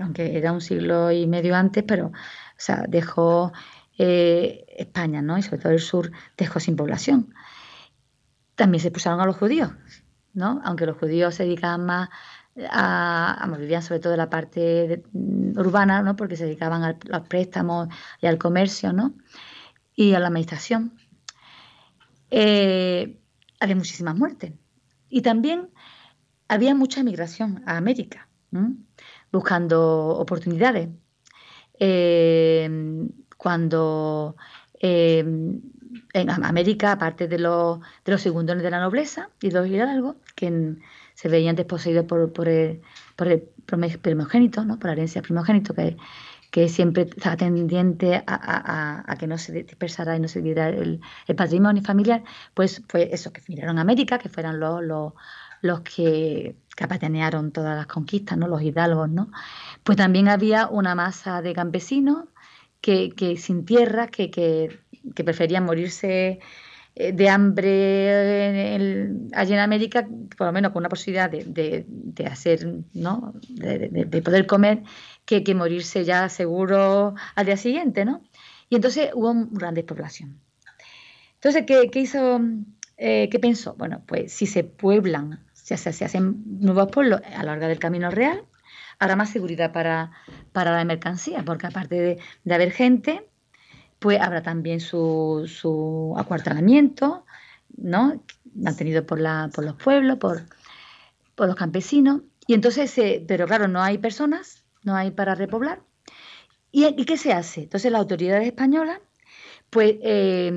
aunque 0.01 0.37
era 0.37 0.51
un 0.51 0.61
siglo 0.61 1.11
y 1.11 1.27
medio 1.27 1.55
antes, 1.55 1.83
pero 1.83 2.07
o 2.07 2.11
sea, 2.57 2.85
dejó 2.87 3.51
eh, 3.97 4.65
España, 4.77 5.21
¿no? 5.21 5.37
Y 5.37 5.43
sobre 5.43 5.59
todo 5.59 5.71
el 5.71 5.79
sur 5.79 6.11
dejó 6.37 6.59
sin 6.59 6.75
población. 6.75 7.33
También 8.55 8.81
se 8.81 8.89
expulsaron 8.89 9.21
a 9.21 9.25
los 9.25 9.37
judíos, 9.37 9.71
¿no? 10.33 10.61
Aunque 10.63 10.85
los 10.85 10.97
judíos 10.97 11.35
se 11.35 11.43
dedicaban 11.43 11.85
más 11.85 12.09
vivían 13.57 13.81
sobre 13.81 13.99
todo 13.99 14.13
en 14.13 14.19
la 14.19 14.29
parte 14.29 15.03
mm, 15.11 15.57
urbana, 15.57 16.01
¿no? 16.01 16.15
Porque 16.15 16.35
se 16.35 16.45
dedicaban 16.45 16.83
a 16.83 16.97
los 17.05 17.27
préstamos 17.27 17.89
y 18.21 18.27
al 18.27 18.37
comercio, 18.37 18.93
¿no? 18.93 19.13
Y 19.95 20.13
a 20.13 20.19
la 20.19 20.27
administración. 20.27 20.93
Eh, 22.29 23.19
había 23.59 23.75
muchísimas 23.75 24.15
muertes. 24.15 24.53
Y 25.09 25.21
también 25.21 25.69
había 26.47 26.75
mucha 26.75 27.03
migración 27.03 27.63
a 27.65 27.77
América 27.77 28.27
buscando 29.31 30.09
oportunidades. 30.17 30.89
Eh, 31.79 32.69
cuando 33.37 34.35
eh, 34.79 35.19
en 36.13 36.29
América, 36.29 36.93
aparte 36.93 37.27
de 37.27 37.39
los, 37.39 37.79
de 38.05 38.17
segundones 38.17 38.63
de 38.63 38.71
la 38.71 38.79
nobleza 38.79 39.29
y 39.41 39.51
los 39.51 39.67
hidalgos, 39.67 40.15
que 40.35 40.77
se 41.21 41.29
veían 41.29 41.55
desposeídos 41.55 42.05
por, 42.05 42.33
por, 42.33 42.47
el, 42.47 42.81
por 43.15 43.27
el 43.27 43.43
primogénito, 44.01 44.65
¿no? 44.65 44.79
por 44.79 44.87
la 44.87 44.93
herencia 44.93 45.21
primogénito, 45.21 45.75
que, 45.75 45.95
que 46.49 46.67
siempre 46.67 47.03
estaba 47.03 47.37
tendiente 47.37 48.23
a, 48.25 49.15
que 49.19 49.27
no 49.27 49.37
se 49.37 49.51
dispersara 49.51 50.15
y 50.15 50.19
no 50.19 50.27
se 50.27 50.41
diera 50.41 50.69
el, 50.69 50.99
patrimonio 51.37 51.83
familiar, 51.83 52.23
pues 52.55 52.81
fue 52.87 53.09
eso, 53.13 53.31
que 53.31 53.41
vinieron 53.47 53.77
a 53.77 53.81
América, 53.81 54.17
que 54.17 54.29
fueran 54.29 54.59
los, 54.59 54.83
los, 54.83 55.13
los 55.61 55.81
que 55.81 56.55
capitanearon 56.75 57.51
todas 57.51 57.77
las 57.77 57.85
conquistas, 57.85 58.35
¿no? 58.35 58.47
los 58.47 58.63
hidalgos, 58.63 59.07
¿no? 59.07 59.29
Pues 59.83 59.97
también 59.97 60.27
había 60.27 60.67
una 60.69 60.95
masa 60.95 61.43
de 61.43 61.53
campesinos 61.53 62.25
que, 62.81 63.13
sin 63.37 63.63
tierra, 63.63 64.07
que, 64.07 64.31
que, 64.31 64.79
preferían 65.23 65.65
morirse 65.65 66.39
de 67.13 67.29
hambre 67.29 69.09
allí 69.33 69.53
en 69.53 69.59
América, 69.59 70.07
por 70.37 70.47
lo 70.47 70.53
menos 70.53 70.71
con 70.71 70.81
una 70.81 70.89
posibilidad 70.89 71.29
de, 71.29 71.85
hacer, 72.29 72.67
¿no? 72.93 73.33
De, 73.49 74.21
poder 74.21 74.45
comer, 74.45 74.83
que, 75.25 75.55
morirse 75.55 76.03
ya 76.05 76.29
seguro 76.29 77.15
al 77.35 77.45
día 77.45 77.57
siguiente, 77.57 78.05
¿no? 78.05 78.21
Y 78.69 78.75
entonces 78.75 79.09
hubo 79.13 79.31
una 79.31 79.47
gran 79.51 79.73
despoblación. 79.73 80.39
Entonces, 81.35 81.65
¿qué, 81.65 81.99
hizo? 81.99 82.39
Eh, 82.97 83.29
¿Qué 83.29 83.39
pensó? 83.39 83.73
Bueno, 83.75 84.03
pues 84.05 84.31
si 84.31 84.45
se 84.45 84.63
pueblan 84.63 85.39
se, 85.77 86.05
hacen 86.05 86.43
nuevos 86.45 86.91
pueblos 86.91 87.21
a 87.33 87.39
lo 87.39 87.51
largo 87.51 87.67
del 87.67 87.79
camino 87.79 88.09
real, 88.11 88.43
habrá 88.99 89.15
más 89.15 89.29
seguridad 89.29 89.71
para, 89.71 90.11
para 90.51 90.75
la 90.75 90.83
mercancía, 90.85 91.43
porque 91.45 91.67
aparte 91.67 92.19
de, 92.43 92.53
haber 92.53 92.71
gente, 92.71 93.27
pues 94.01 94.19
habrá 94.19 94.41
también 94.41 94.79
su, 94.79 95.47
su 95.47 96.15
acuartelamiento, 96.17 97.23
¿no? 97.77 98.23
mantenido 98.55 99.05
por, 99.05 99.21
la, 99.21 99.51
por 99.53 99.63
los 99.63 99.75
pueblos, 99.75 100.17
por, 100.17 100.41
por 101.35 101.45
los 101.45 101.55
campesinos. 101.55 102.21
Y 102.47 102.55
entonces, 102.55 102.91
pero 103.27 103.45
claro, 103.45 103.67
no 103.67 103.79
hay 103.79 103.99
personas, 103.99 104.65
no 104.81 104.95
hay 104.95 105.11
para 105.11 105.35
repoblar. 105.35 105.83
¿Y, 106.71 107.05
qué 107.05 107.15
se 107.15 107.31
hace? 107.31 107.61
Entonces 107.61 107.91
las 107.91 108.01
autoridades 108.01 108.47
españolas 108.47 108.99
pues 109.69 109.97
eh, 110.01 110.51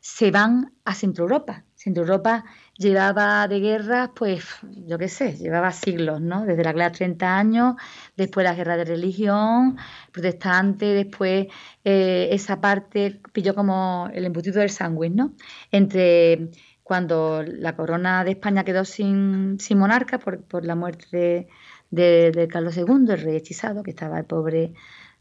se 0.00 0.32
van 0.32 0.72
a 0.84 0.94
Centro 0.94 1.26
Europa. 1.26 1.62
Centro 1.76 2.02
Europa 2.02 2.44
llevaba 2.76 3.46
de 3.48 3.60
guerras, 3.60 4.10
pues, 4.14 4.44
yo 4.86 4.98
qué 4.98 5.08
sé, 5.08 5.36
llevaba 5.36 5.72
siglos, 5.72 6.20
¿no? 6.20 6.44
Desde 6.44 6.64
la 6.64 6.72
guerra 6.72 6.90
de 6.90 6.96
30 6.96 7.38
años, 7.38 7.74
después 8.16 8.44
la 8.44 8.54
guerra 8.54 8.76
de 8.76 8.84
religión, 8.84 9.76
protestante, 10.12 10.86
después 10.86 11.46
eh, 11.84 12.28
esa 12.32 12.60
parte 12.60 13.20
pilló 13.32 13.54
como 13.54 14.08
el 14.12 14.24
embutido 14.24 14.60
del 14.60 14.70
sándwich, 14.70 15.12
¿no? 15.12 15.34
Entre 15.70 16.50
cuando 16.82 17.42
la 17.42 17.76
corona 17.76 18.24
de 18.24 18.32
España 18.32 18.64
quedó 18.64 18.84
sin, 18.84 19.58
sin 19.58 19.78
monarca 19.78 20.18
por, 20.18 20.42
por, 20.44 20.64
la 20.66 20.74
muerte 20.74 21.48
de, 21.90 22.48
Carlos 22.50 22.76
II, 22.76 23.06
el 23.08 23.22
rey 23.22 23.36
hechizado, 23.36 23.82
que 23.82 23.90
estaba 23.90 24.18
el 24.18 24.26
pobre, 24.26 24.74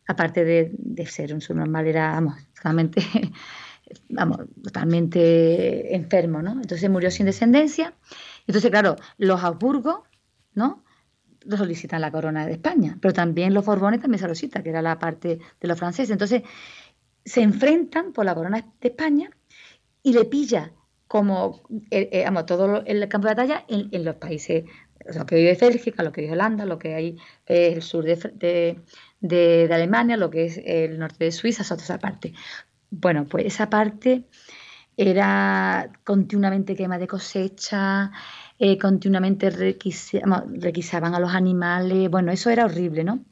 aparte 0.08 0.44
de, 0.44 0.72
de 0.74 1.06
ser 1.06 1.34
un 1.34 1.42
subnormal, 1.42 1.88
era, 1.88 2.12
vamos, 2.12 2.36
solamente 2.62 3.02
vamos, 4.10 4.40
totalmente 4.64 5.96
enfermo, 5.96 6.42
¿no? 6.42 6.54
Entonces 6.54 6.90
murió 6.90 7.12
sin 7.12 7.26
descendencia. 7.26 7.94
Entonces, 8.48 8.72
claro, 8.72 8.96
los 9.18 9.44
Habsburgo, 9.44 10.04
¿no? 10.54 10.84
Solicitan 11.50 12.02
la 12.02 12.12
corona 12.12 12.46
de 12.46 12.54
España, 12.54 12.98
pero 13.02 13.14
también 13.14 13.54
los 13.54 13.66
Borbones 13.66 14.02
también 14.02 14.20
se 14.20 14.28
lo 14.28 14.36
solicitan, 14.36 14.64
que 14.64 14.70
era 14.70 14.82
la 14.82 15.00
parte 15.00 15.40
de 15.60 15.68
los 15.68 15.78
franceses. 15.78 16.12
Entonces, 16.12 16.44
se 17.26 17.42
enfrentan 17.42 18.14
por 18.14 18.26
la 18.26 18.36
corona 18.36 18.66
de 18.82 18.88
España 18.88 19.30
y 20.02 20.14
le 20.14 20.26
pilla 20.26 20.72
como 21.08 21.62
eh, 21.92 22.10
eh, 22.12 22.44
todo 22.48 22.84
el 22.86 23.08
campo 23.08 23.28
de 23.28 23.36
batalla 23.36 23.66
en, 23.68 24.04
los 24.04 24.16
países, 24.16 24.64
lo 25.14 25.26
que 25.26 25.52
es 25.52 25.60
Bélgica, 25.60 26.02
lo 26.02 26.12
que 26.12 26.26
es 26.26 26.32
Holanda, 26.32 26.66
lo 26.66 26.80
que 26.80 26.96
hay 26.96 27.18
el 27.46 27.82
sur 27.82 28.04
de, 28.04 28.82
de, 29.20 29.70
Alemania, 29.72 30.18
lo 30.18 30.30
que 30.30 30.46
es 30.46 30.60
el 30.66 30.98
norte 30.98 31.26
de 31.26 31.32
Suiza, 31.32 31.62
esa 31.62 32.00
parte. 32.00 32.34
Bueno, 32.96 33.26
pues 33.26 33.46
esa 33.46 33.70
parte 33.70 34.28
era 34.96 35.92
continuamente 36.04 36.76
quema 36.76 37.00
de 37.00 37.08
cosecha, 37.08 38.12
eh, 38.60 38.78
continuamente 38.78 39.50
requisaban 39.50 41.16
a 41.16 41.20
los 41.20 41.34
animales, 41.34 42.10
bueno, 42.12 42.32
eso 42.32 42.52
era 42.52 42.66
horrible, 42.66 43.04
¿no? 43.04 43.26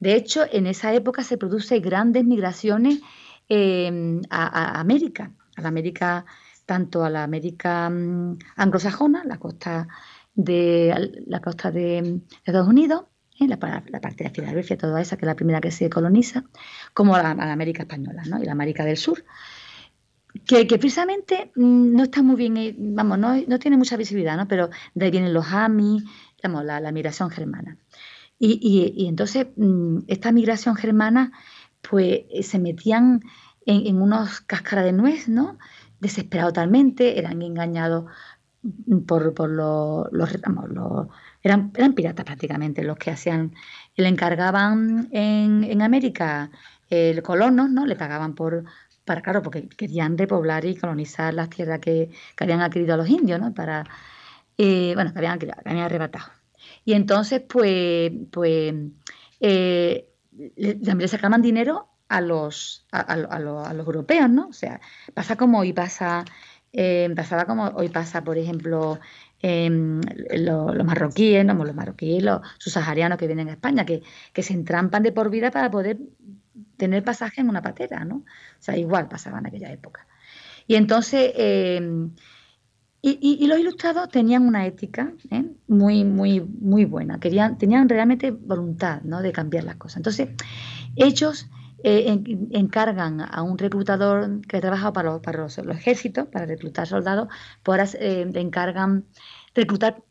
De 0.00 0.14
hecho, 0.14 0.44
en 0.52 0.66
esa 0.66 0.92
época 0.92 1.24
se 1.24 1.38
producen 1.38 1.80
grandes 1.82 2.24
migraciones 2.24 3.00
em, 3.48 4.20
a, 4.28 4.78
América, 4.80 5.32
a 5.56 5.62
la 5.62 5.68
América, 5.68 6.26
tanto 6.66 7.02
a 7.02 7.08
la 7.10 7.22
América 7.24 7.88
mm, 7.88 8.38
anglosajona, 8.56 9.24
la 9.24 9.38
costa 9.38 9.88
de 10.34 11.24
la 11.26 11.40
costa 11.40 11.70
de 11.70 12.20
Estados 12.44 12.68
Unidos, 12.68 13.04
¿eh? 13.40 13.48
la, 13.48 13.58
parte 13.58 14.24
de 14.24 14.30
Filadelfia, 14.30 14.76
toda 14.76 15.00
esa, 15.00 15.16
que 15.16 15.24
es 15.24 15.26
la 15.26 15.36
primera 15.36 15.60
que 15.60 15.70
se 15.70 15.88
coloniza, 15.90 16.44
como 16.94 17.16
la, 17.16 17.34
la 17.34 17.52
América 17.52 17.82
española 17.82 18.22
y 18.24 18.44
la 18.44 18.52
América 18.52 18.84
del 18.84 18.96
Sur, 18.96 19.24
que, 20.44 20.66
precisamente 20.66 21.52
mm, 21.56 21.94
no 21.94 22.02
está 22.02 22.22
muy 22.22 22.36
bien, 22.36 22.56
eh, 22.56 22.74
vamos, 22.78 23.18
no, 23.18 23.34
no, 23.46 23.58
tiene 23.58 23.76
mucha 23.76 23.96
visibilidad, 23.96 24.36
¿no? 24.36 24.48
pero 24.48 24.70
de 24.94 25.04
ahí 25.04 25.10
vienen 25.10 25.32
los 25.32 25.46
AMI, 25.52 26.04
digamos, 26.36 26.64
la, 26.64 26.80
la 26.80 26.92
migración 26.92 27.30
germana. 27.30 27.78
Y, 28.38 29.06
entonces 29.08 29.46
mm, 29.56 30.00
esta 30.08 30.30
migración 30.30 30.76
germana, 30.76 31.32
pues 31.80 32.24
eh, 32.30 32.42
se 32.42 32.58
metían 32.58 33.22
en, 33.64 33.86
en 33.86 34.02
unos 34.02 34.42
cáscaras 34.42 34.84
de 34.84 34.92
nuez, 34.92 35.28
¿no? 35.28 35.58
Desesperados 36.00 36.52
totalmente, 36.52 37.18
eran 37.18 37.40
engañados 37.40 38.04
por, 39.06 39.32
por 39.32 39.48
los, 39.48 40.06
los, 40.12 40.30
los 40.68 41.06
eran, 41.46 41.72
eran 41.76 41.94
piratas 41.94 42.24
prácticamente 42.24 42.82
los 42.82 42.96
que 42.98 43.10
hacían, 43.10 43.54
le 43.96 44.08
encargaban 44.08 45.08
en, 45.12 45.80
América 45.80 46.50
el 46.90 47.22
colonos, 47.22 47.70
¿no? 47.70 47.86
Le 47.86 47.96
pagaban 47.96 48.34
por, 48.34 48.64
para, 49.04 49.22
claro, 49.22 49.42
porque 49.42 49.68
querían 49.68 50.18
repoblar 50.18 50.64
y 50.64 50.76
colonizar 50.76 51.32
las 51.34 51.48
tierras 51.50 51.80
que, 51.80 52.10
habían 52.38 52.60
adquirido 52.60 52.94
a 52.94 52.96
los 52.96 53.08
indios, 53.08 53.40
¿no? 53.40 53.54
Para, 53.54 53.84
eh, 54.58 54.92
bueno, 54.94 55.12
que 55.12 55.18
habían, 55.18 55.38
habían 55.64 55.84
arrebatado. 55.84 56.26
Y 56.84 56.94
entonces, 56.94 57.42
pues, 57.48 58.12
pues 58.30 58.74
eh, 59.40 60.08
le, 60.56 61.08
sacaban 61.08 61.42
dinero 61.42 61.88
a 62.08 62.20
los, 62.20 62.86
a, 62.92 63.00
a, 63.00 63.16
los, 63.16 63.66
a, 63.66 63.72
los, 63.72 63.86
europeos, 63.86 64.30
¿no? 64.30 64.48
O 64.48 64.52
sea, 64.52 64.80
pasa 65.14 65.36
como 65.36 65.60
hoy 65.60 65.72
pasa, 65.72 66.24
eh, 66.72 67.08
pasaba 67.14 67.44
como 67.44 67.66
hoy 67.68 67.88
pasa, 67.88 68.22
por 68.22 68.38
ejemplo, 68.38 68.98
Em, 69.42 70.00
los, 70.34 70.84
marroquíes, 70.84 71.44
¿no? 71.44 71.54
los 71.54 71.74
marroquíes, 71.74 72.22
los 72.22 72.40
subsaharianos 72.58 73.18
que 73.18 73.26
vienen 73.26 73.48
a 73.48 73.52
España, 73.52 73.84
que, 73.84 74.02
que 74.32 74.42
se 74.42 74.54
entrampan 74.54 75.02
de 75.02 75.12
por 75.12 75.30
vida 75.30 75.50
para 75.50 75.70
poder 75.70 75.98
tener 76.76 77.04
pasaje 77.04 77.42
en 77.42 77.50
una 77.50 77.62
patera, 77.62 78.04
¿no? 78.04 78.16
O 78.16 78.24
sea, 78.60 78.76
igual 78.76 79.08
pasaba 79.08 79.38
en 79.38 79.46
aquella 79.46 79.70
época. 79.70 80.06
Y 80.66 80.74
entonces, 80.74 81.32
em, 81.36 82.10
y, 83.02 83.46
los 83.46 83.58
ilustrados 83.58 84.08
tenían 84.08 84.42
una 84.48 84.66
ética 84.66 85.12
¿eh? 85.30 85.44
muy, 85.68 86.04
muy, 86.04 86.40
muy 86.40 86.84
buena, 86.86 87.20
Querían, 87.20 87.56
tenían 87.56 87.88
realmente 87.88 88.32
voluntad 88.32 89.02
¿no? 89.02 89.22
de 89.22 89.30
cambiar 89.30 89.62
las 89.62 89.76
cosas. 89.76 89.98
Entonces, 89.98 90.30
ellos 90.96 91.48
eh, 91.82 92.22
encargan 92.52 93.20
a 93.20 93.42
un 93.42 93.58
reclutador 93.58 94.40
que 94.46 94.56
ha 94.56 94.60
trabajado 94.60 94.92
para 94.92 95.10
los, 95.10 95.20
para 95.20 95.38
los, 95.38 95.58
ejércitos, 95.58 96.26
para 96.28 96.46
reclutar 96.46 96.86
soldados, 96.86 97.28
pues 97.62 97.78
ahora 97.78 98.04
eh, 98.04 98.30
encargan 98.34 99.04
reclutar 99.54 100.02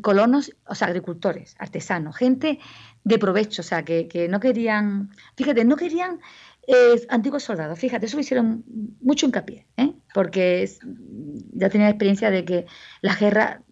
colonos, 0.00 0.52
o 0.66 0.74
sea, 0.74 0.88
agricultores, 0.88 1.56
artesanos, 1.58 2.16
gente 2.16 2.58
de 3.04 3.18
provecho, 3.18 3.62
o 3.62 3.64
sea, 3.64 3.84
que, 3.84 4.06
que 4.08 4.28
no 4.28 4.38
querían, 4.40 5.10
fíjate, 5.36 5.64
no 5.64 5.76
querían 5.76 6.20
eh, 6.66 7.04
antiguos 7.08 7.42
soldados, 7.42 7.78
fíjate, 7.78 8.06
eso 8.06 8.16
lo 8.16 8.20
hicieron 8.20 8.64
mucho 9.00 9.26
hincapié, 9.26 9.66
¿eh? 9.76 9.92
porque 10.14 10.70
ya 11.54 11.68
tenía 11.68 11.88
experiencia 11.88 12.30
de 12.30 12.44
que 12.44 12.66
la 13.00 13.16
guerra 13.16 13.62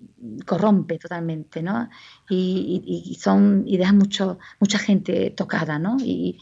corrompe 0.44 0.98
totalmente, 0.98 1.62
¿no? 1.62 1.88
Y, 2.28 3.16
son 3.20 3.62
y 3.66 3.76
dejan 3.76 3.96
mucho, 3.96 4.38
mucha 4.58 4.78
gente 4.78 5.30
tocada, 5.30 5.78
¿no? 5.78 5.98
Y, 6.00 6.38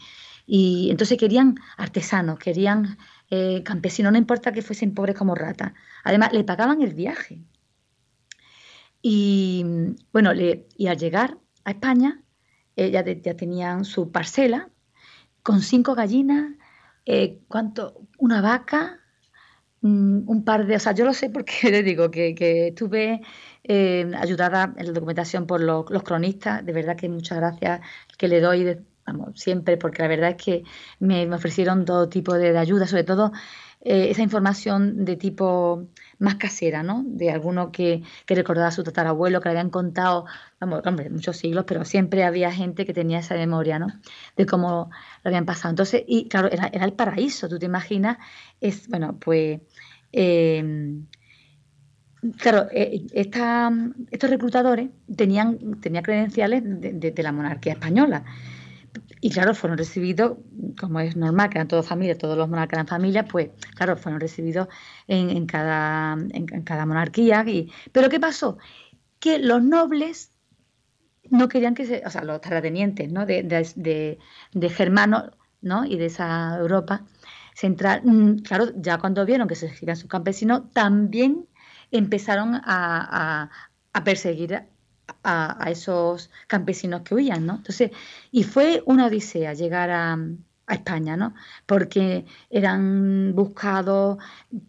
entonces 0.89 1.17
querían 1.17 1.55
artesanos, 1.77 2.39
querían 2.39 2.97
eh, 3.29 3.61
campesinos, 3.63 4.11
no 4.11 4.17
importa 4.17 4.51
que 4.51 4.61
fuesen 4.61 4.93
pobres 4.93 5.15
como 5.15 5.35
ratas. 5.35 5.73
Además, 6.03 6.33
le 6.33 6.43
pagaban 6.43 6.81
el 6.81 6.93
viaje. 6.93 7.43
Y 9.01 9.65
bueno, 10.11 10.33
le, 10.33 10.67
y 10.75 10.87
al 10.87 10.97
llegar 10.97 11.37
a 11.65 11.71
España, 11.71 12.23
ya, 12.75 13.03
ya 13.03 13.35
tenían 13.35 13.85
su 13.85 14.11
parcela 14.11 14.69
con 15.43 15.61
cinco 15.61 15.95
gallinas, 15.95 16.53
eh, 17.05 17.39
¿cuánto? 17.47 18.07
Una 18.17 18.41
vaca, 18.41 18.99
mm, 19.81 20.29
un 20.29 20.43
par 20.43 20.67
de, 20.67 20.75
o 20.75 20.79
sea, 20.79 20.93
yo 20.93 21.05
lo 21.05 21.13
sé 21.13 21.29
porque 21.29 21.53
le 21.71 21.83
digo 21.83 22.11
que, 22.11 22.67
estuve 22.67 23.21
eh, 23.63 24.11
ayudada 24.17 24.73
en 24.77 24.87
la 24.87 24.93
documentación 24.93 25.47
por 25.47 25.61
los, 25.61 26.03
cronistas, 26.03 26.65
de 26.65 26.73
verdad 26.73 26.95
que 26.95 27.09
muchas 27.09 27.39
gracias 27.39 27.81
que 28.17 28.27
le 28.27 28.41
doy 28.41 28.77
siempre, 29.35 29.77
porque 29.77 30.01
la 30.01 30.07
verdad 30.07 30.31
es 30.31 30.43
que 30.43 30.63
me, 30.99 31.27
ofrecieron 31.33 31.85
todo 31.85 32.09
tipo 32.09 32.33
de, 32.33 32.57
ayuda, 32.57 32.87
sobre 32.87 33.03
todo 33.03 33.31
eh, 33.81 34.09
esa 34.09 34.21
información 34.21 35.05
de 35.05 35.15
tipo 35.15 35.87
más 36.17 36.35
casera, 36.35 36.83
¿no? 36.83 37.03
De 37.05 37.31
alguno 37.31 37.71
que, 37.71 38.03
que, 38.25 38.35
recordaba 38.35 38.67
a 38.67 38.71
su 38.71 38.83
tatarabuelo, 38.83 39.39
que 39.39 39.49
le 39.49 39.51
habían 39.51 39.69
contado, 39.69 40.25
vamos, 40.59 40.81
hombre, 40.85 41.09
muchos 41.09 41.37
siglos, 41.37 41.65
pero 41.65 41.85
siempre 41.85 42.25
había 42.25 42.51
gente 42.51 42.85
que 42.85 42.93
tenía 42.93 43.19
esa 43.19 43.35
memoria, 43.35 43.79
¿no? 43.79 43.87
De 44.35 44.45
cómo 44.45 44.89
lo 45.23 45.29
habían 45.29 45.45
pasado. 45.45 45.69
Entonces, 45.71 46.03
y 46.07 46.27
claro, 46.27 46.49
era, 46.51 46.67
el 46.67 46.93
paraíso, 46.93 47.47
tú 47.47 47.57
te 47.59 47.65
imaginas, 47.65 48.17
es, 48.59 48.87
bueno, 48.89 49.17
pues... 49.19 49.61
Em, 50.11 51.05
claro, 52.37 52.67
eh, 52.71 53.05
estos 53.13 54.29
reclutadores 54.29 54.89
tenían, 55.15 55.79
tenían 55.81 56.03
credenciales 56.03 56.63
de 56.65 57.23
la 57.23 57.31
monarquía 57.31 57.73
española. 57.73 58.25
Y 59.21 59.31
claro, 59.31 59.53
fueron 59.53 59.77
recibidos, 59.77 60.37
como 60.79 60.99
es 61.01 61.15
normal, 61.15 61.49
que 61.49 61.57
eran 61.57 61.67
todos 61.67 61.85
familias, 61.85 62.17
todos 62.17 62.37
los 62.37 62.47
monarcas 62.47 62.77
eran 62.77 62.87
familias, 62.87 63.25
pues 63.29 63.49
claro, 63.75 63.97
fueron 63.97 64.21
recibidos 64.21 64.67
en, 65.07 65.45
cada, 65.45 66.13
en, 66.13 66.45
cada 66.63 66.85
monarquía. 66.85 67.43
Y, 67.45 67.71
pero 67.91 68.09
¿qué 68.09 68.19
pasó? 68.19 68.57
Que 69.19 69.39
los 69.39 69.61
nobles 69.61 70.31
no 71.29 71.49
querían 71.49 71.75
que 71.75 71.85
se, 71.85 72.01
o 72.05 72.09
sea, 72.09 72.23
los 72.23 72.39
terratenientes 72.39 73.11
¿no? 73.11 73.25
de, 73.25 73.43
de, 73.43 73.67
de, 73.75 74.19
¿no? 75.61 75.85
y 75.85 75.97
de 75.97 76.05
esa 76.05 76.57
Europa 76.57 77.05
central, 77.55 78.01
mm, 78.05 78.37
claro, 78.39 78.67
ya 78.77 78.99
cuando 78.99 79.25
vieron 79.25 79.49
que 79.49 79.55
se 79.55 79.67
seguían 79.75 79.97
sus 79.97 80.09
campesinos, 80.09 80.71
también 80.71 81.45
empezaron 81.91 82.55
a, 82.55 83.49
a 83.91 84.03
perseguir 84.05 84.63
a, 85.23 85.69
esos 85.69 86.29
campesinos 86.47 87.01
que 87.01 87.15
huían, 87.15 87.45
¿no? 87.45 87.55
Entonces, 87.55 87.91
y 88.31 88.43
fue 88.43 88.83
una 88.85 89.07
odisea 89.07 89.53
llegar 89.53 89.89
a, 89.91 90.17
España, 90.69 91.17
¿no? 91.17 91.33
Porque 91.65 92.25
eran 92.51 93.33
buscados 93.33 94.19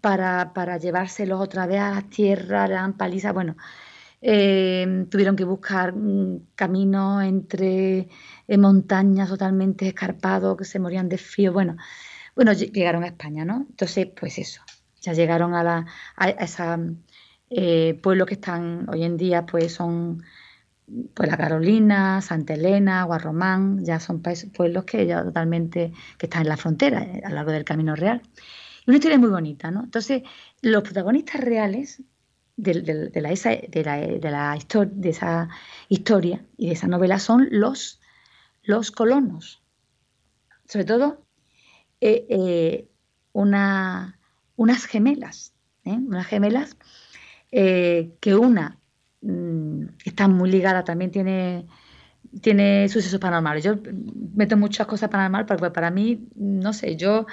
para, 0.01 0.55
para, 0.55 0.79
llevárselos 0.79 1.39
otra 1.39 1.67
vez 1.67 1.81
a 1.81 1.91
las 1.91 2.09
tierras, 2.09 2.71
eran 2.71 2.95
palizas, 2.95 3.35
bueno, 3.35 3.55
eh, 4.23 5.07
tuvieron 5.11 5.37
que 5.37 5.45
buscar 5.45 5.95
caminos 6.55 7.23
entre 7.25 8.09
eh, 8.49 8.59
montañas 8.59 9.29
totalmente 9.29 9.89
escarpados, 9.89 10.57
que 10.57 10.65
se 10.65 10.79
morían 10.79 11.09
de 11.11 11.19
frío, 11.19 11.53
bueno, 11.53 11.77
bueno, 12.35 12.53
llegaron 12.53 13.03
a 13.05 13.09
España, 13.09 13.45
¿no? 13.45 13.67
Entonces, 13.69 14.09
pues 14.19 14.39
eso, 14.39 14.63
ya 15.01 15.13
llegaron 15.13 15.55
a, 15.55 15.63
la, 15.63 15.87
a 16.17 16.31
esa 16.31 16.79
eh, 17.51 17.99
pueblos 18.01 18.29
que 18.29 18.35
están 18.35 18.89
hoy 18.89 19.03
en 19.03 19.17
día 19.17 19.45
pues 19.45 19.75
son 19.75 20.23
pues 21.15 21.29
la 21.29 21.37
Carolina, 21.37 22.21
Santa 22.21 22.55
Elena, 22.55 23.05
Guarromán, 23.05 23.85
ya 23.85 24.01
son 24.01 24.23
pueblos 24.23 24.85
que 24.85 25.07
ya 25.07 25.23
totalmente 25.23 25.93
que 26.19 26.27
están 26.27 26.43
en 26.43 26.49
la 26.49 26.57
frontera, 26.57 27.03
eh, 27.03 27.23
a 27.25 27.29
lo 27.29 27.37
largo 27.37 27.53
del 27.53 27.65
Camino 27.65 27.95
Real. 27.95 28.23
Y 28.87 28.91
una 28.91 28.97
historia 28.97 29.19
muy 29.19 29.31
bonita, 29.31 29.71
¿no? 29.71 29.85
Entonces, 29.85 30.23
los 30.63 30.83
protagonistas 30.83 31.41
reales 31.41 32.03
de, 32.57 33.11
la, 33.15 33.31
esa, 33.31 33.51
de, 33.51 33.85
la, 33.85 33.97
de, 33.97 34.31
la 34.31 34.59
de 34.91 35.09
esa 35.09 35.49
historia 35.89 36.45
y 36.57 36.67
de 36.67 36.73
esa 36.73 36.89
novela 36.89 37.19
son 37.19 37.49
los, 37.51 38.01
los 38.63 38.91
colonos. 38.91 39.63
Sobre 40.67 40.85
todo, 40.85 41.25
eh, 42.01 42.89
una, 43.33 44.19
unas 44.57 44.87
gemelas, 44.87 45.53
unas 45.85 46.27
gemelas 46.27 46.77
eh, 47.53 48.17
que 48.21 48.35
una 48.35 48.79
mm, 49.23 49.83
está 50.05 50.29
muy 50.29 50.51
ligada, 50.51 50.85
también 50.85 51.11
tiene, 51.11 51.67
tiene 52.41 52.89
sucesos 52.89 53.21
paranormales. 53.21 53.65
Yo 53.65 53.75
meto 54.35 54.57
muchas 54.57 54.87
cosas 54.87 55.09
paranormales 55.11 55.47
porque 55.47 55.71
para 55.71 55.91
mí, 55.91 56.29
no 56.37 56.73
sé, 56.73 56.97
yo 56.97 57.27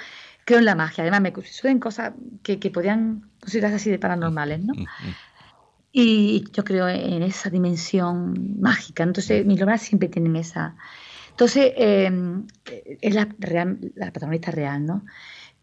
creo 0.44 0.58
en 0.58 0.64
la 0.64 0.74
magia. 0.74 1.04
Además, 1.04 1.20
me 1.20 1.32
suceden 1.34 1.78
cosas 1.78 2.14
que, 2.42 2.58
que 2.58 2.70
podrían 2.70 3.30
considerarse 3.40 3.76
así 3.76 3.90
de 3.90 3.98
paranormales, 3.98 4.64
¿no? 4.64 4.72
Y 5.92 6.44
yo 6.52 6.64
creo 6.64 6.88
en 6.88 7.22
esa 7.22 7.50
dimensión 7.50 8.60
mágica. 8.60 9.02
Entonces, 9.02 9.44
mis 9.44 9.58
novelas 9.58 9.82
siempre 9.82 10.08
tienen 10.08 10.36
esa. 10.36 10.76
Entonces, 11.30 11.72
em, 11.76 12.46
es 13.00 13.14
la, 13.14 13.28
real, 13.38 13.78
la 13.94 14.10
protagonista 14.10 14.50
real, 14.50 14.84
¿no? 14.84 15.04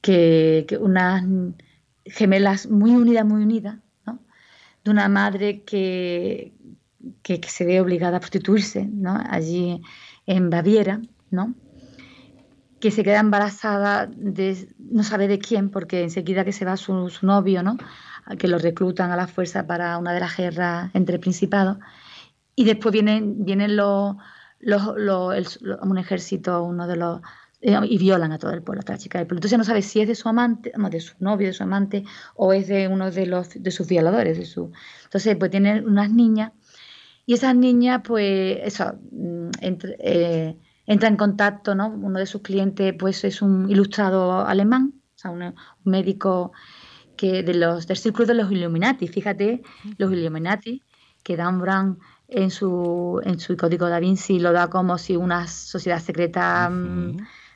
Que 0.01 0.65
unas 0.79 1.23
gemelas 2.05 2.67
muy 2.67 2.91
unidas, 2.91 3.25
muy 3.25 3.43
unidas, 3.43 3.77
de 4.85 4.91
una 4.91 5.09
madre 5.09 5.63
que, 5.63 6.53
que, 7.23 7.41
se 7.47 7.65
ve 7.65 7.81
obligada 7.81 8.17
a 8.17 8.19
prostituirse 8.19 8.85
¿no? 8.85 9.19
allí 9.29 9.81
en 10.27 10.49
Baviera, 10.49 11.01
¿no? 11.31 11.55
que 12.79 12.91
se 12.91 13.03
queda 13.03 13.19
embarazada 13.19 14.05
de 14.05 14.67
no 14.77 15.03
sabe 15.03 15.27
de 15.27 15.39
quién, 15.39 15.71
porque 15.71 16.03
enseguida 16.03 16.45
que 16.45 16.51
se 16.51 16.65
va 16.65 16.77
su, 16.77 17.09
su 17.09 17.25
novio, 17.25 17.63
¿no? 17.63 17.77
que 18.37 18.47
lo 18.47 18.59
reclutan 18.59 19.11
a 19.11 19.15
la 19.15 19.27
fuerza 19.27 19.65
para 19.65 19.97
una 19.97 20.13
de 20.13 20.19
las 20.19 20.37
guerras 20.37 20.91
entre 20.93 21.17
principados, 21.17 21.77
y 22.55 22.63
después 22.63 22.93
vienen, 22.93 23.43
vienen 23.43 23.75
los, 23.75 24.15
los, 24.59 25.59
un 25.81 25.97
ejército, 25.97 26.63
uno 26.63 26.87
de 26.87 26.95
los 26.95 27.21
eh, 27.67 27.79
y 27.89 27.97
violan 27.97 28.31
a 28.31 28.37
todo 28.37 28.51
el 28.51 28.61
pueblo, 28.61 28.83
a 28.85 28.91
la 28.91 28.97
chica 28.99 29.17
del 29.17 29.25
pueblo. 29.25 29.39
Entonces 29.39 29.57
no 29.57 29.63
sabe 29.63 29.81
si 29.81 29.99
es 29.99 30.07
de 30.07 30.13
su 30.13 30.29
amante, 30.29 30.71
no, 30.77 30.87
de 30.87 30.99
su 30.99 31.15
novio, 31.19 31.47
de 31.47 31.53
su 31.53 31.63
amante, 31.63 32.03
o 32.35 32.53
es 32.53 32.67
de 32.67 32.87
uno 32.87 33.09
de 33.09 33.25
los 33.25 33.49
de 33.55 33.71
sus 33.71 33.87
violadores. 33.87 34.37
De 34.37 34.45
su... 34.45 34.71
Entonces, 35.05 35.35
pues 35.35 35.49
tiene 35.49 35.81
unas 35.81 36.11
niñas, 36.11 36.51
y 37.25 37.33
esas 37.33 37.55
niñas, 37.55 38.01
pues, 38.03 38.59
eso, 38.61 38.93
mm, 39.11 39.49
eh, 39.61 40.55
entra 40.85 41.09
en 41.09 41.17
contacto, 41.17 41.73
¿no? 41.73 41.87
Uno 41.87 42.19
de 42.19 42.27
sus 42.27 42.41
clientes, 42.43 42.93
pues, 42.99 43.23
es 43.23 43.41
un 43.41 43.67
ilustrado 43.67 44.45
alemán, 44.45 44.93
o 45.15 45.17
sea, 45.17 45.31
un, 45.31 45.55
médico 45.83 46.51
que 47.17 47.41
de 47.41 47.55
los, 47.55 47.87
del 47.87 47.97
círculo 47.97 48.27
de 48.27 48.35
los 48.35 48.51
Illuminati. 48.51 49.07
Fíjate, 49.07 49.63
los 49.97 50.11
Illuminati, 50.11 50.83
que 51.23 51.35
Dan 51.35 51.59
Brown 51.59 51.97
en 52.27 52.51
su, 52.51 53.21
en 53.23 53.39
su 53.39 53.57
código 53.57 53.89
da 53.89 53.99
Vinci 53.99 54.39
lo 54.39 54.51
da 54.51 54.69
como 54.69 54.97
si 54.97 55.15
una 55.15 55.47
sociedad 55.47 55.99
secreta 55.99 56.69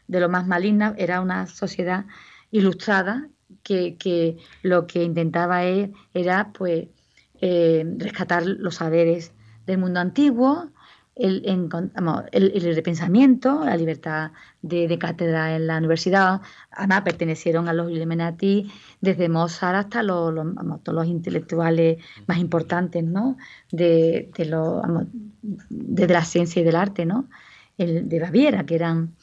de 0.09 0.19
lo 0.19 0.27
más 0.27 0.45
maligna, 0.47 0.93
era 0.97 1.21
una 1.21 1.47
sociedad 1.47 2.05
ilustrada 2.51 3.29
que, 3.63 4.37
lo 4.63 4.87
que 4.87 5.03
intentaba 5.03 5.63
era 5.63 6.51
pues 6.51 6.87
eh, 7.39 7.85
rescatar 7.97 8.45
los 8.45 8.75
saberes 8.75 9.31
del 9.65 9.77
mundo 9.77 9.99
antiguo, 9.99 10.71
el, 11.15 11.43
el, 12.31 12.75
repensamiento, 12.75 13.65
la 13.65 13.75
libertad 13.75 14.31
de, 14.61 14.97
cátedra 14.97 15.55
en 15.55 15.67
la 15.67 15.77
universidad. 15.77 16.41
Además, 16.71 17.01
pertenecieron 17.01 17.67
a 17.67 17.73
los 17.73 17.91
Illuminati 17.91 18.71
desde 19.01 19.27
Mozart 19.27 19.77
hasta 19.77 20.01
los, 20.01 20.33
todos 20.81 20.95
los 20.95 21.05
intelectuales 21.07 22.01
más 22.25 22.37
importantes 22.37 23.03
¿no? 23.03 23.37
de, 23.69 24.31
de, 24.37 25.07
de, 25.69 26.07
la 26.07 26.23
ciencia 26.23 26.61
y 26.61 26.65
del 26.65 26.77
arte, 26.77 27.05
¿no? 27.05 27.27
El, 27.77 28.07
de 28.07 28.19
Baviera, 28.19 28.65
que 28.65 28.75
eran 28.75 29.13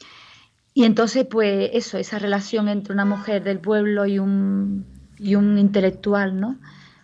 y 0.77 0.85
entonces, 0.85 1.25
pues 1.25 1.71
eso, 1.73 1.97
esa 1.97 2.19
relación 2.19 2.69
entre 2.69 2.93
una 2.93 3.07
mujer 3.07 3.43
del 3.43 3.61
pueblo 3.61 4.05
y 4.05 4.19
un, 4.19 4.85
y 5.17 5.35
un 5.35 5.59
intelectual, 5.59 6.39
¿no? 6.39 6.59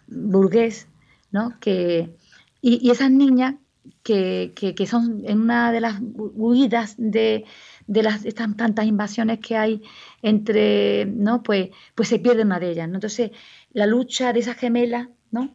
burgués, 0.06 0.88
¿no? 1.30 1.58
Que, 1.58 2.14
y, 2.60 2.90
esas 2.90 3.10
niñas 3.10 3.54
que, 4.02 4.52
que, 4.54 4.86
son 4.86 5.22
en 5.24 5.40
una 5.40 5.72
de 5.72 5.80
las 5.80 6.02
huidas 6.02 6.96
de, 6.98 7.46
de 7.86 8.02
las 8.02 8.26
estas 8.26 8.54
tantas 8.58 8.84
invasiones 8.84 9.38
que 9.38 9.56
hay 9.56 9.82
entre, 10.20 11.06
¿no? 11.06 11.42
Pues, 11.42 11.70
pues 11.94 12.10
se 12.10 12.18
pierde 12.18 12.42
una 12.42 12.60
de 12.60 12.72
ellas, 12.72 12.90
¿no? 12.90 12.96
Entonces, 12.96 13.30
la 13.72 13.86
lucha 13.86 14.34
de 14.34 14.40
esas 14.40 14.58
gemelas, 14.58 15.08
¿no? 15.30 15.54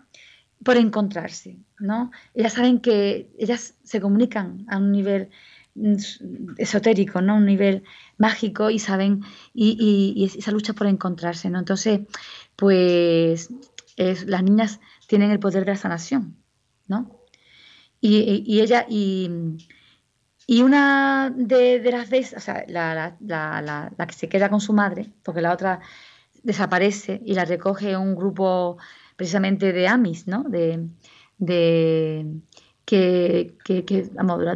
Por 0.64 0.78
encontrarse, 0.78 1.60
¿no? 1.78 2.10
Ellas 2.34 2.54
saben 2.54 2.80
que 2.80 3.30
ellas 3.38 3.76
se 3.84 4.02
comunican 4.02 4.66
a 4.70 4.78
un 4.78 4.92
nivel 4.92 5.30
esotérico, 6.58 7.22
¿no? 7.22 7.36
Un 7.36 7.46
nivel 7.46 7.84
mágico 8.18 8.70
y 8.70 8.80
saben, 8.80 9.22
y, 9.54 10.32
esa 10.38 10.52
lucha 10.52 10.74
por 10.74 10.88
encontrarse, 10.88 11.50
¿no? 11.50 11.60
Entonces, 11.60 12.02
pues 12.56 13.50
es, 13.96 14.26
las 14.26 14.44
niñas 14.44 14.80
tienen 15.08 15.32
el 15.32 15.40
poder 15.40 15.66
de 15.66 15.72
la 15.72 15.78
sanación, 15.78 16.36
¿no? 16.88 17.18
Y, 18.00 18.44
y 18.46 18.62
ella, 18.62 18.86
y, 18.90 19.30
una 20.62 21.34
de, 21.36 21.82
las 21.92 22.10
veces, 22.10 22.38
o 22.38 22.40
sea, 22.40 22.64
la, 22.68 23.98
que 24.08 24.14
se 24.14 24.30
queda 24.30 24.50
con 24.50 24.62
su 24.62 24.74
madre, 24.74 25.12
porque 25.24 25.42
la 25.42 25.54
otra 25.54 25.80
desaparece 26.44 27.22
y 27.26 27.34
la 27.34 27.46
recoge 27.46 27.98
un 27.98 28.16
grupo 28.16 28.78
precisamente 29.16 29.74
de 29.74 29.88
Amis, 29.88 30.28
¿no? 30.28 30.44
De, 30.44 30.88
que, 32.88 33.58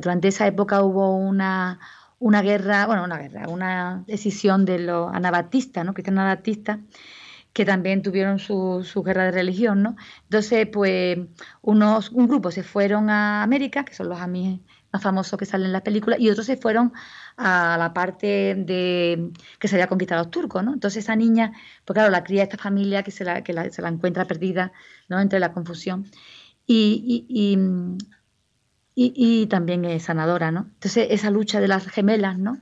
durante 0.02 0.30
esa 0.30 0.48
época 0.48 0.82
hubo 0.84 1.18
una, 1.18 1.80
una 2.18 2.42
guerra, 2.42 2.88
bueno, 2.88 3.04
una 3.04 3.18
guerra, 3.18 3.50
una 3.50 4.06
decisión 4.08 4.64
de 4.64 4.80
los 4.80 5.14
anabatistas, 5.14 5.86
¿no? 5.86 5.94
Cristianos 5.94 6.22
anabatistas, 6.22 6.80
que 7.54 7.66
también 7.66 8.02
tuvieron 8.02 8.40
su, 8.40 8.84
su, 8.86 9.04
guerra 9.04 9.26
de 9.26 9.32
religión, 9.32 9.84
¿no? 9.84 9.98
Entonces, 10.24 10.66
pues, 10.72 11.20
unos, 11.62 12.12
un 12.12 12.28
grupo 12.30 12.52
se 12.52 12.64
fueron 12.64 13.10
a 13.10 13.44
América, 13.44 13.84
que 13.84 13.94
son 13.94 14.08
los 14.08 14.22
Amis 14.22 14.62
más 14.94 15.04
famosos 15.04 15.38
que 15.38 15.46
salen 15.46 15.68
en 15.68 15.74
las 15.74 15.82
películas, 15.82 16.20
y 16.20 16.30
otros 16.30 16.46
se 16.46 16.56
fueron 16.58 16.94
a 17.36 17.76
la 17.78 17.94
parte 17.94 18.56
de 18.56 19.32
que 19.60 19.68
se 19.68 19.76
había 19.76 19.88
conquistado 19.88 20.24
los 20.24 20.32
turcos, 20.32 20.64
¿no? 20.64 20.74
Entonces 20.74 21.04
esa 21.04 21.18
niña, 21.18 21.52
pues 21.86 21.96
claro, 21.96 22.10
la 22.12 22.24
cría 22.24 22.44
esta 22.44 22.58
familia 22.58 23.04
que 23.04 23.12
se 23.12 23.26
la, 23.26 23.44
que 23.44 23.54
se 23.72 23.82
la 23.82 23.90
encuentra 23.90 24.26
perdida, 24.26 24.72
¿no? 25.10 25.20
Entre 25.20 25.40
la 25.40 25.52
confusión. 25.52 26.06
Y, 26.74 27.58
y, 28.94 29.46
también 29.48 29.86
es 29.86 30.04
sanadora, 30.04 30.52
¿no? 30.52 30.68
Entonces 30.74 31.08
esa 31.12 31.32
lucha 31.32 31.60
de 31.60 31.68
las 31.68 31.88
gemelas, 31.88 32.38
¿no? 32.38 32.60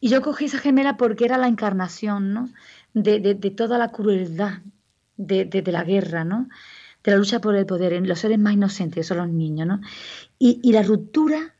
Y 0.00 0.08
yo 0.10 0.22
cogí 0.22 0.44
esa 0.44 0.58
gemela 0.58 0.96
porque 0.96 1.24
era 1.24 1.38
la 1.38 1.48
encarnación, 1.48 2.32
¿no? 2.32 2.48
De, 2.94 3.34
toda 3.56 3.78
la 3.78 3.90
crueldad 3.90 4.60
de, 5.16 5.62
la 5.66 5.84
guerra, 5.84 6.24
¿no? 6.24 6.48
De 7.02 7.12
la 7.12 7.16
lucha 7.16 7.40
por 7.40 7.56
el 7.56 7.66
poder 7.66 7.94
en 7.94 8.06
los 8.06 8.20
seres 8.20 8.38
más 8.38 8.54
inocentes, 8.54 9.06
son 9.06 9.18
los 9.18 9.28
niños, 9.28 9.66
¿no? 9.66 9.80
Y, 10.38 10.60
y 10.62 10.72
la 10.72 10.82
ruptura 10.82 11.54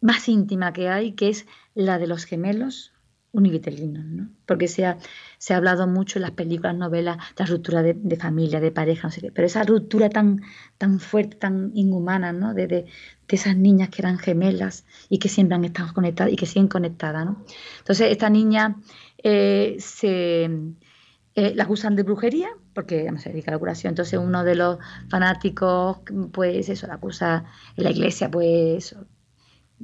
más 0.00 0.28
íntima 0.28 0.72
que 0.72 0.88
hay, 0.88 1.12
que 1.12 1.28
es 1.28 1.46
la 1.74 1.98
de 1.98 2.06
los 2.06 2.24
gemelos 2.24 2.92
univitelinos, 3.32 4.04
¿no? 4.04 4.30
Porque 4.46 4.68
se 4.68 4.86
ha, 4.86 4.98
se 5.38 5.54
ha 5.54 5.56
hablado 5.56 5.86
mucho 5.86 6.18
en 6.18 6.22
las 6.22 6.32
películas, 6.32 6.74
novelas, 6.76 7.16
de 7.16 7.44
la 7.44 7.46
ruptura 7.46 7.82
de, 7.82 8.16
familia, 8.16 8.60
de 8.60 8.70
pareja, 8.70 9.08
no 9.08 9.12
sé 9.12 9.20
qué, 9.20 9.32
pero 9.32 9.46
esa 9.46 9.62
ruptura 9.62 10.10
tan, 10.10 10.42
tan 10.76 11.00
fuerte, 11.00 11.36
tan 11.36 11.70
inhumana, 11.74 12.32
¿no? 12.32 12.54
De, 12.54 12.66
de, 12.66 12.86
esas 13.28 13.56
niñas 13.56 13.90
que 13.90 14.00
eran 14.00 14.18
gemelas 14.18 14.86
y 15.10 15.18
que 15.18 15.28
siempre 15.28 15.54
han 15.54 15.64
estado 15.64 15.92
conectadas 15.92 16.32
y 16.32 16.36
que 16.36 16.46
siguen 16.46 16.68
conectadas, 16.68 17.26
¿no? 17.26 17.44
Entonces, 17.78 18.10
esta 18.10 18.30
niña 18.30 18.76
eh, 19.22 19.76
se 19.78 20.44
eh, 21.34 21.54
la 21.54 21.64
acusan 21.64 21.94
de 21.94 22.02
brujería, 22.02 22.48
porque 22.74 23.08
se 23.18 23.30
dedica 23.30 23.50
a 23.50 23.54
la 23.54 23.58
curación. 23.58 23.90
Entonces, 23.92 24.18
uno 24.18 24.44
de 24.44 24.54
los 24.54 24.78
fanáticos, 25.08 25.98
pues 26.32 26.68
eso, 26.68 26.86
la 26.86 26.94
acusa 26.94 27.44
en 27.76 27.84
la 27.84 27.90
iglesia, 27.90 28.30
pues 28.30 28.96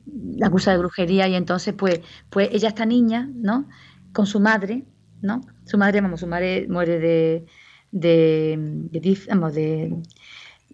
la 0.06 0.48
acusa 0.48 0.72
de 0.72 0.78
brujería 0.78 1.28
y 1.28 1.34
entonces 1.34 1.74
pues, 1.74 2.00
pues 2.30 2.48
ella, 2.52 2.68
esta 2.68 2.86
niña, 2.86 3.30
¿no? 3.34 3.68
Con 4.12 4.26
su 4.26 4.40
madre, 4.40 4.84
¿no? 5.24 5.40
Su 5.64 5.78
madre, 5.78 6.00
vamos, 6.00 6.20
su 6.20 6.26
madre 6.26 6.66
muere 6.68 6.98
de, 7.00 7.46
de, 7.90 8.58
de, 8.90 9.96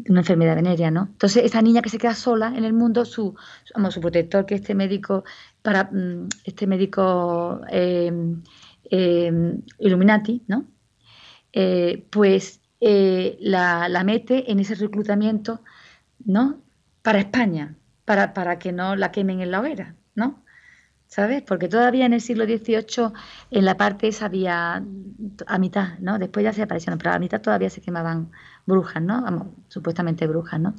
una 0.08 0.20
enfermedad 0.20 0.56
venérea, 0.56 0.90
¿no? 0.90 1.02
Entonces 1.12 1.44
esta 1.44 1.62
niña 1.62 1.82
que 1.82 1.88
se 1.88 1.98
queda 1.98 2.14
sola 2.14 2.52
en 2.56 2.64
el 2.64 2.72
mundo, 2.72 3.04
su, 3.04 3.34
su 3.64 4.00
protector, 4.00 4.46
que 4.46 4.56
este 4.56 4.74
médico, 4.74 5.24
para 5.62 5.84
mm, 5.84 6.28
este 6.44 6.66
médico 6.66 7.60
em, 7.68 8.42
em, 8.90 9.62
Illuminati, 9.78 10.42
¿no? 10.48 10.66
Eh, 11.52 12.06
pues 12.10 12.60
eh, 12.80 13.36
la, 13.40 13.88
la 13.88 14.04
mete 14.04 14.50
en 14.50 14.60
ese 14.60 14.74
reclutamiento, 14.74 15.62
¿no? 16.24 16.60
Para 17.02 17.20
España, 17.20 17.76
para, 18.04 18.34
para 18.34 18.58
que 18.58 18.72
no 18.72 18.96
la 18.96 19.12
quemen 19.12 19.40
en 19.40 19.50
la 19.52 19.60
hoguera, 19.60 19.94
¿no? 20.14 20.42
¿Sabes? 21.10 21.42
Porque 21.42 21.66
todavía 21.68 22.06
en 22.06 22.12
el 22.12 22.20
siglo 22.20 22.44
XVIII 22.44 23.12
en 23.50 23.64
la 23.64 23.76
parte 23.76 24.06
esa 24.06 24.26
había 24.26 24.76
a 25.46 25.58
mitad, 25.58 25.98
¿no? 25.98 26.20
Después 26.20 26.44
ya 26.44 26.52
se 26.52 26.62
aparecieron, 26.62 26.98
pero 26.98 27.10
a 27.10 27.18
mitad 27.18 27.40
todavía 27.40 27.68
se 27.68 27.80
quemaban 27.80 28.30
brujas, 28.64 29.02
¿no? 29.02 29.20
Vamos, 29.20 29.48
supuestamente 29.66 30.28
brujas, 30.28 30.60
¿no? 30.60 30.76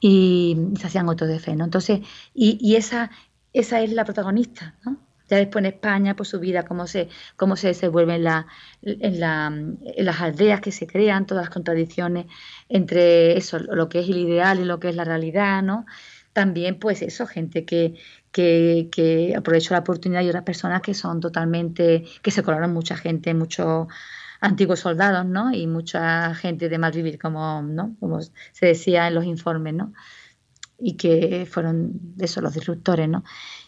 Y 0.00 0.58
se 0.78 0.86
hacían 0.86 1.08
otros 1.08 1.30
de 1.30 1.38
fe, 1.38 1.56
¿no? 1.56 1.64
Entonces, 1.64 2.00
y, 2.34 2.76
esa, 2.76 3.10
esa 3.54 3.80
es 3.80 3.90
la 3.92 4.04
protagonista, 4.04 4.76
¿no? 4.84 4.98
Ya 5.30 5.38
después 5.38 5.64
en 5.64 5.72
España, 5.72 6.14
pues 6.14 6.28
su 6.28 6.40
vida, 6.40 6.64
cómo 6.64 6.86
se, 6.86 7.08
cómo 7.36 7.56
se 7.56 7.68
desenvuelve 7.68 8.16
en 8.16 9.20
las 9.20 10.20
aldeas 10.20 10.60
que 10.60 10.72
se 10.72 10.86
crean, 10.86 11.26
todas 11.26 11.44
las 11.44 11.54
contradicciones 11.54 12.26
entre 12.68 13.38
eso, 13.38 13.58
lo 13.58 13.88
que 13.88 14.00
es 14.00 14.08
el 14.10 14.18
ideal 14.18 14.60
y 14.60 14.66
lo 14.66 14.78
que 14.78 14.90
es 14.90 14.96
la 14.96 15.04
realidad, 15.04 15.62
¿no? 15.62 15.86
también 16.34 16.78
pues 16.78 17.00
eso, 17.00 17.26
gente 17.26 17.64
que, 17.64 17.94
que, 18.34 18.88
que 18.90 19.32
aprovechó 19.36 19.74
la 19.74 19.80
oportunidad 19.80 20.22
y 20.22 20.28
otras 20.28 20.42
personas 20.42 20.82
que 20.82 20.92
son 20.92 21.20
totalmente, 21.20 22.04
que 22.20 22.32
se 22.32 22.42
colaron 22.42 22.72
mucha 22.72 22.96
gente, 22.96 23.32
muchos 23.32 23.86
antiguos 24.40 24.80
soldados, 24.80 25.24
¿no? 25.24 25.52
Y 25.54 25.68
mucha 25.68 26.34
gente 26.34 26.68
de 26.68 26.78
mal 26.78 26.90
vivir, 26.90 27.16
como, 27.16 27.62
¿no? 27.62 27.94
Como 28.00 28.20
se 28.20 28.66
decía 28.66 29.06
en 29.06 29.14
los 29.14 29.24
informes, 29.24 29.74
¿no? 29.74 29.92
Y 30.80 30.96
que 30.96 31.46
fueron 31.48 32.16
eso, 32.18 32.40
los 32.40 32.54
disruptores, 32.54 33.08
¿no? 33.08 33.22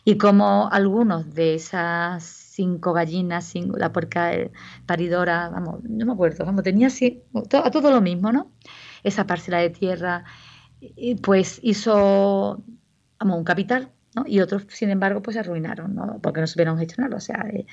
Y 0.05 0.19
como 0.19 0.69
algunos 0.73 1.33
de 1.33 1.55
esas 1.55 2.25
cinco 2.25 2.93
gallinas, 2.93 3.55
la 3.55 3.93
puerca 3.93 4.33
paridora, 4.85 5.49
vamos, 5.49 5.85
no 5.85 6.07
me 6.07 6.13
acuerdo, 6.13 6.45
vamos, 6.45 6.65
tenía 6.65 6.89
así, 6.89 7.23
a 7.53 7.71
todo 7.71 7.93
lo 7.93 8.01
mismo, 8.01 8.33
¿no? 8.33 8.51
Esa 9.05 9.29
parcela 9.29 9.59
de 9.59 9.71
tierra 9.71 10.25
pues 11.23 11.61
hizo 11.63 12.65
un 13.21 13.45
capital, 13.45 13.93
Y 14.27 14.41
otros, 14.41 14.67
sin 14.69 14.91
embargo, 14.91 15.23
pues 15.23 15.35
se 15.35 15.41
arruinaron, 15.41 15.95
¿no? 15.95 16.19
Porque 16.23 16.41
no 16.41 16.47
supieron 16.47 16.79
gestionarlo, 16.79 17.17
o 17.17 17.21
sea, 17.21 17.47
eh, 17.53 17.67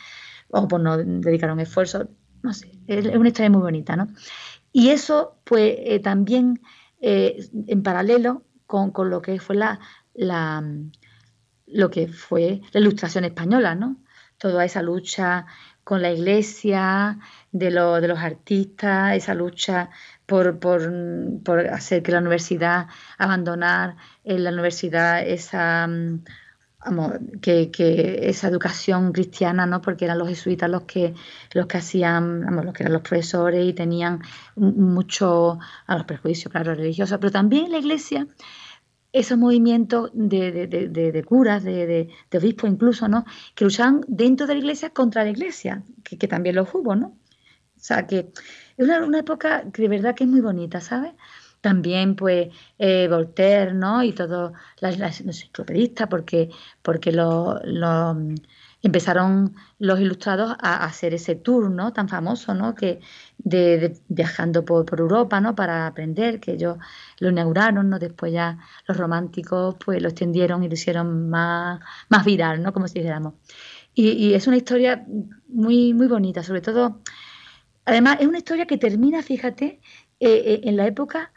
o 0.50 0.68
por 0.68 0.82
no 0.82 0.98
dedicaron 0.98 1.60
esfuerzo, 1.60 2.10
no 2.42 2.54
sé, 2.54 2.72
es, 2.88 3.06
una 3.06 3.30
historia 3.30 3.50
muy 3.50 3.62
bonita, 3.62 3.96
¿no? 3.96 4.08
Y 4.72 4.90
eso, 4.90 5.38
pues, 5.44 5.76
eh, 5.78 6.00
también 6.00 6.62
eh, 7.00 7.48
en 7.68 7.84
paralelo 7.84 8.44
con, 8.66 8.92
con, 8.92 9.10
lo 9.10 9.22
que 9.22 9.40
fue 9.40 9.56
la, 9.56 9.80
la, 10.14 10.64
lo 11.68 11.90
que 11.90 12.08
fue 12.08 12.62
la 12.72 12.80
ilustración 12.80 13.24
española, 13.26 13.76
¿no? 13.76 13.98
Toda 14.38 14.66
esa 14.66 14.82
lucha 14.82 15.46
con 15.84 16.02
la 16.02 16.12
iglesia, 16.12 17.20
de, 17.52 17.72
lo, 17.72 18.00
de 18.00 18.08
los 18.08 18.20
artistas, 18.20 19.16
esa 19.16 19.34
lucha 19.34 19.90
por, 20.26 20.60
por, 20.60 21.60
hacer 21.72 22.04
que 22.04 22.12
la 22.12 22.20
universidad, 22.20 22.88
abandonar 23.18 23.96
en 24.24 24.44
la 24.44 24.52
universidad 24.52 25.22
esa, 25.26 25.88
mm, 25.88 26.24
que, 27.42 28.20
esa 28.24 28.48
educación 28.48 29.14
cristiana, 29.14 29.66
¿no? 29.66 29.82
porque 29.82 30.06
eran 30.06 30.20
los 30.20 30.28
jesuitas 30.28 30.70
los 30.70 30.84
que, 30.84 31.14
los 31.54 31.68
que 31.68 31.78
hacían, 31.78 32.42
los 32.42 32.74
que 32.74 32.84
eran 32.84 32.94
los 32.94 33.02
profesores 33.02 33.66
y 33.66 33.74
tenían 33.74 34.22
mucho 34.56 35.60
a 35.88 35.96
los 35.96 36.06
prejuicios, 36.06 36.54
religiosos, 36.54 37.18
pero 37.20 37.32
también 37.32 37.72
la 37.72 37.78
iglesia 37.80 38.28
esos 39.14 39.38
movimientos 39.38 40.10
de, 40.14 40.52
de, 40.52 40.68
de, 40.68 41.12
de 41.12 41.24
curas, 41.24 41.64
de, 41.64 42.10
obispos 42.34 42.68
incluso, 42.68 43.08
¿no? 43.08 43.26
Que 43.54 43.64
luchaban 43.64 44.02
dentro 44.08 44.48
de 44.48 44.56
la 44.56 44.60
iglesia 44.60 44.90
contra 44.90 45.24
la 45.24 45.30
iglesia, 45.30 45.84
que, 46.04 46.18
que 46.18 46.28
también 46.28 46.56
los 46.56 46.74
hubo, 46.74 46.96
¿no? 46.96 47.08
O 47.08 47.80
sea, 47.80 48.08
que 48.08 48.32
es 48.78 48.86
una, 48.86 49.06
una, 49.06 49.20
época 49.20 49.64
que 49.72 49.84
de 49.84 49.88
verdad 49.88 50.16
que 50.16 50.24
es 50.24 50.30
muy 50.30 50.42
bonita, 50.42 50.82
¿sabes? 50.82 51.14
También, 51.64 52.18
pues, 52.18 52.50
eh, 52.78 53.08
Voltaire, 53.10 53.74
¿no? 53.74 54.04
Y 54.04 54.12
todos 54.12 54.52
los 54.82 55.22
enciclopedistas, 55.22 56.10
porque, 56.10 56.50
porque 56.82 57.14
lo, 57.14 57.62
empezaron 58.82 59.56
los 59.80 59.98
ilustrados 60.02 60.58
a, 60.60 60.84
hacer 60.84 61.14
ese 61.14 61.36
tour, 61.36 61.72
¿no? 61.72 61.94
Tan 61.94 62.10
famoso, 62.10 62.54
¿no? 62.54 62.76
Que 62.76 63.00
de, 63.38 63.98
viajando 64.10 64.66
por, 64.66 64.86
por, 64.86 65.00
Europa, 65.00 65.40
¿no? 65.40 65.56
Para 65.56 65.88
aprender, 65.88 66.42
que 66.42 66.52
ellos 66.52 66.78
lo 67.20 67.30
inauguraron, 67.30 67.90
¿no? 67.90 67.98
Después 67.98 68.34
ya 68.34 68.58
los 68.86 68.98
románticos, 68.98 69.76
pues, 69.86 70.02
lo 70.02 70.10
extendieron 70.10 70.64
y 70.66 70.68
lo 70.68 70.74
hicieron 70.74 71.30
más, 71.30 71.80
más 72.10 72.26
viral, 72.26 72.62
¿no? 72.62 72.74
Como 72.74 72.90
si 72.90 73.00
dijéramos. 73.00 73.36
Y, 73.94 74.10
y 74.12 74.34
es 74.34 74.48
una 74.48 74.58
historia 74.58 75.06
muy, 75.48 75.94
muy 75.94 76.08
bonita, 76.08 76.44
sobre 76.44 76.60
todo 76.60 77.00
Además, 77.86 78.18
es 78.20 78.28
una 78.28 78.38
historia 78.38 78.66
que 78.66 78.78
termina, 78.78 79.22
fíjate, 79.22 79.80
eh, 80.20 80.62
en 80.64 80.78
la 80.78 80.88
época 80.88 81.34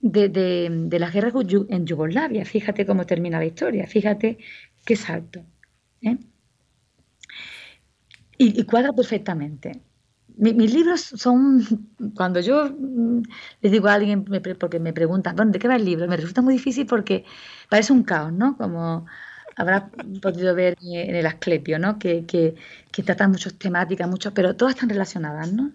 de, 0.00 0.28
de, 0.30 0.98
la 0.98 1.10
guerra 1.10 1.32
en 1.68 1.86
Yugoslavia. 1.86 2.44
Fíjate 2.44 2.86
cómo 2.86 3.06
termina 3.06 3.38
la 3.38 3.46
historia, 3.46 3.86
fíjate 3.86 4.38
qué 4.84 4.96
salto. 4.96 5.44
¿eh? 6.02 6.18
Y, 8.38 8.64
cuadra 8.64 8.92
perfectamente. 8.92 9.82
mis 10.36 10.72
libros 10.74 11.02
son, 11.02 11.60
cuando 12.16 12.40
yo 12.40 12.70
mm, 12.70 13.22
le 13.60 13.70
digo 13.70 13.88
a 13.88 13.94
alguien, 13.94 14.24
porque 14.58 14.80
me 14.80 14.92
preguntan, 14.94 15.52
¿de 15.52 15.58
qué 15.58 15.68
va 15.68 15.76
el 15.76 15.84
libro? 15.84 16.08
Me 16.08 16.16
resulta 16.16 16.40
muy 16.42 16.54
difícil 16.54 16.86
porque 16.86 17.24
parece 17.68 17.92
un 17.92 18.02
caos, 18.04 18.32
¿no? 18.32 18.56
Como 18.56 19.06
habrás 19.56 19.84
podido 20.22 20.54
ver 20.54 20.76
en 20.80 21.14
el 21.16 21.26
Asclepio, 21.26 21.78
¿no? 21.78 21.98
Que, 21.98 22.24
que, 22.26 22.54
que 22.90 23.02
tratan 23.02 23.32
muchas 23.32 23.54
temáticas, 23.58 24.08
muchos, 24.08 24.32
pero 24.32 24.56
todas 24.56 24.74
están 24.74 24.88
relacionadas, 24.88 25.52
¿no? 25.52 25.72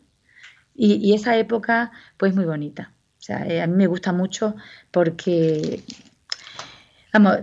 Y, 0.76 0.96
y 0.96 1.14
esa 1.14 1.38
época, 1.38 1.92
pues, 2.18 2.36
muy 2.36 2.46
bonita. 2.46 2.92
O 3.18 3.22
sea, 3.26 3.46
eh, 3.48 3.62
a 3.62 3.68
mí 3.68 3.74
me 3.76 3.88
gusta 3.88 4.12
mucho 4.12 4.56
porque, 4.92 5.82
vamos, 7.12 7.40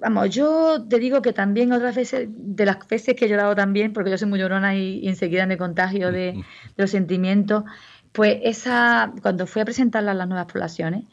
vamos, 0.00 0.30
yo 0.30 0.86
te 0.88 0.98
digo 0.98 1.22
que 1.22 1.32
también 1.32 1.72
otras 1.72 1.94
veces, 1.94 2.28
de 2.28 2.64
las 2.64 2.86
veces 2.88 3.14
que 3.14 3.26
he 3.26 3.28
llorado 3.28 3.54
también, 3.54 3.92
porque 3.92 4.10
yo 4.10 4.18
soy 4.18 4.28
muy 4.28 4.38
llorona 4.38 4.76
y, 4.76 5.06
enseguida 5.06 5.46
me 5.46 5.56
contagio 5.56 6.10
de, 6.10 6.42
los 6.76 6.90
sentimientos, 6.90 7.64
pues 8.12 8.40
esa, 8.42 9.12
cuando 9.22 9.46
fui 9.46 9.62
a 9.62 9.64
presentarla 9.64 10.12
a 10.12 10.14
las 10.14 10.28
nuevas 10.28 10.46
poblaciones, 10.46 11.04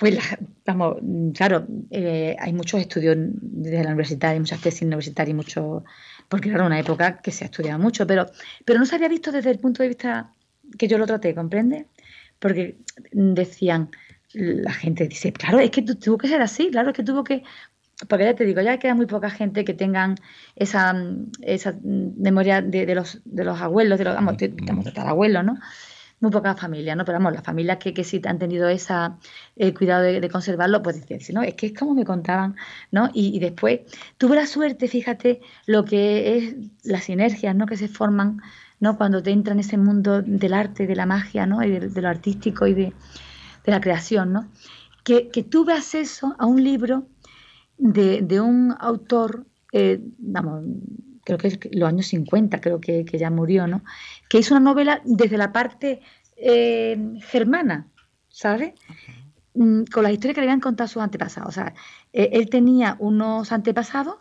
pues, 0.00 0.18
vamos, 0.64 0.96
claro, 1.34 1.66
eh, 1.90 2.34
hay 2.40 2.52
muchos 2.54 2.80
estudios 2.80 3.16
desde 3.18 3.84
la 3.84 3.90
universidad, 3.90 4.30
hay 4.30 4.40
muchas 4.40 4.60
tesis 4.62 4.82
universitarias, 4.82 5.36
mucho, 5.36 5.84
porque 6.32 6.48
era 6.48 6.64
una 6.64 6.80
época 6.80 7.20
que 7.20 7.30
se 7.30 7.44
ha 7.44 7.48
estudiado 7.48 7.78
mucho, 7.78 8.06
pero, 8.06 8.24
pero 8.64 8.78
no 8.78 8.86
se 8.86 8.94
había 8.94 9.08
visto 9.08 9.30
desde 9.30 9.50
el 9.50 9.58
punto 9.58 9.82
de 9.82 9.90
vista 9.90 10.32
que 10.78 10.88
yo 10.88 10.96
lo 10.96 11.04
traté, 11.04 11.34
¿comprende? 11.34 11.88
porque 12.38 12.78
decían, 13.12 13.90
la 14.32 14.72
gente 14.72 15.06
dice, 15.06 15.30
claro, 15.30 15.60
es 15.60 15.70
que 15.70 15.82
tuvo 15.82 16.16
que 16.16 16.28
ser 16.28 16.40
así, 16.40 16.70
claro, 16.70 16.88
es 16.88 16.96
que 16.96 17.04
tuvo 17.04 17.22
que... 17.22 17.42
Porque 18.08 18.24
ya 18.24 18.34
te 18.34 18.46
digo, 18.46 18.62
ya 18.62 18.78
queda 18.78 18.94
muy 18.94 19.04
poca 19.04 19.28
gente 19.28 19.62
que 19.66 19.74
tengan 19.74 20.16
esa, 20.56 20.96
esa 21.42 21.76
memoria 21.84 22.62
de, 22.62 22.94
los, 22.94 23.20
de 23.26 23.44
los 23.44 23.60
abuelos, 23.60 23.98
de 23.98 24.06
los, 24.06 24.14
vamos, 24.14 24.38
de, 24.38 24.54
abuelos, 24.96 25.44
¿no? 25.44 25.58
Muy 26.22 26.30
poca 26.30 26.54
familia, 26.54 26.94
¿no? 26.94 27.04
Pero 27.04 27.18
vamos, 27.18 27.32
las 27.32 27.42
familias 27.42 27.78
que, 27.78 27.92
que 27.92 28.04
sí 28.04 28.22
han 28.24 28.38
tenido 28.38 28.68
ese 28.68 28.94
eh, 29.56 29.74
cuidado 29.74 30.04
de, 30.04 30.28
conservarlo, 30.30 30.80
pues 30.80 31.04
decir, 31.04 31.34
no, 31.34 31.42
es 31.42 31.54
que 31.54 31.66
es 31.66 31.72
como 31.76 31.94
me 31.94 32.04
contaban, 32.04 32.54
¿no? 32.92 33.10
Y, 33.12 33.40
después 33.40 33.80
tuve 34.18 34.36
la 34.36 34.46
suerte, 34.46 34.86
fíjate, 34.86 35.40
lo 35.66 35.84
que 35.84 36.36
es 36.36 36.54
las 36.84 37.02
sinergias, 37.02 37.56
¿no? 37.56 37.66
Que 37.66 37.76
se 37.76 37.88
forman 37.88 38.40
¿no? 38.78 38.96
Cuando 38.96 39.20
te 39.20 39.32
entra 39.32 39.52
en 39.52 39.58
ese 39.58 39.76
mundo 39.76 40.22
del 40.22 40.54
arte, 40.54 40.86
de 40.86 40.94
la 40.94 41.06
magia, 41.06 41.44
¿no? 41.44 41.60
Y 41.64 41.70
de, 41.70 42.00
lo 42.00 42.08
artístico 42.08 42.68
y 42.68 42.74
de, 42.74 42.92
la 43.64 43.80
creación, 43.80 44.32
¿no? 44.32 44.48
Que, 45.02 45.28
tuve 45.50 45.72
acceso 45.72 46.36
a 46.38 46.46
un 46.46 46.62
libro 46.62 47.08
de, 47.78 48.40
un 48.40 48.76
autor, 48.78 49.44
eh, 49.72 50.00
vamos, 50.18 50.62
creo 51.24 51.38
que 51.38 51.48
es 51.48 51.58
los 51.72 51.88
años 51.88 52.06
50, 52.06 52.60
creo 52.60 52.80
que, 52.80 53.04
ya 53.04 53.30
murió, 53.30 53.66
¿no? 53.66 53.82
Que 54.28 54.38
hizo 54.38 54.54
una 54.54 54.64
novela 54.64 55.02
desde 55.04 55.36
la 55.36 55.52
parte 55.52 56.00
eh, 56.36 56.98
germana, 57.22 57.88
¿sabes? 58.28 58.74
Mm, 59.54 59.84
con 59.84 60.02
las 60.02 60.12
historias 60.12 60.34
que 60.34 60.40
le 60.40 60.46
habían 60.46 60.60
contado 60.60 60.88
sus 60.88 61.02
antepasados. 61.02 61.48
O 61.48 61.52
sea, 61.52 61.74
eh, 62.12 62.30
él 62.32 62.48
tenía 62.50 62.96
unos 62.98 63.52
antepasados 63.52 64.16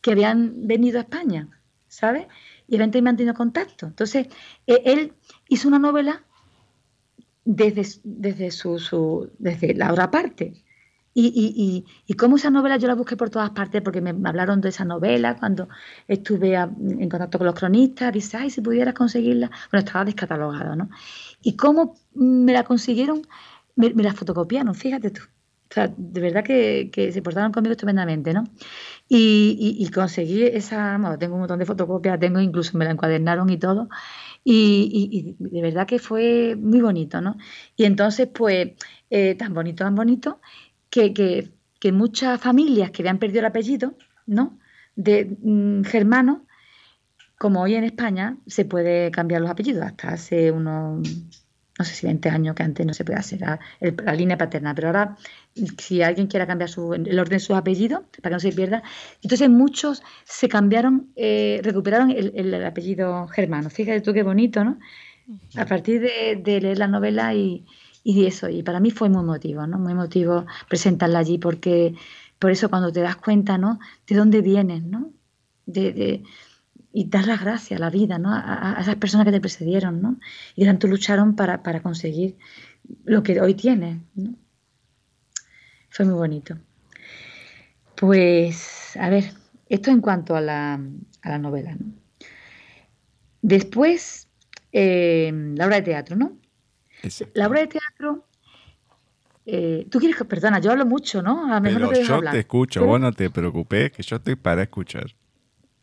que 0.00 0.12
habían 0.12 0.66
venido 0.66 0.98
a 0.98 1.02
España, 1.02 1.48
¿sabes? 1.88 2.26
y 2.72 2.76
eventualmente 2.76 3.02
mantenido 3.02 3.34
contacto. 3.34 3.86
Entonces, 3.86 4.28
eh, 4.66 4.82
él 4.86 5.12
hizo 5.48 5.68
una 5.68 5.78
novela 5.78 6.24
desde, 7.44 8.00
desde, 8.02 8.50
su, 8.50 9.30
desde 9.38 9.74
la 9.74 9.92
otra 9.92 10.10
parte. 10.10 10.61
Y, 11.14 11.26
y, 11.26 11.84
y, 12.06 12.14
como 12.14 12.36
esa 12.36 12.48
novela 12.48 12.78
yo 12.78 12.88
la 12.88 12.94
busqué 12.94 13.16
por 13.16 13.28
todas 13.28 13.50
partes 13.50 13.82
porque 13.82 14.00
me, 14.00 14.10
hablaron 14.26 14.62
de 14.62 14.70
esa 14.70 14.84
novela 14.84 15.36
cuando 15.36 15.68
estuve 16.08 16.54
en 16.54 17.08
contacto 17.10 17.36
con 17.36 17.46
los 17.46 17.54
cronistas, 17.54 18.12
dice, 18.12 18.38
ay, 18.38 18.48
si 18.48 18.62
pudieras 18.62 18.94
conseguirla, 18.94 19.50
bueno, 19.70 19.84
estaba 19.84 20.06
descatalogada, 20.06 20.74
¿no? 20.74 20.88
Y 21.42 21.54
cómo 21.56 21.96
me 22.14 22.52
la 22.54 22.64
consiguieron, 22.64 23.26
me, 23.76 23.90
la 23.90 24.14
fotocopiaron, 24.14 24.74
fíjate 24.74 25.10
tú. 25.10 25.22
O 25.70 25.74
sea, 25.74 25.92
de 25.96 26.20
verdad 26.20 26.44
que, 26.44 26.90
que 26.92 27.12
se 27.12 27.22
portaron 27.22 27.52
conmigo 27.52 27.72
estupendamente, 27.72 28.32
¿no? 28.34 28.44
Y, 29.08 29.90
conseguí 29.94 30.42
esa, 30.44 30.96
bueno, 30.98 31.18
tengo 31.18 31.34
un 31.34 31.40
montón 31.40 31.58
de 31.58 31.66
fotocopias, 31.66 32.18
tengo 32.18 32.40
incluso 32.40 32.78
me 32.78 32.86
la 32.86 32.92
encuadernaron 32.92 33.50
y 33.50 33.58
todo. 33.58 33.88
Y, 34.44 35.36
de 35.38 35.62
verdad 35.62 35.86
que 35.86 35.98
fue 35.98 36.56
muy 36.56 36.80
bonito, 36.80 37.20
¿no? 37.20 37.36
Y 37.76 37.84
entonces, 37.84 38.28
pues, 38.32 38.70
eh, 39.10 39.34
tan 39.34 39.54
bonito, 39.54 39.84
tan 39.84 39.94
bonito, 39.94 40.40
que, 40.92 41.12
que, 41.80 41.92
muchas 41.92 42.40
familias 42.40 42.90
que 42.92 43.02
habían 43.02 43.18
perdido 43.18 43.40
el 43.40 43.46
apellido, 43.46 43.96
¿no? 44.26 44.58
De 44.94 45.36
mm, 45.42 45.82
germanos, 45.84 46.42
como 47.38 47.62
hoy 47.62 47.74
en 47.74 47.84
España 47.84 48.36
se 48.46 48.64
puede 48.64 49.10
cambiar 49.10 49.40
los 49.40 49.50
apellidos, 49.50 49.84
hasta 49.84 50.10
hace 50.10 50.52
unos 50.52 51.02
no 51.78 51.84
sé 51.84 51.94
si 51.94 52.06
20 52.06 52.28
años 52.28 52.54
que 52.54 52.62
antes 52.62 52.86
no 52.86 52.92
se 52.92 53.04
puede 53.04 53.18
hacer 53.18 53.40
la, 53.40 53.58
línea 54.14 54.36
paterna, 54.36 54.74
pero 54.74 54.88
ahora 54.88 55.16
si 55.78 56.02
alguien 56.02 56.26
quiera 56.26 56.46
cambiar 56.46 56.68
su, 56.68 56.92
el 56.92 57.18
orden 57.18 57.38
de 57.38 57.40
sus 57.40 57.56
apellidos 57.56 58.02
para 58.20 58.30
que 58.30 58.34
no 58.34 58.40
se 58.40 58.52
pierda, 58.52 58.82
entonces 59.22 59.48
muchos 59.48 60.02
se 60.24 60.48
cambiaron, 60.48 61.10
eh, 61.16 61.60
recuperaron 61.64 62.10
el, 62.10 62.64
apellido 62.64 63.26
germano. 63.28 63.70
Fíjate 63.70 64.02
tú 64.02 64.12
qué 64.12 64.22
bonito, 64.22 64.62
¿no? 64.62 64.78
A 65.56 65.64
partir 65.64 66.00
de, 66.00 66.60
leer 66.60 66.78
la 66.78 66.88
novela 66.88 67.34
y, 67.34 67.64
y 68.04 68.26
eso, 68.26 68.48
y 68.48 68.62
para 68.62 68.80
mí 68.80 68.90
fue 68.90 69.08
muy 69.08 69.22
emotivo, 69.22 69.66
¿no? 69.66 69.78
Muy 69.78 69.92
emotivo 69.92 70.46
presentarla 70.68 71.20
allí 71.20 71.38
porque 71.38 71.94
por 72.38 72.50
eso 72.50 72.68
cuando 72.68 72.92
te 72.92 73.00
das 73.00 73.16
cuenta, 73.16 73.58
¿no? 73.58 73.78
De 74.06 74.16
dónde 74.16 74.40
vienes, 74.42 74.82
¿no? 74.82 75.12
de 75.64 76.24
y 76.92 77.08
dar 77.08 77.26
las 77.26 77.40
gracias 77.40 77.80
a 77.80 77.80
la 77.80 77.90
vida, 77.90 78.18
¿no? 78.18 78.30
A, 78.32 78.76
esas 78.80 78.96
personas 78.96 79.24
que 79.24 79.32
te 79.32 79.40
precedieron, 79.40 80.02
¿no? 80.02 80.18
Y 80.54 80.64
tanto 80.64 80.86
lucharon 80.86 81.34
para, 81.34 81.62
para 81.62 81.80
conseguir 81.80 82.36
lo 83.04 83.22
que 83.22 83.40
hoy 83.40 83.54
tienes, 83.54 83.98
¿no? 84.14 84.34
Fue 85.88 86.04
muy 86.04 86.14
bonito. 86.14 86.58
Pues, 87.96 88.96
a 88.98 89.08
ver, 89.08 89.32
esto 89.68 89.90
en 89.90 90.00
cuanto 90.00 90.36
a 90.36 90.40
la, 90.40 90.74
a 91.22 91.28
la 91.28 91.38
novela, 91.38 91.74
¿no? 91.74 91.92
Después, 93.40 94.28
eh, 94.72 95.32
la 95.56 95.66
obra 95.66 95.76
de 95.76 95.82
teatro, 95.82 96.16
¿no? 96.16 96.36
La 97.34 97.46
obra 97.46 97.60
de 97.60 97.66
teatro 97.66 98.26
eh, 99.44 99.86
tú 99.90 99.98
quieres 99.98 100.16
que, 100.16 100.24
perdona, 100.24 100.60
yo 100.60 100.70
hablo 100.70 100.86
mucho, 100.86 101.20
¿no? 101.22 101.46
A 101.46 101.56
lo 101.56 101.60
mejor 101.60 101.88
Pero 101.90 102.02
yo 102.02 102.30
te 102.30 102.38
escucho, 102.38 102.86
vos 102.86 103.00
no 103.00 103.12
te 103.12 103.28
preocupes, 103.30 103.90
que 103.90 104.02
yo 104.02 104.16
estoy 104.16 104.36
para 104.36 104.62
escuchar. 104.62 105.06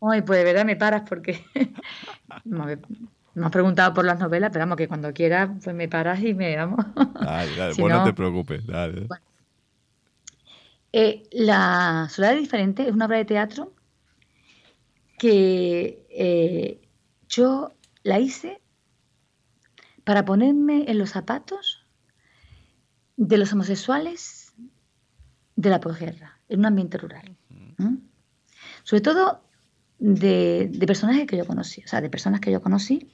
Ay, 0.00 0.22
pues 0.22 0.38
de 0.38 0.44
verdad 0.44 0.64
me 0.64 0.76
paras 0.76 1.02
porque 1.06 1.44
me 2.44 3.44
has 3.44 3.50
preguntado 3.50 3.92
por 3.92 4.06
las 4.06 4.18
novelas, 4.18 4.50
pero 4.50 4.62
vamos, 4.62 4.76
que 4.76 4.88
cuando 4.88 5.12
quieras, 5.12 5.50
pues 5.62 5.76
me 5.76 5.88
paras 5.88 6.22
y 6.22 6.32
me 6.32 6.56
vamos. 6.56 6.84
Dale, 7.20 7.54
dale, 7.54 7.74
si 7.74 7.82
no, 7.82 8.02
te 8.02 8.14
preocupes, 8.14 8.66
dale. 8.66 9.06
Eh, 10.92 11.22
la 11.32 12.08
Soledad 12.10 12.36
Diferente 12.36 12.88
es 12.88 12.92
una 12.92 13.04
obra 13.04 13.18
de 13.18 13.24
teatro 13.26 13.74
que 15.18 16.06
eh, 16.10 16.80
yo 17.28 17.72
la 18.02 18.18
hice 18.18 18.60
para 20.04 20.24
ponerme 20.24 20.90
en 20.90 20.98
los 20.98 21.10
zapatos 21.10 21.84
de 23.16 23.36
los 23.36 23.52
homosexuales 23.52 24.54
de 25.56 25.70
la 25.70 25.80
posguerra, 25.80 26.38
en 26.48 26.60
un 26.60 26.66
ambiente 26.66 26.96
rural. 26.96 27.36
Sobre 28.82 29.02
todo 29.02 29.42
de, 29.98 30.70
personajes 30.86 31.26
que 31.26 31.36
yo 31.36 31.46
conocí, 31.46 31.82
o 31.84 31.88
sea, 31.88 32.00
de 32.00 32.08
personas 32.08 32.40
que 32.40 32.50
yo 32.50 32.62
conocí, 32.62 33.12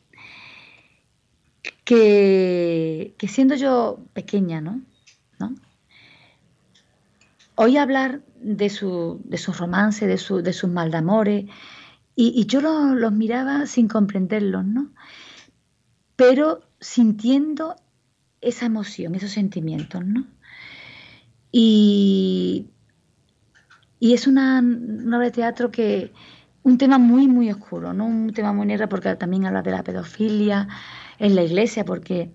que, 1.84 3.14
siendo 3.28 3.56
yo 3.56 4.00
pequeña, 4.12 4.60
¿no? 4.60 4.82
¿no? 5.38 5.54
Oí 7.56 7.76
hablar 7.76 8.22
de 8.40 8.70
su, 8.70 9.20
de 9.24 9.38
su 9.38 9.52
romance, 9.52 10.06
de, 10.06 10.18
su, 10.18 10.42
de 10.42 10.52
sus 10.52 10.70
maldamores, 10.70 11.46
y, 12.14 12.32
y 12.40 12.46
yo 12.46 12.60
los 12.60 13.12
miraba 13.12 13.66
sin 13.66 13.88
comprenderlos, 13.88 14.64
¿no? 14.64 14.92
Pero 16.14 16.65
sintiendo 16.80 17.76
esa 18.40 18.66
emoción, 18.66 19.14
esos 19.14 19.30
sentimientos, 19.30 20.04
¿no? 20.04 20.26
Y, 21.50 22.70
y 23.98 24.12
es 24.12 24.26
una, 24.26 24.60
obra 24.60 25.18
de 25.20 25.30
teatro 25.30 25.70
que, 25.70 26.12
un 26.62 26.78
tema 26.78 26.98
muy, 26.98 27.28
muy 27.28 27.50
oscuro, 27.50 27.92
¿no? 27.92 28.06
Un 28.06 28.32
tema 28.32 28.52
muy 28.52 28.66
negro 28.66 28.88
porque 28.88 29.14
también 29.14 29.46
habla 29.46 29.62
de 29.62 29.70
la 29.70 29.82
pedofilia 29.82 30.68
en 31.18 31.34
la 31.34 31.42
iglesia, 31.42 31.84
porque 31.84 32.32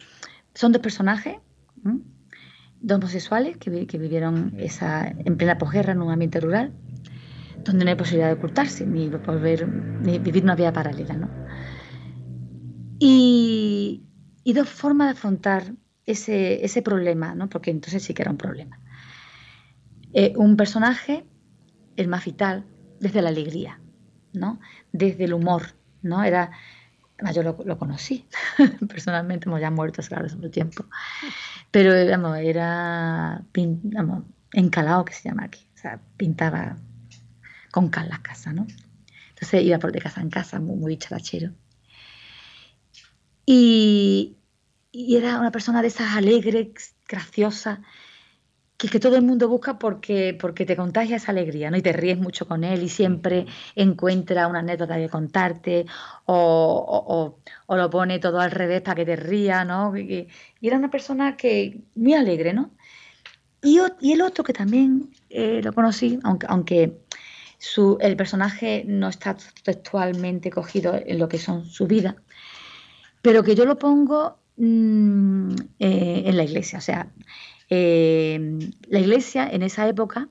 son 0.54 0.72
dos 0.72 0.82
personajes, 0.82 1.36
dos 2.80 2.98
homosexuales 2.98 3.58
que, 3.58 3.70
vivieron 3.70 4.54
esa, 4.58 5.08
en 5.08 5.38
plena 5.38 5.58
posguerra 5.58 5.92
en 5.92 6.02
un 6.02 6.12
ambiente 6.12 6.40
rural, 6.40 6.72
donde 7.64 7.86
no 7.86 7.92
hay 7.92 7.98
posibilidad 7.98 8.28
de 8.28 8.34
ocultarse 8.34 8.88
ni, 8.88 9.10
volver, 9.10 9.68
ni 9.68 10.18
vivir 10.18 10.44
una 10.44 10.56
vida 10.56 10.74
paralela, 10.74 11.16
¿no? 11.16 11.30
Y, 13.00 14.04
y 14.44 14.54
dos 14.54 14.70
formas 14.70 15.08
de 15.08 15.12
afrontar 15.14 15.74
ese, 16.06 16.66
ese 16.66 16.82
problema, 16.82 17.36
¿no? 17.36 17.50
porque 17.50 17.72
entonces 17.72 18.04
sí 18.04 18.14
que 18.14 18.24
era 18.24 18.32
un 18.32 18.38
problema. 18.38 18.80
Eh, 20.14 20.34
un 20.36 20.58
personaje, 20.58 21.26
el 21.96 22.08
más 22.08 22.26
vital, 22.26 22.66
desde 23.00 23.22
la 23.22 23.30
alegría, 23.30 23.80
¿no? 24.34 24.60
desde 24.92 25.26
el 25.26 25.34
humor. 25.34 25.74
¿no? 26.02 26.24
Era, 26.24 26.52
yo 27.34 27.44
lo, 27.44 27.78
conocí 27.78 28.28
personalmente, 28.90 29.48
hemos 29.48 29.62
ya 29.62 29.72
muerto 29.72 30.02
hace 30.02 30.36
mucho 30.36 30.52
tiempo, 30.52 30.86
pero 31.70 31.94
vamos, 32.10 32.38
era 32.40 33.44
vamos, 33.54 34.24
encalado, 34.54 35.06
que 35.06 35.14
se 35.14 35.30
llama 35.30 35.44
aquí, 35.46 35.68
o 35.76 35.78
sea, 35.78 36.00
pintaba 36.18 36.78
con 37.72 37.90
cal 37.90 38.10
la 38.10 38.22
casa, 38.22 38.52
¿no? 38.52 38.66
Entonces 39.30 39.64
iba 39.64 39.80
por 39.80 39.92
de 39.92 40.02
casa 40.02 40.22
en 40.22 40.30
casa, 40.30 40.60
muy, 40.60 40.76
muy. 40.76 41.56
Y, 43.46 44.38
era 44.94 45.40
una 45.40 45.52
persona 45.52 45.82
de 45.82 45.88
esas 45.88 46.16
alegres, 46.16 46.96
graciosas, 47.08 47.80
que, 48.78 48.90
que, 48.90 49.00
todo 49.00 49.16
el 49.16 49.22
mundo 49.22 49.48
busca 49.48 49.78
porque, 49.80 50.36
porque 50.40 50.66
te 50.66 50.76
contagia 50.76 51.18
esa 51.18 51.32
alegría, 51.32 51.72
¿no? 51.72 51.78
Y 51.78 51.82
te 51.82 51.94
ríes 51.94 52.18
mucho 52.18 52.48
con 52.48 52.64
él 52.64 52.84
y 52.84 52.90
siempre 52.90 53.46
encuentra 53.76 54.48
una 54.48 54.60
anécdota 54.60 54.96
que 54.98 55.08
contarte 55.10 55.86
o, 56.26 57.38
o, 57.68 57.76
lo 57.78 57.90
pone 57.90 58.20
todo 58.20 58.40
al 58.40 58.52
revés 58.52 58.82
para 58.82 58.96
que 58.96 59.06
te 59.06 59.16
ría, 59.16 59.64
¿no? 59.66 59.96
Y, 59.98 60.28
era 60.62 60.78
una 60.78 60.92
persona 60.92 61.38
que 61.38 61.82
muy 61.96 62.14
alegre, 62.16 62.54
¿no? 62.54 62.72
Y, 63.64 63.80
y 64.02 64.14
el 64.14 64.22
otro 64.22 64.44
que 64.44 64.54
también 64.54 65.12
eh, 65.30 65.62
lo 65.64 65.74
conocí, 65.74 66.20
aunque, 66.24 66.48
aunque 66.50 66.98
su, 67.62 67.98
el 68.02 68.16
personaje 68.16 68.84
no 68.88 69.08
está 69.08 69.38
textualmente 69.64 70.50
cogido 70.50 71.00
en 71.06 71.20
lo 71.20 71.30
que 71.30 71.38
son 71.38 71.66
su 71.66 71.86
vida, 71.86 72.16
pero 73.22 73.44
que 73.44 73.56
yo 73.56 73.66
lo 73.66 73.78
pongo 73.78 74.38
mm, 74.58 75.52
eh, 75.80 76.24
en 76.26 76.38
la 76.38 76.44
iglesia. 76.44 76.80
O 76.80 76.82
sea, 76.82 77.12
eh, 77.70 78.60
la 78.88 79.00
iglesia 79.00 79.48
en 79.50 79.64
esa 79.64 79.88
época 79.88 80.30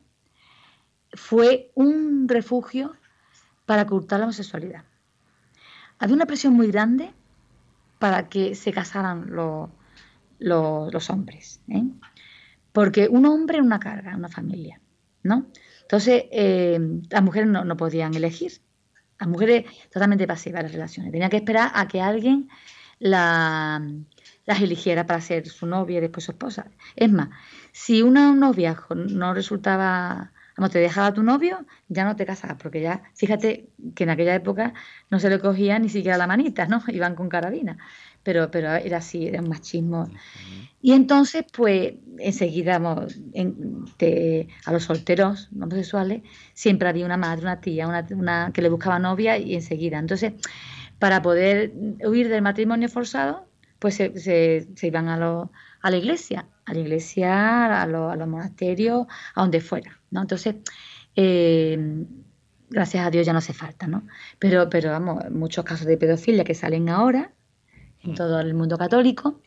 fue 1.13 1.71
un 1.75 2.29
refugio 2.29 2.95
para 3.67 3.83
ocultar 3.83 4.21
la 4.21 4.27
homosexualidad. 4.27 4.85
Había 5.99 6.15
una 6.17 6.27
presión 6.27 6.55
muy 6.55 6.69
grande 6.69 7.13
para 7.99 8.29
que 8.29 8.55
se 8.55 8.73
casaran 8.73 9.31
los 10.39 11.11
hombres, 11.11 11.61
¿eh? 11.69 11.85
porque 12.73 13.09
un 13.09 13.27
hombre 13.27 13.59
era 13.59 13.65
una 13.65 13.79
carga, 13.79 14.17
una 14.17 14.29
familia, 14.29 14.81
¿no? 15.23 15.47
Entonces, 15.83 16.25
las 17.11 17.23
mujeres 17.23 17.51
no, 17.51 17.65
no 17.65 17.77
podían 17.77 18.15
elegir, 18.15 18.53
las 19.19 19.29
mujeres 19.29 19.67
totalmente 19.93 20.27
pasivas 20.27 20.63
las 20.63 20.73
relaciones. 20.73 21.13
Tenían 21.13 21.31
que 21.31 21.37
esperar 21.37 21.71
a 21.75 21.87
que 21.87 22.01
alguien 22.01 22.49
la, 23.01 23.83
las 24.47 24.61
eligiera 24.61 25.07
para 25.07 25.21
ser 25.21 25.49
su 25.49 25.67
novia 25.67 25.99
y 25.99 26.01
después 26.03 26.25
su 26.25 26.33
esposa. 26.33 26.71
Es 26.95 27.11
más, 27.11 27.31
si 27.73 28.03
una 28.03 28.33
novia 28.35 28.81
no 28.95 29.35
resultaba, 29.35 30.33
vamos, 30.57 30.71
te 30.71 30.79
dejaba 30.79 31.13
tu 31.13 31.23
novio, 31.23 31.67
ya 31.89 32.05
no 32.05 32.15
te 32.15 32.27
casabas, 32.27 32.59
porque 32.63 32.81
ya, 32.81 33.03
fíjate 33.15 33.71
que 33.95 34.05
en 34.05 34.11
aquella 34.11 34.35
época 34.35 34.75
no 35.11 35.19
se 35.19 35.31
le 35.31 35.41
cogía 35.41 35.79
ni 35.79 35.89
siquiera 35.89 36.19
la 36.19 36.27
manita, 36.27 36.67
¿no? 36.67 36.83
Iban 36.89 37.17
con 37.17 37.29
carabina. 37.29 37.79
Pero, 38.23 38.51
pero 38.51 38.75
era 38.75 38.99
así, 38.99 39.27
era 39.27 39.41
un 39.41 39.49
machismo. 39.49 40.11
Y 40.83 40.93
entonces, 40.93 41.47
pues, 41.57 41.95
enseguida, 42.19 42.79
en, 43.33 43.85
a 44.67 44.73
los 44.73 44.85
solteros 44.85 45.49
homosexuales, 45.59 46.21
siempre 46.53 46.91
había 46.91 47.07
una 47.07 47.17
madre, 47.17 47.43
una 47.43 47.63
tía, 47.63 47.89
una, 47.89 48.07
una 48.11 48.51
que 48.53 48.61
le 48.61 48.69
buscaba 48.69 48.99
novia 48.99 49.39
y 49.39 49.55
enseguida. 49.55 49.99
Entonces, 49.99 50.35
para 51.01 51.23
poder 51.23 51.73
huir 52.05 52.29
del 52.29 52.43
matrimonio 52.43 52.89
forzado, 52.89 53.49
pues 53.81 53.95
se, 53.97 54.69
iban 54.83 55.09
a, 55.09 55.51
a 55.81 55.91
la 55.91 55.97
iglesia, 55.97 56.47
a 56.67 56.75
la 56.75 56.79
iglesia, 56.79 57.83
a, 57.83 57.87
los 57.87 58.29
monasterios, 58.29 59.07
a 59.35 59.41
donde 59.41 59.61
fuera, 59.61 59.99
¿no? 60.11 60.21
Entonces, 60.21 60.57
eh, 61.17 62.05
gracias 62.69 63.07
a 63.07 63.11
Dios 63.11 63.27
ya 63.27 63.33
no 63.33 63.39
hace 63.39 63.55
falta, 63.55 63.87
¿no? 63.87 64.07
Pero, 64.39 64.69
pero 64.69 64.91
vamos, 64.91 65.25
muchos 65.31 65.65
casos 65.65 65.87
de 65.87 65.97
pedofilia 65.97 66.45
que 66.45 66.55
salen 66.55 66.91
ahora 66.91 67.33
en 68.03 68.15
todo 68.15 68.39
el 68.39 68.53
mundo 68.53 68.77
católico, 68.77 69.41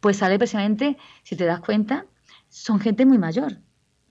pues 0.00 0.18
sale 0.18 0.38
precisamente, 0.38 0.96
si 1.24 1.34
te 1.34 1.44
das 1.44 1.60
cuenta, 1.60 2.06
son 2.48 2.78
gente 2.78 3.04
muy 3.06 3.18
mayor, 3.18 3.58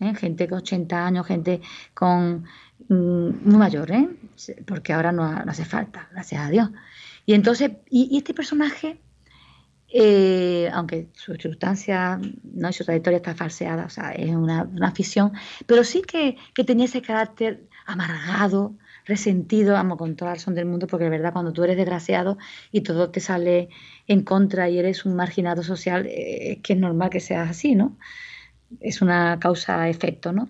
¿eh? 0.02 0.14
gente 0.16 0.50
con 0.50 0.58
80 0.58 1.06
años, 1.06 1.26
gente 1.26 1.62
con 1.94 2.44
Mm, 2.44 2.71
muy 2.90 3.58
mayor, 3.58 3.92
¿eh? 3.92 4.10
porque 4.66 4.94
ahora 4.94 5.12
no, 5.12 5.24
hace 5.24 5.66
falta, 5.66 6.08
gracias 6.12 6.42
a 6.42 6.50
Dios. 6.50 6.70
Y 7.26 7.34
entonces, 7.34 7.72
y, 7.90 8.18
este 8.18 8.34
personaje, 8.34 9.00
eh, 9.90 10.70
aunque 10.74 11.10
su 11.14 11.34
circunstancia 11.34 12.20
¿no? 12.44 12.70
y 12.70 12.74
su 12.74 12.84
trayectoria 12.84 13.18
está 13.18 13.36
falseada, 13.36 13.86
o 13.86 13.90
sea, 13.90 14.12
es 14.12 14.30
una, 14.30 14.64
una 14.64 14.92
ficción, 14.92 15.34
pero 15.66 15.84
sí 15.84 16.02
que, 16.02 16.38
que, 16.54 16.64
tenía 16.64 16.86
ese 16.86 17.02
carácter 17.02 17.68
amargado, 17.86 18.76
resentido, 19.06 19.76
amo 19.78 19.98
con 19.98 20.16
toda 20.16 20.32
la 20.32 20.36
razón 20.36 20.56
del 20.56 20.66
mundo, 20.66 20.88
porque 20.88 21.06
de 21.06 21.10
verdad 21.10 21.34
cuando 21.34 21.54
tú 21.54 21.64
eres 21.64 21.78
desgraciado 21.78 22.38
y 22.72 22.82
todo 22.82 23.10
te 23.10 23.20
sale 23.20 23.70
en 24.08 24.24
contra 24.24 24.70
y 24.70 24.78
eres 24.80 25.06
un 25.06 25.16
marginado 25.16 25.64
social, 25.64 26.06
eh, 26.08 26.54
es 26.54 26.58
que 26.60 26.74
es 26.74 26.80
normal 26.80 27.10
que 27.10 27.20
seas 27.20 27.50
así, 27.50 27.76
¿no? 27.76 27.98
Es 28.80 29.02
una 29.02 29.40
causa-efecto, 29.40 30.32
¿no? 30.32 30.50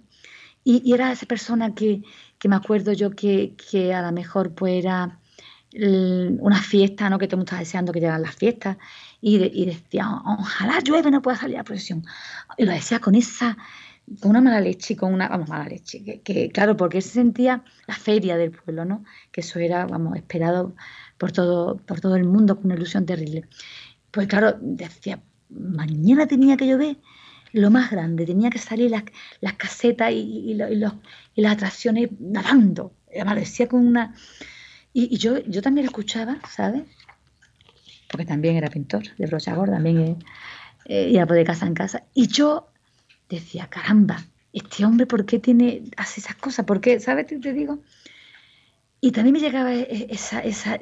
Y, 0.63 0.93
era 0.93 1.11
esa 1.11 1.25
persona 1.25 1.73
que, 1.73 2.03
me 2.43 2.55
acuerdo 2.55 2.93
yo 2.93 3.11
que, 3.11 3.55
a 3.93 4.01
lo 4.01 4.11
mejor 4.11 4.53
pues 4.53 4.73
era 4.73 5.19
una 5.73 6.61
fiesta, 6.61 7.09
¿no? 7.09 7.17
Que 7.17 7.27
todo 7.27 7.35
el 7.35 7.39
mundo 7.39 7.49
estaba 7.49 7.61
deseando 7.61 7.93
que 7.93 7.99
llegaran 7.99 8.21
las 8.21 8.35
fiestas. 8.35 8.77
Y, 9.21 9.65
decía, 9.65 10.07
ojalá 10.25 10.79
llueve, 10.79 11.11
no 11.11 11.21
pueda 11.21 11.37
salir 11.37 11.57
a 11.57 11.63
procesión. 11.63 12.03
Y 12.57 12.65
lo 12.65 12.71
decía 12.71 12.99
con 12.99 13.15
esa, 13.15 13.57
con 14.19 14.31
una 14.31 14.41
mala 14.41 14.59
leche, 14.59 14.95
con 14.95 15.13
una, 15.13 15.29
vamos, 15.29 15.49
mala 15.49 15.65
leche. 15.65 16.21
Que, 16.23 16.49
claro, 16.49 16.75
porque 16.77 16.97
él 16.97 17.03
se 17.03 17.11
sentía 17.11 17.63
la 17.87 17.95
feria 17.95 18.37
del 18.37 18.51
pueblo, 18.51 18.85
¿no? 18.85 19.03
Que 19.31 19.41
eso 19.41 19.59
era, 19.59 19.85
vamos, 19.85 20.17
esperado 20.17 20.75
por 21.17 21.31
todo, 21.31 21.77
por 21.77 22.01
todo 22.01 22.15
el 22.15 22.25
mundo 22.25 22.55
con 22.55 22.65
una 22.65 22.75
ilusión 22.75 23.05
terrible. 23.05 23.47
Pues 24.11 24.27
claro, 24.27 24.57
decía, 24.59 25.21
mañana 25.49 26.27
tenía 26.27 26.57
que 26.57 26.67
llover 26.67 26.97
lo 27.53 27.69
más 27.69 27.91
grande, 27.91 28.25
tenía 28.25 28.49
que 28.49 28.59
salir 28.59 28.91
las, 28.91 29.03
las 29.41 29.53
casetas 29.53 30.11
y, 30.11 30.51
y, 30.51 30.55
las 30.55 31.51
atracciones 31.51 32.09
nadando, 32.19 32.93
aparecía 33.19 33.67
con 33.67 33.85
una... 33.85 34.15
Y, 34.93 35.17
yo, 35.17 35.39
yo 35.39 35.61
también 35.61 35.85
lo 35.85 35.89
escuchaba, 35.89 36.39
¿sabes? 36.49 36.83
Porque 38.09 38.25
también 38.25 38.57
era 38.57 38.69
pintor 38.69 39.03
de 39.17 39.25
brocha 39.25 39.55
gorda, 39.55 39.73
también 39.73 40.17
eh, 40.85 41.09
iba 41.11 41.25
de 41.25 41.43
casa 41.45 41.65
en 41.65 41.73
casa. 41.73 42.03
Y 42.13 42.27
yo 42.27 42.67
decía, 43.29 43.67
caramba, 43.67 44.25
este 44.51 44.85
hombre, 44.85 45.05
¿por 45.05 45.25
qué 45.25 45.39
tiene, 45.39 45.83
hace 45.95 46.19
esas 46.19 46.35
cosas? 46.35 46.65
¿Por 46.65 46.81
qué? 46.81 46.99
¿Sabes 46.99 47.25
qué 47.25 47.39
te 47.39 47.53
digo? 47.53 47.79
Y 48.99 49.11
también 49.11 49.33
me 49.33 49.39
llegaba 49.39 49.73
e, 49.73 49.81
e, 49.81 50.07
esa, 50.09 50.41
esa, 50.41 50.77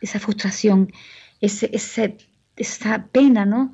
esa 0.00 0.20
frustración, 0.20 0.92
ese, 1.40 1.70
ese, 1.72 2.18
esa 2.56 3.06
pena, 3.06 3.46
¿no? 3.46 3.72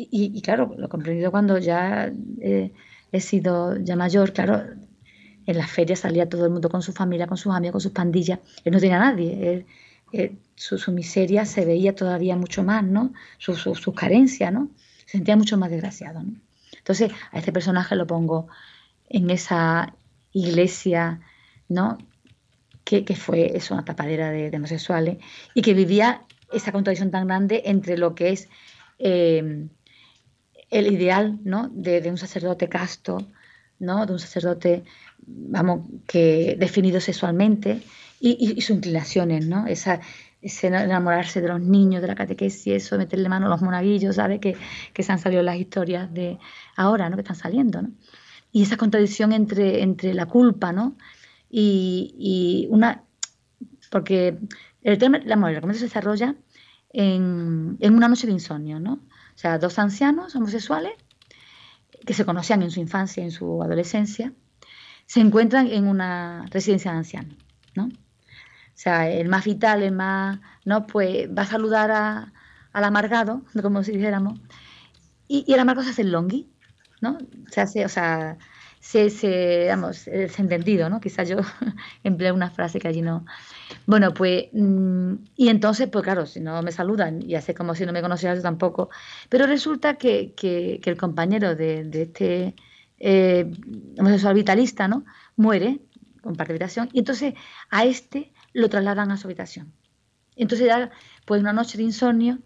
Y, 0.00 0.40
claro, 0.42 0.74
lo 0.78 0.86
he 0.86 0.88
comprendido 0.88 1.32
cuando 1.32 1.58
ya 1.58 2.12
eh, 2.40 2.72
he 3.10 3.20
sido 3.20 3.76
ya 3.78 3.96
mayor, 3.96 4.32
claro, 4.32 4.62
en 5.44 5.58
las 5.58 5.70
ferias 5.70 6.00
salía 6.00 6.28
todo 6.28 6.44
el 6.44 6.52
mundo 6.52 6.68
con 6.68 6.82
su 6.82 6.92
familia, 6.92 7.26
con 7.26 7.36
sus 7.36 7.52
amigos, 7.52 7.72
con 7.72 7.80
sus 7.80 7.92
pandillas, 7.92 8.38
él 8.64 8.72
no 8.72 8.78
tenía 8.78 9.00
nadie, 9.00 9.66
su, 10.54 10.92
miseria 10.92 11.44
se 11.44 11.64
veía 11.64 11.94
todavía 11.94 12.36
mucho 12.36 12.62
más, 12.62 12.84
¿no? 12.84 13.12
Sus 13.38 13.60
su, 13.60 13.92
carencias, 13.92 14.52
¿no? 14.52 14.70
Se 15.06 15.18
sentía 15.18 15.36
mucho 15.36 15.56
más 15.56 15.70
desgraciado. 15.70 16.22
Entonces, 16.76 17.10
a 17.32 17.38
este 17.38 17.52
personaje 17.52 17.96
lo 17.96 18.06
pongo 18.06 18.46
en 19.08 19.30
esa 19.30 19.94
iglesia, 20.32 21.20
¿no? 21.68 21.98
Que, 22.84 23.04
fue 23.16 23.56
eso, 23.56 23.74
una 23.74 23.84
tapadera 23.84 24.30
de, 24.30 24.50
homosexuales 24.56 25.18
y 25.54 25.60
que 25.60 25.74
vivía 25.74 26.22
esa 26.52 26.72
contradicción 26.72 27.10
tan 27.10 27.26
grande 27.26 27.62
entre 27.66 27.98
lo 27.98 28.14
que 28.14 28.30
es 28.30 28.48
eh, 28.98 29.68
el 30.70 30.92
ideal 30.92 31.38
¿no? 31.44 31.68
de, 31.72 32.08
un 32.10 32.18
sacerdote 32.18 32.68
casto, 32.68 33.26
¿no? 33.78 34.06
de 34.06 34.12
un 34.12 34.18
sacerdote 34.18 34.84
vamos, 35.26 35.86
que 36.06 36.56
definido 36.58 37.00
sexualmente 37.00 37.82
y, 38.20 38.60
sus 38.60 38.76
inclinaciones, 38.76 39.46
¿no? 39.46 39.66
Esa, 39.66 40.00
ese 40.42 40.66
enamorarse 40.66 41.40
de 41.40 41.48
los 41.48 41.60
niños, 41.60 42.02
de 42.02 42.08
la 42.08 42.14
catequesis, 42.14 42.66
eso, 42.66 42.98
meterle 42.98 43.28
mano 43.28 43.46
a 43.46 43.48
los 43.48 43.62
monaguillos, 43.62 44.16
¿sabes? 44.16 44.40
Que, 44.40 44.56
que 44.92 45.02
se 45.02 45.12
han 45.12 45.18
salido 45.18 45.42
las 45.42 45.56
historias 45.56 46.12
de 46.12 46.38
ahora, 46.76 47.08
¿no? 47.08 47.16
Que 47.16 47.22
están 47.22 47.36
saliendo, 47.36 47.82
¿no? 47.82 47.90
Y 48.50 48.62
esa 48.62 48.76
contradicción 48.76 49.32
entre, 49.32 49.82
entre 49.82 50.14
la 50.14 50.26
culpa, 50.26 50.72
¿no? 50.72 50.96
Y, 51.50 52.14
y 52.18 52.66
una... 52.70 53.04
Porque 53.90 54.38
el 54.82 54.98
tema, 54.98 55.18
la, 55.24 55.34
el 55.50 55.74
se 55.74 55.84
desarrolla 55.84 56.34
en, 56.92 57.76
en, 57.80 57.94
una 57.94 58.08
noche 58.08 58.26
de 58.26 58.32
insomnio, 58.32 58.80
¿no? 58.80 59.00
O 59.38 59.40
sea, 59.40 59.56
dos 59.56 59.78
ancianos 59.78 60.34
homosexuales 60.34 60.94
que 62.04 62.12
se 62.12 62.24
conocían 62.24 62.60
en 62.64 62.72
su 62.72 62.80
infancia 62.80 63.22
en 63.22 63.30
su 63.30 63.62
adolescencia, 63.62 64.32
se 65.06 65.20
encuentran 65.20 65.68
en 65.68 65.86
una 65.86 66.44
residencia 66.50 66.90
de 66.90 66.98
ancianos, 66.98 67.36
¿no? 67.76 67.84
O 67.84 67.90
sea, 68.74 69.08
el 69.08 69.28
más 69.28 69.44
vital, 69.44 69.84
el 69.84 69.92
más, 69.92 70.40
¿no? 70.64 70.88
Pues 70.88 71.28
va 71.28 71.42
a 71.42 71.46
saludar 71.46 71.92
a, 71.92 72.32
al 72.72 72.82
amargado, 72.82 73.44
como 73.62 73.84
si 73.84 73.92
dijéramos, 73.92 74.40
y, 75.28 75.44
y 75.46 75.54
el 75.54 75.60
amargado 75.60 75.84
se 75.84 75.92
hace 75.92 76.02
el 76.02 76.10
longhi, 76.10 76.50
¿no? 77.00 77.16
Se 77.52 77.60
hace, 77.60 77.84
o 77.84 77.88
sea, 77.88 78.38
se, 78.80 79.10
se 79.10 79.66
vamos, 79.68 80.06
es 80.08 80.38
entendido, 80.38 80.88
¿no? 80.88 81.00
Quizás 81.00 81.28
yo 81.28 81.38
empleé 82.04 82.32
una 82.32 82.50
frase 82.50 82.78
que 82.78 82.88
allí 82.88 83.02
no. 83.02 83.24
Bueno, 83.86 84.14
pues, 84.14 84.46
mm, 84.52 85.14
y 85.36 85.48
entonces, 85.48 85.88
pues 85.88 86.04
claro, 86.04 86.26
si 86.26 86.40
no 86.40 86.62
me 86.62 86.72
saludan 86.72 87.22
y 87.22 87.34
hace 87.34 87.54
como 87.54 87.74
si 87.74 87.86
no 87.86 87.92
me 87.92 88.02
conocieras 88.02 88.42
tampoco, 88.42 88.90
pero 89.28 89.46
resulta 89.46 89.94
que, 89.94 90.34
que, 90.34 90.80
el 90.84 90.96
compañero 90.96 91.54
de, 91.54 91.84
de 91.84 92.02
este 92.02 92.54
eh, 92.98 93.50
homosexual 93.98 94.34
vitalista, 94.34 94.88
¿no? 94.88 95.04
Muere, 95.36 95.80
comparte 96.22 96.52
habitación, 96.52 96.88
y 96.92 97.00
entonces 97.00 97.34
a 97.70 97.84
este 97.84 98.32
lo 98.52 98.68
trasladan 98.68 99.10
a 99.10 99.16
su 99.16 99.26
habitación. 99.26 99.72
Entonces 100.36 100.66
ya, 100.68 100.90
pues 101.26 101.40
una 101.40 101.52
noche 101.52 101.78
de 101.78 101.84
insomnio, 101.84 102.38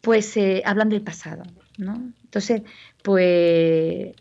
pues 0.00 0.36
eh, 0.36 0.62
hablan 0.64 0.88
del 0.88 1.02
pasado, 1.02 1.42
¿no? 1.78 1.94
Entonces, 2.24 2.62
pues 3.02 4.14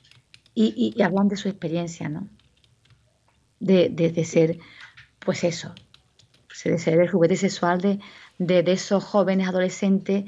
y, 0.55 1.01
hablan 1.01 1.27
de 1.27 1.35
su 1.35 1.49
experiencia, 1.49 2.09
¿no? 2.09 2.27
De, 3.59 4.25
ser, 4.25 4.57
pues 5.19 5.43
eso, 5.43 5.73
de 6.63 6.79
ser 6.79 6.99
el 6.99 7.09
juguete 7.09 7.35
sexual 7.35 7.81
de, 7.81 7.99
de, 8.37 8.71
esos 8.71 9.03
jóvenes 9.03 9.47
adolescentes 9.47 10.25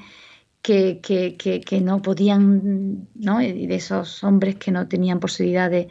que, 0.61 0.99
que, 1.01 1.81
no 1.81 2.01
podían, 2.01 3.07
¿no? 3.15 3.41
Y 3.41 3.67
de 3.67 3.75
esos 3.75 4.23
hombres 4.23 4.55
que 4.55 4.71
no 4.71 4.87
tenían 4.87 5.19
posibilidad 5.19 5.71
de, 5.71 5.87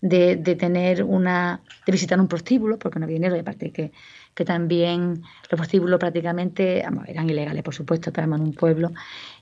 de, 0.00 0.56
tener 0.56 1.02
una, 1.02 1.62
de 1.86 1.92
visitar 1.92 2.20
un 2.20 2.28
prostíbulo, 2.28 2.78
porque 2.78 2.98
no 2.98 3.06
había 3.06 3.16
dinero, 3.16 3.36
y 3.36 3.40
aparte 3.40 3.72
que, 3.72 3.92
que 4.34 4.44
también 4.44 5.22
los 5.50 5.58
prostíbulos 5.58 5.98
prácticamente 5.98 6.80
eran 6.80 7.30
ilegales, 7.30 7.62
por 7.62 7.74
supuesto, 7.74 8.10
estábamos 8.10 8.40
en 8.40 8.46
un 8.48 8.54
pueblo, 8.54 8.92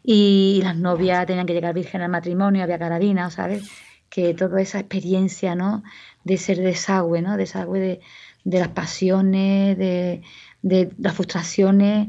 y 0.05 0.61
las 0.63 0.77
novias 0.77 1.27
tenían 1.27 1.47
que 1.47 1.53
llegar 1.55 1.75
virgen 1.75 2.03
al 2.03 2.11
matrimonio, 2.11 2.63
había 2.63 2.79
carabina, 2.79 3.31
¿sabes? 3.31 3.69
Que 4.09 4.35
toda 4.35 4.61
esa 4.61 4.81
experiencia, 4.81 5.55
¿no? 5.55 5.83
De 6.25 6.37
ser 6.37 6.59
desagüe, 6.59 7.23
¿no? 7.23 7.37
Desagüe 7.37 7.81
de, 7.81 8.01
de 8.45 8.59
las 8.59 8.69
pasiones, 8.69 9.77
de, 9.79 10.23
de 10.63 10.91
las 10.99 11.15
frustraciones 11.15 12.09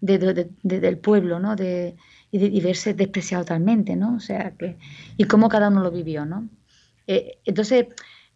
del 0.00 0.98
pueblo, 0.98 1.40
¿no? 1.40 1.56
De, 1.56 1.96
y, 2.30 2.60
verse 2.60 2.94
despreciado 2.94 3.44
totalmente, 3.44 3.96
¿no? 3.96 4.16
O 4.16 4.20
sea, 4.20 4.52
que, 4.52 4.76
y 5.16 5.24
cómo 5.24 5.48
cada 5.48 5.68
uno 5.68 5.82
lo 5.82 5.90
vivió, 5.90 6.24
¿no? 6.24 6.48
Eh, 7.06 7.38
entonces, 7.44 7.86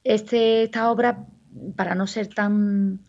este, 0.03 0.65
esta 0.65 0.91
obra, 0.91 1.27
para 1.77 1.95
no 1.95 2.07
ser 2.07 2.29
tan, 2.29 3.01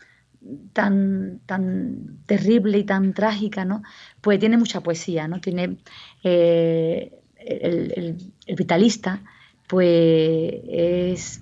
tan, 0.73 1.39
tan 1.45 2.19
terrible 2.25 2.77
y 2.79 2.83
tan 2.83 3.13
trágica, 3.13 3.65
¿no? 3.65 3.81
Pues 4.21 4.39
tiene 4.39 4.57
mucha 4.57 4.81
poesía, 4.81 5.27
¿no? 5.27 5.39
Tiene 5.39 5.77
eh, 6.23 7.11
el, 7.37 8.17
el, 8.45 8.55
vitalista, 8.55 9.21
pues 9.73 10.61
es, 10.67 11.41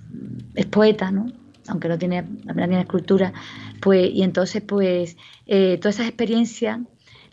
poeta, 0.70 1.10
¿no? 1.10 1.26
aunque 1.68 1.86
no 1.86 1.98
tiene 1.98 2.20
apenas 2.20 2.68
tiene 2.68 2.80
escultura, 2.80 3.34
pues, 3.82 4.08
y 4.10 4.22
entonces 4.22 4.62
pues 4.62 5.18
eh, 5.46 5.76
todas 5.76 5.96
esas 5.96 6.08
experiencias 6.08 6.80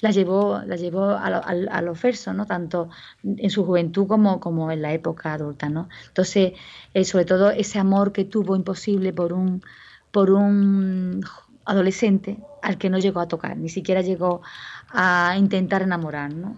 las 0.02 0.14
llevó, 0.14 0.60
las 0.66 0.82
llevó 0.82 1.12
a, 1.12 1.82
versos, 2.04 2.36
¿no? 2.36 2.45
Tanto 2.45 2.89
en 3.24 3.50
su 3.50 3.66
juventud 3.66 4.08
como, 4.08 4.41
como 4.41 4.72
en 4.72 4.82
la 4.82 4.91
época 4.91 5.34
adulta, 5.34 5.70
¿no? 5.70 5.88
Entonces, 6.08 6.52
eh, 6.93 7.06
sobre 7.06 7.24
todo 7.24 7.50
ese 7.50 7.80
amor 7.80 8.12
que 8.12 8.26
tuvo 8.26 8.58
imposible 8.58 9.14
por 9.14 9.32
un, 9.32 9.64
por 10.12 10.32
un 10.32 11.24
adolescente 11.64 12.39
al 12.62 12.78
que 12.78 12.89
no 12.89 13.00
llegó 13.00 13.22
a 13.22 13.30
tocar, 13.30 13.56
ni 13.56 13.70
siquiera 13.70 14.02
llegó 14.02 14.41
a 14.89 15.36
intentar 15.38 15.82
enamorar, 15.82 16.34
¿no? 16.34 16.58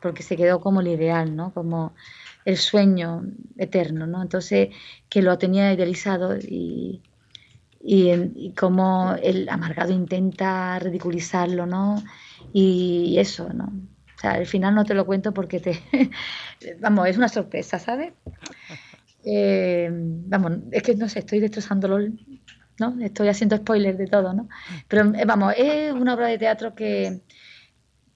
Porque 0.00 0.22
se 0.22 0.36
quedó 0.36 0.60
como 0.60 0.80
el 0.80 0.88
ideal, 0.88 1.36
¿no? 1.36 1.52
Como 1.52 1.92
el 2.44 2.56
sueño 2.56 3.22
eterno, 3.56 4.06
¿no? 4.06 4.22
Entonces, 4.22 4.70
que 5.08 5.22
lo 5.22 5.38
tenía 5.38 5.72
idealizado 5.72 6.36
y, 6.36 7.02
y, 7.80 8.52
como 8.52 9.14
el 9.22 9.48
amargado 9.48 9.92
intenta 9.92 10.78
ridiculizarlo, 10.78 11.66
¿no? 11.66 12.02
Y, 12.52 13.16
eso, 13.18 13.52
¿no? 13.52 13.64
O 14.16 14.20
sea, 14.20 14.32
al 14.32 14.46
final 14.46 14.74
no 14.74 14.84
te 14.84 14.94
lo 14.94 15.06
cuento 15.06 15.32
porque 15.32 15.60
te... 15.60 15.80
vamos, 16.80 17.08
es 17.08 17.16
una 17.16 17.28
sorpresa, 17.28 17.78
¿sabes? 17.78 18.12
Eh, 19.24 19.88
vamos, 19.92 20.54
es 20.72 20.82
que 20.82 20.96
no 20.96 21.08
sé, 21.08 21.20
estoy 21.20 21.38
destrozándolo, 21.38 22.00
¿no? 22.80 22.96
Estoy 23.00 23.28
haciendo 23.28 23.56
spoilers 23.56 23.96
de 23.96 24.08
todo, 24.08 24.32
¿no? 24.32 24.48
Pero 24.88 25.14
eh, 25.14 25.24
vamos, 25.24 25.54
es 25.56 25.92
una 25.92 26.14
obra 26.14 26.26
de 26.26 26.38
teatro 26.38 26.74
que, 26.74 27.20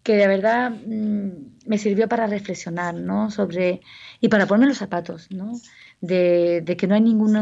que 0.07 0.14
de 0.14 0.28
verdad 0.28 0.70
mm, 0.70 1.30
me 1.66 1.78
sirvió 1.78 2.09
para 2.09 2.28
reflexionar, 2.28 2.94
¿no? 2.94 3.28
Sobre, 3.32 3.80
y 4.20 4.28
para 4.28 4.46
ponerme 4.46 4.68
los 4.68 4.78
zapatos, 4.78 5.26
¿no? 5.32 5.50
De, 6.00 6.62
que 6.78 6.86
no 6.86 6.94
hay 6.94 7.00
ningún, 7.00 7.34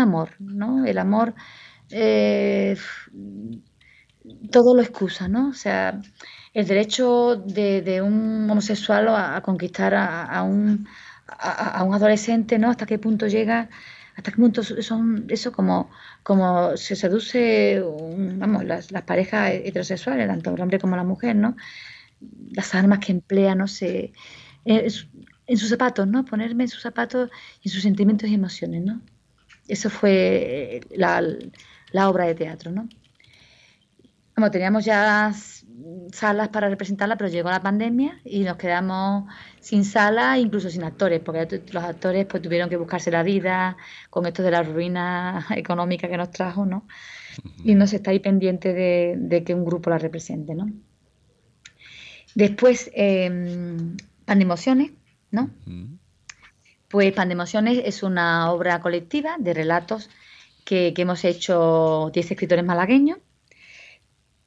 amor, 0.00 0.30
¿no? 0.40 0.84
El 0.84 0.98
amor 0.98 1.32
eh, 1.90 2.76
todo 4.50 4.74
lo 4.74 4.82
excusa, 4.82 5.28
¿no? 5.28 5.50
O 5.50 5.52
sea, 5.52 6.00
el 6.54 6.66
derecho 6.66 7.36
de, 7.36 8.02
un 8.02 8.50
homosexual 8.50 9.06
a, 9.10 9.40
conquistar 9.40 9.94
a, 9.94 10.42
un, 10.42 10.88
a, 11.28 11.84
un 11.84 11.94
adolescente, 11.94 12.58
¿no? 12.58 12.68
Hasta 12.70 12.84
qué 12.84 12.98
punto 12.98 13.28
llega 13.28 13.68
hasta 14.20 14.32
qué 14.32 14.36
punto 14.36 14.62
son 14.62 15.24
eso 15.30 15.50
como, 15.50 15.90
como 16.22 16.76
se 16.76 16.94
seduce 16.94 17.82
vamos, 18.36 18.64
las, 18.64 18.92
las, 18.92 19.02
parejas 19.02 19.52
heterosexuales, 19.52 20.28
tanto 20.28 20.54
el 20.54 20.60
hombre 20.60 20.78
como 20.78 20.94
la 20.94 21.04
mujer, 21.04 21.36
¿no? 21.36 21.56
Las 22.50 22.74
armas 22.74 22.98
que 22.98 23.12
emplea, 23.12 23.54
no 23.54 23.66
sé, 23.66 24.12
eh, 24.66 24.88
en 25.46 25.56
sus 25.56 25.70
zapatos, 25.70 26.06
¿no? 26.06 26.26
Ponerme 26.26 26.64
en 26.64 26.68
sus 26.68 26.82
zapatos 26.82 27.30
y 27.62 27.70
sus 27.70 27.82
sentimientos 27.82 28.28
y 28.28 28.34
emociones, 28.34 28.82
¿no? 28.84 29.00
Eso 29.68 29.88
fue 29.88 30.76
eh, 30.76 30.80
la, 30.90 31.22
la 31.92 32.10
obra 32.10 32.26
de 32.26 32.34
teatro, 32.34 32.70
¿no? 32.70 32.90
Como 34.34 34.50
teníamos 34.50 34.84
ya 34.84 35.32
salas 36.12 36.48
para 36.48 36.68
representarla, 36.68 37.16
pero 37.16 37.30
llegó 37.30 37.50
la 37.50 37.62
pandemia 37.62 38.20
y 38.24 38.40
nos 38.40 38.56
quedamos 38.56 39.24
sin 39.60 39.84
sala, 39.84 40.38
incluso 40.38 40.70
sin 40.70 40.84
actores, 40.84 41.20
porque 41.20 41.62
los 41.72 41.84
actores 41.84 42.26
pues 42.26 42.42
tuvieron 42.42 42.68
que 42.68 42.76
buscarse 42.76 43.10
la 43.10 43.22
vida 43.22 43.76
con 44.10 44.26
esto 44.26 44.42
de 44.42 44.50
la 44.50 44.62
ruina 44.62 45.46
económica 45.56 46.08
que 46.08 46.16
nos 46.16 46.30
trajo, 46.30 46.66
¿no? 46.66 46.86
Y 47.64 47.74
no 47.74 47.86
se 47.86 47.96
está 47.96 48.10
ahí 48.10 48.18
pendiente 48.18 48.72
de, 48.72 49.44
que 49.44 49.54
un 49.54 49.64
grupo 49.64 49.90
la 49.90 49.98
represente, 49.98 50.54
¿no? 50.54 50.70
Después, 52.34 52.90
eh, 52.94 53.76
Pandemоciones, 54.24 54.92
¿no? 55.30 55.50
Pues 56.88 57.12
Pandemоciones 57.12 57.82
es 57.84 58.02
una 58.02 58.52
obra 58.52 58.80
colectiva 58.80 59.36
de 59.38 59.54
relatos 59.54 60.10
que, 60.64 60.92
que 60.94 61.02
hemos 61.02 61.24
hecho 61.24 62.10
10 62.12 62.30
escritores 62.30 62.64
malagueños 62.64 63.18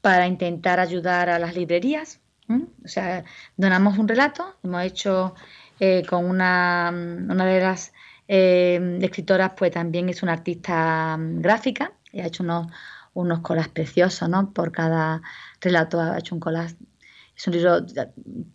para 0.04 0.28
intentar 0.28 0.82
ayudar 0.82 1.30
a 1.30 1.40
las 1.40 1.56
librerías. 1.56 2.20
O 2.50 2.88
sea, 2.90 3.24
donamos 3.56 3.98
un 3.98 4.06
relato, 4.06 4.58
hemos 4.62 4.84
hecho 4.84 5.34
eh, 5.80 6.04
con 6.06 6.26
una, 6.26 6.92
una, 6.94 7.46
de 7.46 7.62
las 7.62 7.94
eh, 8.28 9.00
escritoras, 9.02 9.54
pues 9.56 9.72
también 9.72 10.10
es 10.10 10.22
una 10.22 10.34
artista 10.34 11.16
mm, 11.18 11.40
gráfica 11.40 11.94
y 12.12 12.20
ha 12.20 12.28
hecho 12.28 12.44
unos, 12.44 12.68
unos 13.14 13.40
colas 13.40 13.70
preciosos, 13.70 14.28
¿no? 14.28 14.52
Por 14.52 14.74
cada 14.74 15.22
relato 15.62 16.02
ha 16.02 16.20
hecho 16.20 16.36
un 16.36 16.42
colas. 16.42 16.76
Es 17.38 17.48
un 17.48 17.54
libro 17.54 17.86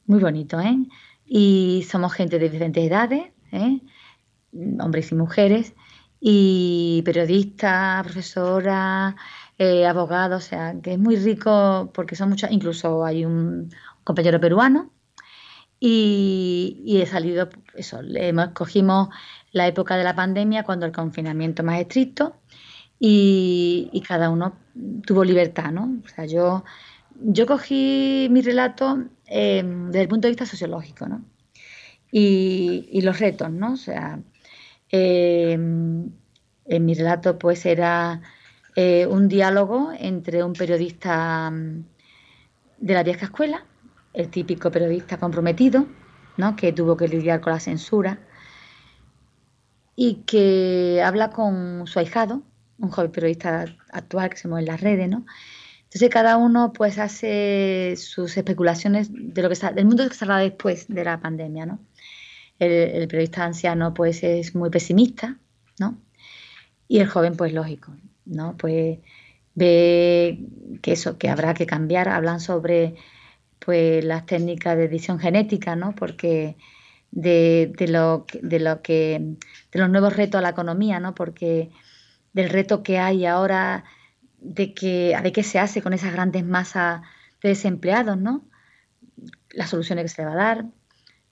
muy 0.05 0.20
bonito, 0.20 0.61
¿eh? 0.61 0.76
Y 1.24 1.86
somos 1.90 2.12
gente 2.12 2.38
de 2.38 2.51
diferentes 2.51 2.84
edades, 2.84 3.32
¿eh? 3.53 3.80
hombres 4.80 5.11
y 5.12 5.14
mujeres, 5.14 5.72
y 6.20 7.01
periodistas, 7.07 8.03
profesoras, 8.05 9.14
eh, 9.59 9.86
abogado, 9.86 10.36
o 10.36 10.40
sea, 10.40 10.76
que 10.82 10.92
es 10.92 10.98
muy 10.98 11.16
rico 11.16 11.90
porque 11.92 12.14
son 12.14 12.30
muchas, 12.30 12.52
incluso 12.52 13.04
hay 13.04 13.24
un 13.24 13.70
compañero 14.04 14.40
peruano 14.40 14.92
y, 15.80 16.98
he 17.02 17.06
salido, 17.06 17.48
eso, 17.74 18.02
le 18.02 18.32
cogimos 18.54 19.09
la 19.52 19.66
época 19.66 19.96
de 19.96 20.04
la 20.04 20.14
pandemia 20.14 20.64
cuando 20.64 20.86
el 20.86 20.92
confinamiento 20.92 21.62
más 21.64 21.80
estricto 21.80 22.36
y, 23.00 24.02
cada 24.06 24.30
uno 24.30 24.56
tuvo 25.06 25.24
libertad, 25.24 25.72
¿no? 25.72 26.00
O 26.04 26.09
sea, 26.09 26.24
yo, 26.26 26.64
yo 27.20 27.46
cogí 27.46 28.28
mi 28.30 28.42
relato 28.42 29.04
eh, 29.26 29.62
desde 29.64 30.02
el 30.02 30.09
punto 30.09 30.28
de 30.28 30.32
vista 30.32 30.46
sociológico, 30.46 31.06
¿no? 31.09 31.24
Y, 32.12 33.00
los 33.02 33.18
retos, 33.18 33.50
¿no? 33.50 33.72
O 33.72 33.76
sea, 33.76 34.20
eh, 34.90 35.52
en 35.52 36.84
mi 36.84 36.94
relato 36.94 37.38
pues 37.38 37.66
era 37.66 38.22
eh, 38.76 39.06
un 39.06 39.28
diálogo 39.28 39.90
entre 39.98 40.42
un 40.44 40.52
periodista 40.52 41.50
mm, 41.50 41.84
de 42.78 42.94
la 42.94 43.02
vieja 43.02 43.26
escuela, 43.26 43.64
el 44.12 44.28
típico 44.28 44.70
periodista 44.70 45.18
comprometido, 45.18 45.86
¿no? 46.36 46.56
que 46.56 46.72
tuvo 46.72 46.96
que 46.96 47.08
lidiar 47.08 47.40
con 47.40 47.52
la 47.52 47.60
censura, 47.60 48.18
y 50.00 50.22
que 50.26 51.02
habla 51.04 51.30
con 51.30 51.88
su 51.88 51.98
ahijado, 51.98 52.44
un 52.78 52.90
joven 52.90 53.10
periodista 53.10 53.64
actual 53.90 54.30
que 54.30 54.36
se 54.36 54.46
mueve 54.46 54.62
en 54.62 54.68
las 54.72 54.80
redes, 54.80 55.08
¿no? 55.08 55.26
Entonces 55.82 56.08
cada 56.10 56.36
uno 56.36 56.72
pues 56.72 56.98
hace 56.98 57.94
sus 57.96 58.36
especulaciones 58.36 59.08
de 59.10 59.42
lo 59.42 59.48
que 59.48 59.56
del 59.74 59.86
mundo 59.86 60.08
que 60.08 60.26
después 60.26 60.86
de 60.86 61.02
la 61.02 61.18
pandemia, 61.18 61.66
¿no? 61.66 61.80
El, 62.60 63.08
periodista 63.08 63.44
anciano 63.44 63.92
pues 63.92 64.22
es 64.22 64.54
muy 64.54 64.70
pesimista, 64.70 65.36
¿no? 65.80 65.98
Y 66.86 67.00
el 67.00 67.08
joven 67.08 67.36
pues 67.36 67.52
lógico, 67.52 67.92
¿no? 68.29 68.57
Pues 68.57 68.99
ve 69.55 70.39
que 70.83 70.93
eso, 70.93 71.18
que 71.18 71.29
habrá 71.29 71.55
que 71.55 71.66
cambiar, 71.66 72.09
hablan 72.09 72.41
sobre 72.41 72.95
pues 73.59 74.05
las 74.05 74.26
técnicas 74.26 74.76
de 74.76 74.85
edición 74.85 75.18
genética, 75.18 75.76
¿no? 75.76 75.95
Porque 75.95 76.57
de, 77.11 77.72
de, 77.76 77.89
lo, 77.89 78.26
de 78.43 78.61
lo 78.61 78.83
que 78.83 79.37
de 79.72 79.79
los 79.81 79.91
nuevos 79.91 80.16
retos 80.16 80.39
a 80.39 80.43
la 80.43 80.51
economía, 80.51 81.01
¿no? 81.01 81.14
Porque 81.14 81.70
del 82.33 82.51
reto 82.51 82.83
que 82.83 82.99
hay 82.99 83.26
ahora 83.26 83.85
de 84.41 84.74
que 84.74 85.14
a 85.14 85.22
qué 85.22 85.43
se 85.43 85.59
hace 85.59 85.83
con 85.83 85.93
esas 85.93 86.12
grandes 86.12 86.45
masas 86.45 87.03
de 87.43 87.51
desempleados, 87.51 88.16
¿no? 88.16 88.45
Las 89.51 89.70
soluciones 89.70 90.05
que 90.05 90.09
se 90.09 90.22
le 90.22 90.26
va 90.26 90.33
a 90.33 90.37
dar, 90.37 90.66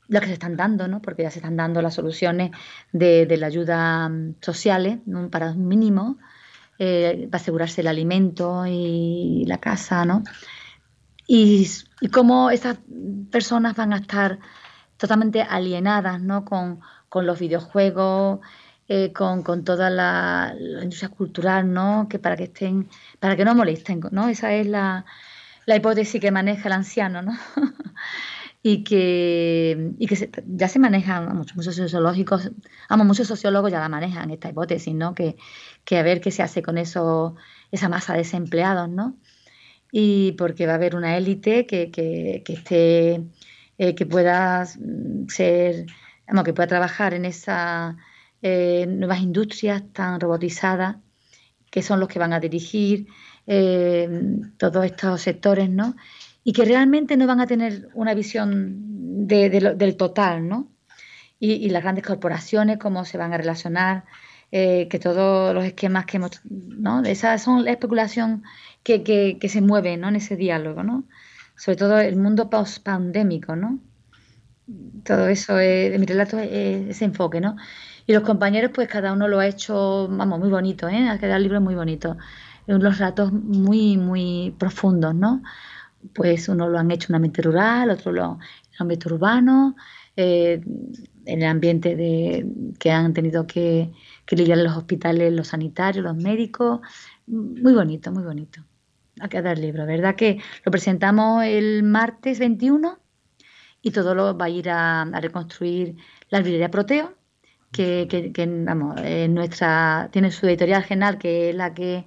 las 0.08 0.22
que 0.22 0.28
se 0.28 0.34
están 0.34 0.56
dando, 0.56 0.88
¿no? 0.88 1.02
Porque 1.02 1.22
ya 1.22 1.30
se 1.30 1.38
están 1.38 1.56
dando 1.56 1.82
las 1.82 1.94
soluciones 1.94 2.50
de, 2.92 3.26
la 3.36 3.46
ayuda 3.46 4.08
mm, 4.08 4.36
sociales 4.40 4.98
para 5.30 5.52
un 5.52 5.68
mínimo, 5.68 6.18
eh, 6.78 7.28
para 7.30 7.40
asegurarse 7.42 7.80
el 7.80 7.88
alimento 7.88 8.64
y 8.66 9.44
la 9.46 9.58
casa, 9.58 10.04
¿no? 10.04 10.22
Y, 11.26 11.68
y, 12.00 12.08
cómo 12.08 12.50
esas 12.50 12.78
personas 13.30 13.74
van 13.74 13.92
a 13.92 13.98
estar 13.98 14.38
totalmente 14.96 15.42
alienadas, 15.42 16.20
¿no? 16.20 16.44
Con, 16.44 16.80
con 17.08 17.26
los 17.26 17.38
videojuegos, 17.38 18.40
eh, 18.88 19.12
con, 19.12 19.42
toda 19.64 19.90
la, 19.90 20.54
industria 20.82 21.08
cultural, 21.08 21.72
¿no? 21.72 22.06
Que 22.08 22.20
para 22.20 22.36
que 22.36 22.44
estén, 22.44 22.88
para 23.18 23.36
que 23.36 23.44
no 23.44 23.54
molesten, 23.54 24.00
¿no? 24.12 24.28
Esa 24.28 24.52
es 24.52 24.66
la, 24.68 25.04
hipótesis 25.66 26.20
que 26.20 26.30
maneja 26.30 26.68
el 26.68 26.72
anciano, 26.74 27.20
¿no? 27.22 27.32
y 28.68 28.82
que, 28.82 29.92
y 29.96 30.08
que 30.08 30.28
ya 30.44 30.66
se 30.66 30.80
manejan 30.80 31.36
muchos, 31.36 31.56
muchos 31.56 31.76
sociológicos, 31.76 32.50
vamos, 32.90 33.06
muchos 33.06 33.28
sociólogos 33.28 33.70
ya 33.70 33.78
la 33.78 33.88
manejan 33.88 34.32
esta 34.32 34.48
hipótesis, 34.48 34.92
¿no? 34.92 35.14
Que, 35.14 35.36
que 35.84 35.98
a 35.98 36.02
ver 36.02 36.20
qué 36.20 36.32
se 36.32 36.42
hace 36.42 36.62
con 36.62 36.76
eso, 36.76 37.36
esa 37.70 37.88
masa 37.88 38.14
de 38.14 38.18
desempleados, 38.18 38.88
¿no? 38.88 39.16
Y 39.92 40.32
porque 40.32 40.66
va 40.66 40.72
a 40.72 40.74
haber 40.74 40.96
una 40.96 41.16
élite 41.16 41.64
que, 41.64 41.92
que, 41.92 42.42
que 42.44 42.52
esté, 42.54 43.22
eh, 43.78 43.94
que 43.94 44.04
pueda 44.04 44.66
ser, 45.28 45.86
vamos, 46.26 46.42
que 46.42 46.52
pueda 46.52 46.66
trabajar 46.66 47.14
en 47.14 47.24
esa 47.24 47.96
eh, 48.42 48.84
nuevas 48.88 49.20
industrias 49.20 49.84
tan 49.92 50.18
robotizadas 50.18 50.96
que 51.70 51.82
son 51.82 52.00
los 52.00 52.08
que 52.08 52.18
van 52.18 52.32
a 52.32 52.40
dirigir 52.40 53.06
eh, 53.46 54.08
todos 54.58 54.84
estos 54.84 55.22
sectores, 55.22 55.70
¿no? 55.70 55.94
Y 56.48 56.52
que 56.52 56.64
realmente 56.64 57.16
no 57.16 57.26
van 57.26 57.40
a 57.40 57.46
tener 57.48 57.88
una 57.94 58.14
visión 58.14 59.26
del 59.26 59.96
total, 59.96 60.48
¿no? 60.48 60.70
Y, 61.40 61.68
las 61.70 61.82
grandes 61.82 62.04
corporaciones, 62.04 62.78
cómo 62.78 63.04
se 63.04 63.18
van 63.18 63.32
a 63.32 63.36
relacionar, 63.36 64.04
eh, 64.52 64.86
que 64.86 65.00
todos 65.00 65.52
los 65.52 65.64
esquemas 65.64 66.06
que 66.06 66.18
hemos, 66.18 66.40
¿no? 66.44 67.02
Esa 67.02 67.36
son 67.38 67.64
la 67.64 67.72
especulación 67.72 68.44
que, 68.84 69.02
que, 69.02 69.48
se 69.48 69.60
mueve, 69.60 69.96
¿no? 69.96 70.06
En 70.06 70.14
ese 70.14 70.36
diálogo, 70.36 70.84
¿no? 70.84 71.02
Sobre 71.56 71.78
todo 71.78 71.98
el 71.98 72.14
mundo 72.14 72.48
post-pandémico, 72.48 73.56
¿no? 73.56 73.80
Todo 75.02 75.26
eso, 75.26 75.58
es, 75.58 75.98
mi 75.98 76.06
relato 76.06 76.38
es 76.38 76.90
ese 76.90 77.06
enfoque, 77.06 77.40
¿no? 77.40 77.56
Y 78.06 78.12
los 78.12 78.22
compañeros, 78.22 78.70
pues 78.72 78.86
cada 78.86 79.12
uno 79.12 79.26
lo 79.26 79.40
ha 79.40 79.48
hecho, 79.48 80.06
vamos, 80.08 80.38
muy 80.38 80.50
bonito, 80.50 80.88
¿eh? 80.88 81.08
Ha 81.08 81.18
quedado 81.18 81.38
el 81.38 81.42
libro 81.42 81.60
muy 81.60 81.74
bonito. 81.74 82.16
Unos 82.68 82.98
ratos 82.98 83.32
muy, 83.32 83.96
muy 83.96 84.54
profundos, 84.60 85.12
¿no? 85.12 85.42
Pues 86.14 86.48
uno 86.48 86.68
lo 86.68 86.78
han 86.78 86.90
hecho 86.90 87.08
en 87.10 87.16
ambiente 87.16 87.42
rural, 87.42 87.90
otro 87.90 88.12
lo, 88.12 88.22
en 88.24 88.30
un 88.30 88.80
ambiente 88.80 89.08
urbano, 89.08 89.76
eh, 90.16 90.60
en 91.24 91.42
el 91.42 91.48
ambiente 91.48 91.96
de, 91.96 92.46
que 92.78 92.90
han 92.90 93.12
tenido 93.12 93.46
que, 93.46 93.92
que 94.24 94.36
lidiar 94.36 94.58
los 94.58 94.76
hospitales, 94.76 95.32
los 95.32 95.48
sanitarios, 95.48 96.04
los 96.04 96.16
médicos. 96.16 96.80
Muy 97.26 97.74
bonito, 97.74 98.12
muy 98.12 98.22
bonito. 98.22 98.62
Ha 99.20 99.28
quedado 99.28 99.54
el 99.54 99.62
libro, 99.62 99.86
¿verdad? 99.86 100.14
Que 100.14 100.40
lo 100.64 100.70
presentamos 100.70 101.44
el 101.44 101.82
martes 101.82 102.38
21 102.38 102.98
y 103.82 103.90
todo 103.90 104.14
lo 104.14 104.36
va 104.36 104.46
a 104.46 104.50
ir 104.50 104.70
a, 104.70 105.02
a 105.02 105.20
reconstruir 105.20 105.96
la 106.28 106.38
librería 106.38 106.70
Proteo 106.70 107.16
que, 107.76 108.64
vamos, 108.64 109.00
nuestra, 109.28 110.08
tiene 110.12 110.30
su 110.30 110.46
editorial 110.46 110.82
general, 110.84 111.18
que 111.18 111.50
es 111.50 111.56
la 111.56 111.74
que 111.74 112.06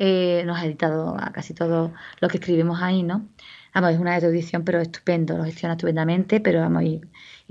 eh, 0.00 0.44
nos 0.46 0.56
ha 0.58 0.64
editado 0.64 1.16
a 1.18 1.32
casi 1.32 1.54
todo 1.54 1.92
lo 2.20 2.28
que 2.28 2.36
escribimos 2.36 2.80
ahí, 2.80 3.02
¿no? 3.02 3.28
Vamos, 3.74 3.90
es 3.90 3.98
una 3.98 4.16
edición, 4.16 4.62
pero 4.62 4.80
estupendo, 4.80 5.36
lo 5.36 5.44
gestiona 5.44 5.74
estupendamente, 5.74 6.40
pero 6.40 6.60
vamos, 6.60 6.84
y, 6.84 7.00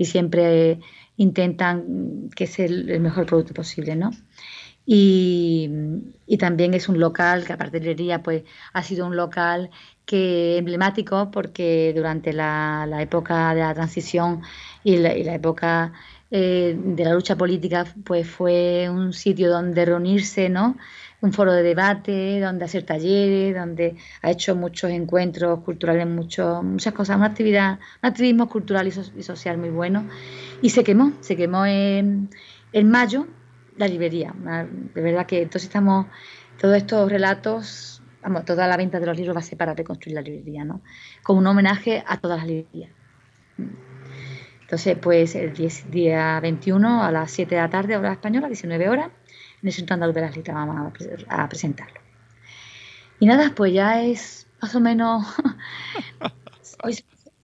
siempre 0.04 0.80
intentan 1.18 2.30
que 2.34 2.46
sea 2.46 2.64
el, 2.64 3.00
mejor 3.00 3.26
producto 3.26 3.52
posible, 3.52 3.96
¿no? 3.96 4.12
Y, 4.86 5.68
también 6.38 6.72
es 6.72 6.88
un 6.88 6.98
local 6.98 7.44
que 7.44 7.52
aparte 7.52 7.80
de 7.80 7.86
librería 7.86 8.22
pues 8.22 8.44
ha 8.72 8.82
sido 8.82 9.06
un 9.06 9.16
local 9.16 9.70
que 10.06 10.56
emblemático 10.56 11.30
porque 11.30 11.92
durante 11.94 12.32
la, 12.32 12.88
época 13.00 13.54
de 13.54 13.60
la 13.60 13.74
transición 13.74 14.40
y 14.84 14.96
la, 14.96 15.14
y 15.14 15.24
la 15.24 15.34
época 15.34 15.92
eh, 16.30 16.78
de 16.78 17.04
la 17.04 17.14
lucha 17.14 17.36
política, 17.36 17.86
pues 18.04 18.26
fue 18.28 18.88
un 18.90 19.12
sitio 19.12 19.50
donde 19.50 19.84
reunirse, 19.84 20.48
¿no? 20.48 20.76
Un 21.20 21.32
foro 21.32 21.52
de 21.52 21.62
debate, 21.62 22.40
donde 22.40 22.64
hacer 22.64 22.84
talleres, 22.84 23.56
donde 23.56 23.96
ha 24.22 24.30
hecho 24.30 24.54
muchos 24.54 24.90
encuentros 24.90 25.60
culturales, 25.64 26.06
muchos, 26.06 26.62
muchas 26.62 26.94
cosas, 26.94 27.16
una 27.16 27.26
actividad, 27.26 27.80
un 28.02 28.08
activismo 28.08 28.48
cultural 28.48 28.86
y, 28.86 29.22
social 29.22 29.58
muy 29.58 29.70
bueno. 29.70 30.06
Y 30.62 30.70
se 30.70 30.84
quemó, 30.84 31.12
se 31.20 31.36
quemó 31.36 31.66
en, 31.66 32.30
en 32.72 32.90
mayo 32.90 33.26
la 33.76 33.88
librería. 33.88 34.32
De 34.94 35.00
verdad 35.02 35.26
que 35.26 35.42
entonces 35.42 35.64
estamos, 35.64 36.06
todos 36.60 36.76
estos 36.76 37.10
relatos, 37.10 38.02
vamos, 38.22 38.44
toda 38.44 38.66
la 38.66 38.76
venta 38.76 39.00
de 39.00 39.06
los 39.06 39.16
libros 39.16 39.34
va 39.34 39.40
a 39.40 39.44
ser 39.44 39.58
para 39.58 39.74
reconstruir 39.74 40.14
la 40.14 40.22
librería, 40.22 40.64
¿no? 40.64 40.82
Como 41.22 41.40
un 41.40 41.46
homenaje 41.46 42.04
a 42.06 42.18
todas 42.18 42.38
las 42.38 42.46
librerías. 42.46 42.90
Entonces, 44.60 44.98
pues 45.00 45.34
el 45.34 45.54
día 45.90 46.38
21 46.40 47.02
a 47.02 47.10
las 47.10 47.30
7 47.30 47.54
de 47.54 47.60
la 47.60 47.70
tarde, 47.70 47.96
hora 47.96 48.12
española, 48.12 48.48
19 48.48 48.88
horas, 48.90 49.08
en 49.62 49.68
el 49.68 49.72
Centro 49.72 49.94
Andaluz 49.94 50.14
de 50.14 50.20
las 50.20 50.36
Letras 50.36 50.54
vamos 50.54 50.92
a, 51.28 51.48
presentarlo. 51.48 52.00
Y 53.20 53.26
nada, 53.26 53.52
pues 53.54 53.72
ya 53.72 54.02
es 54.02 54.46
más 54.60 54.74
o 54.74 54.80
menos... 54.80 55.26
Hoy 56.82 57.04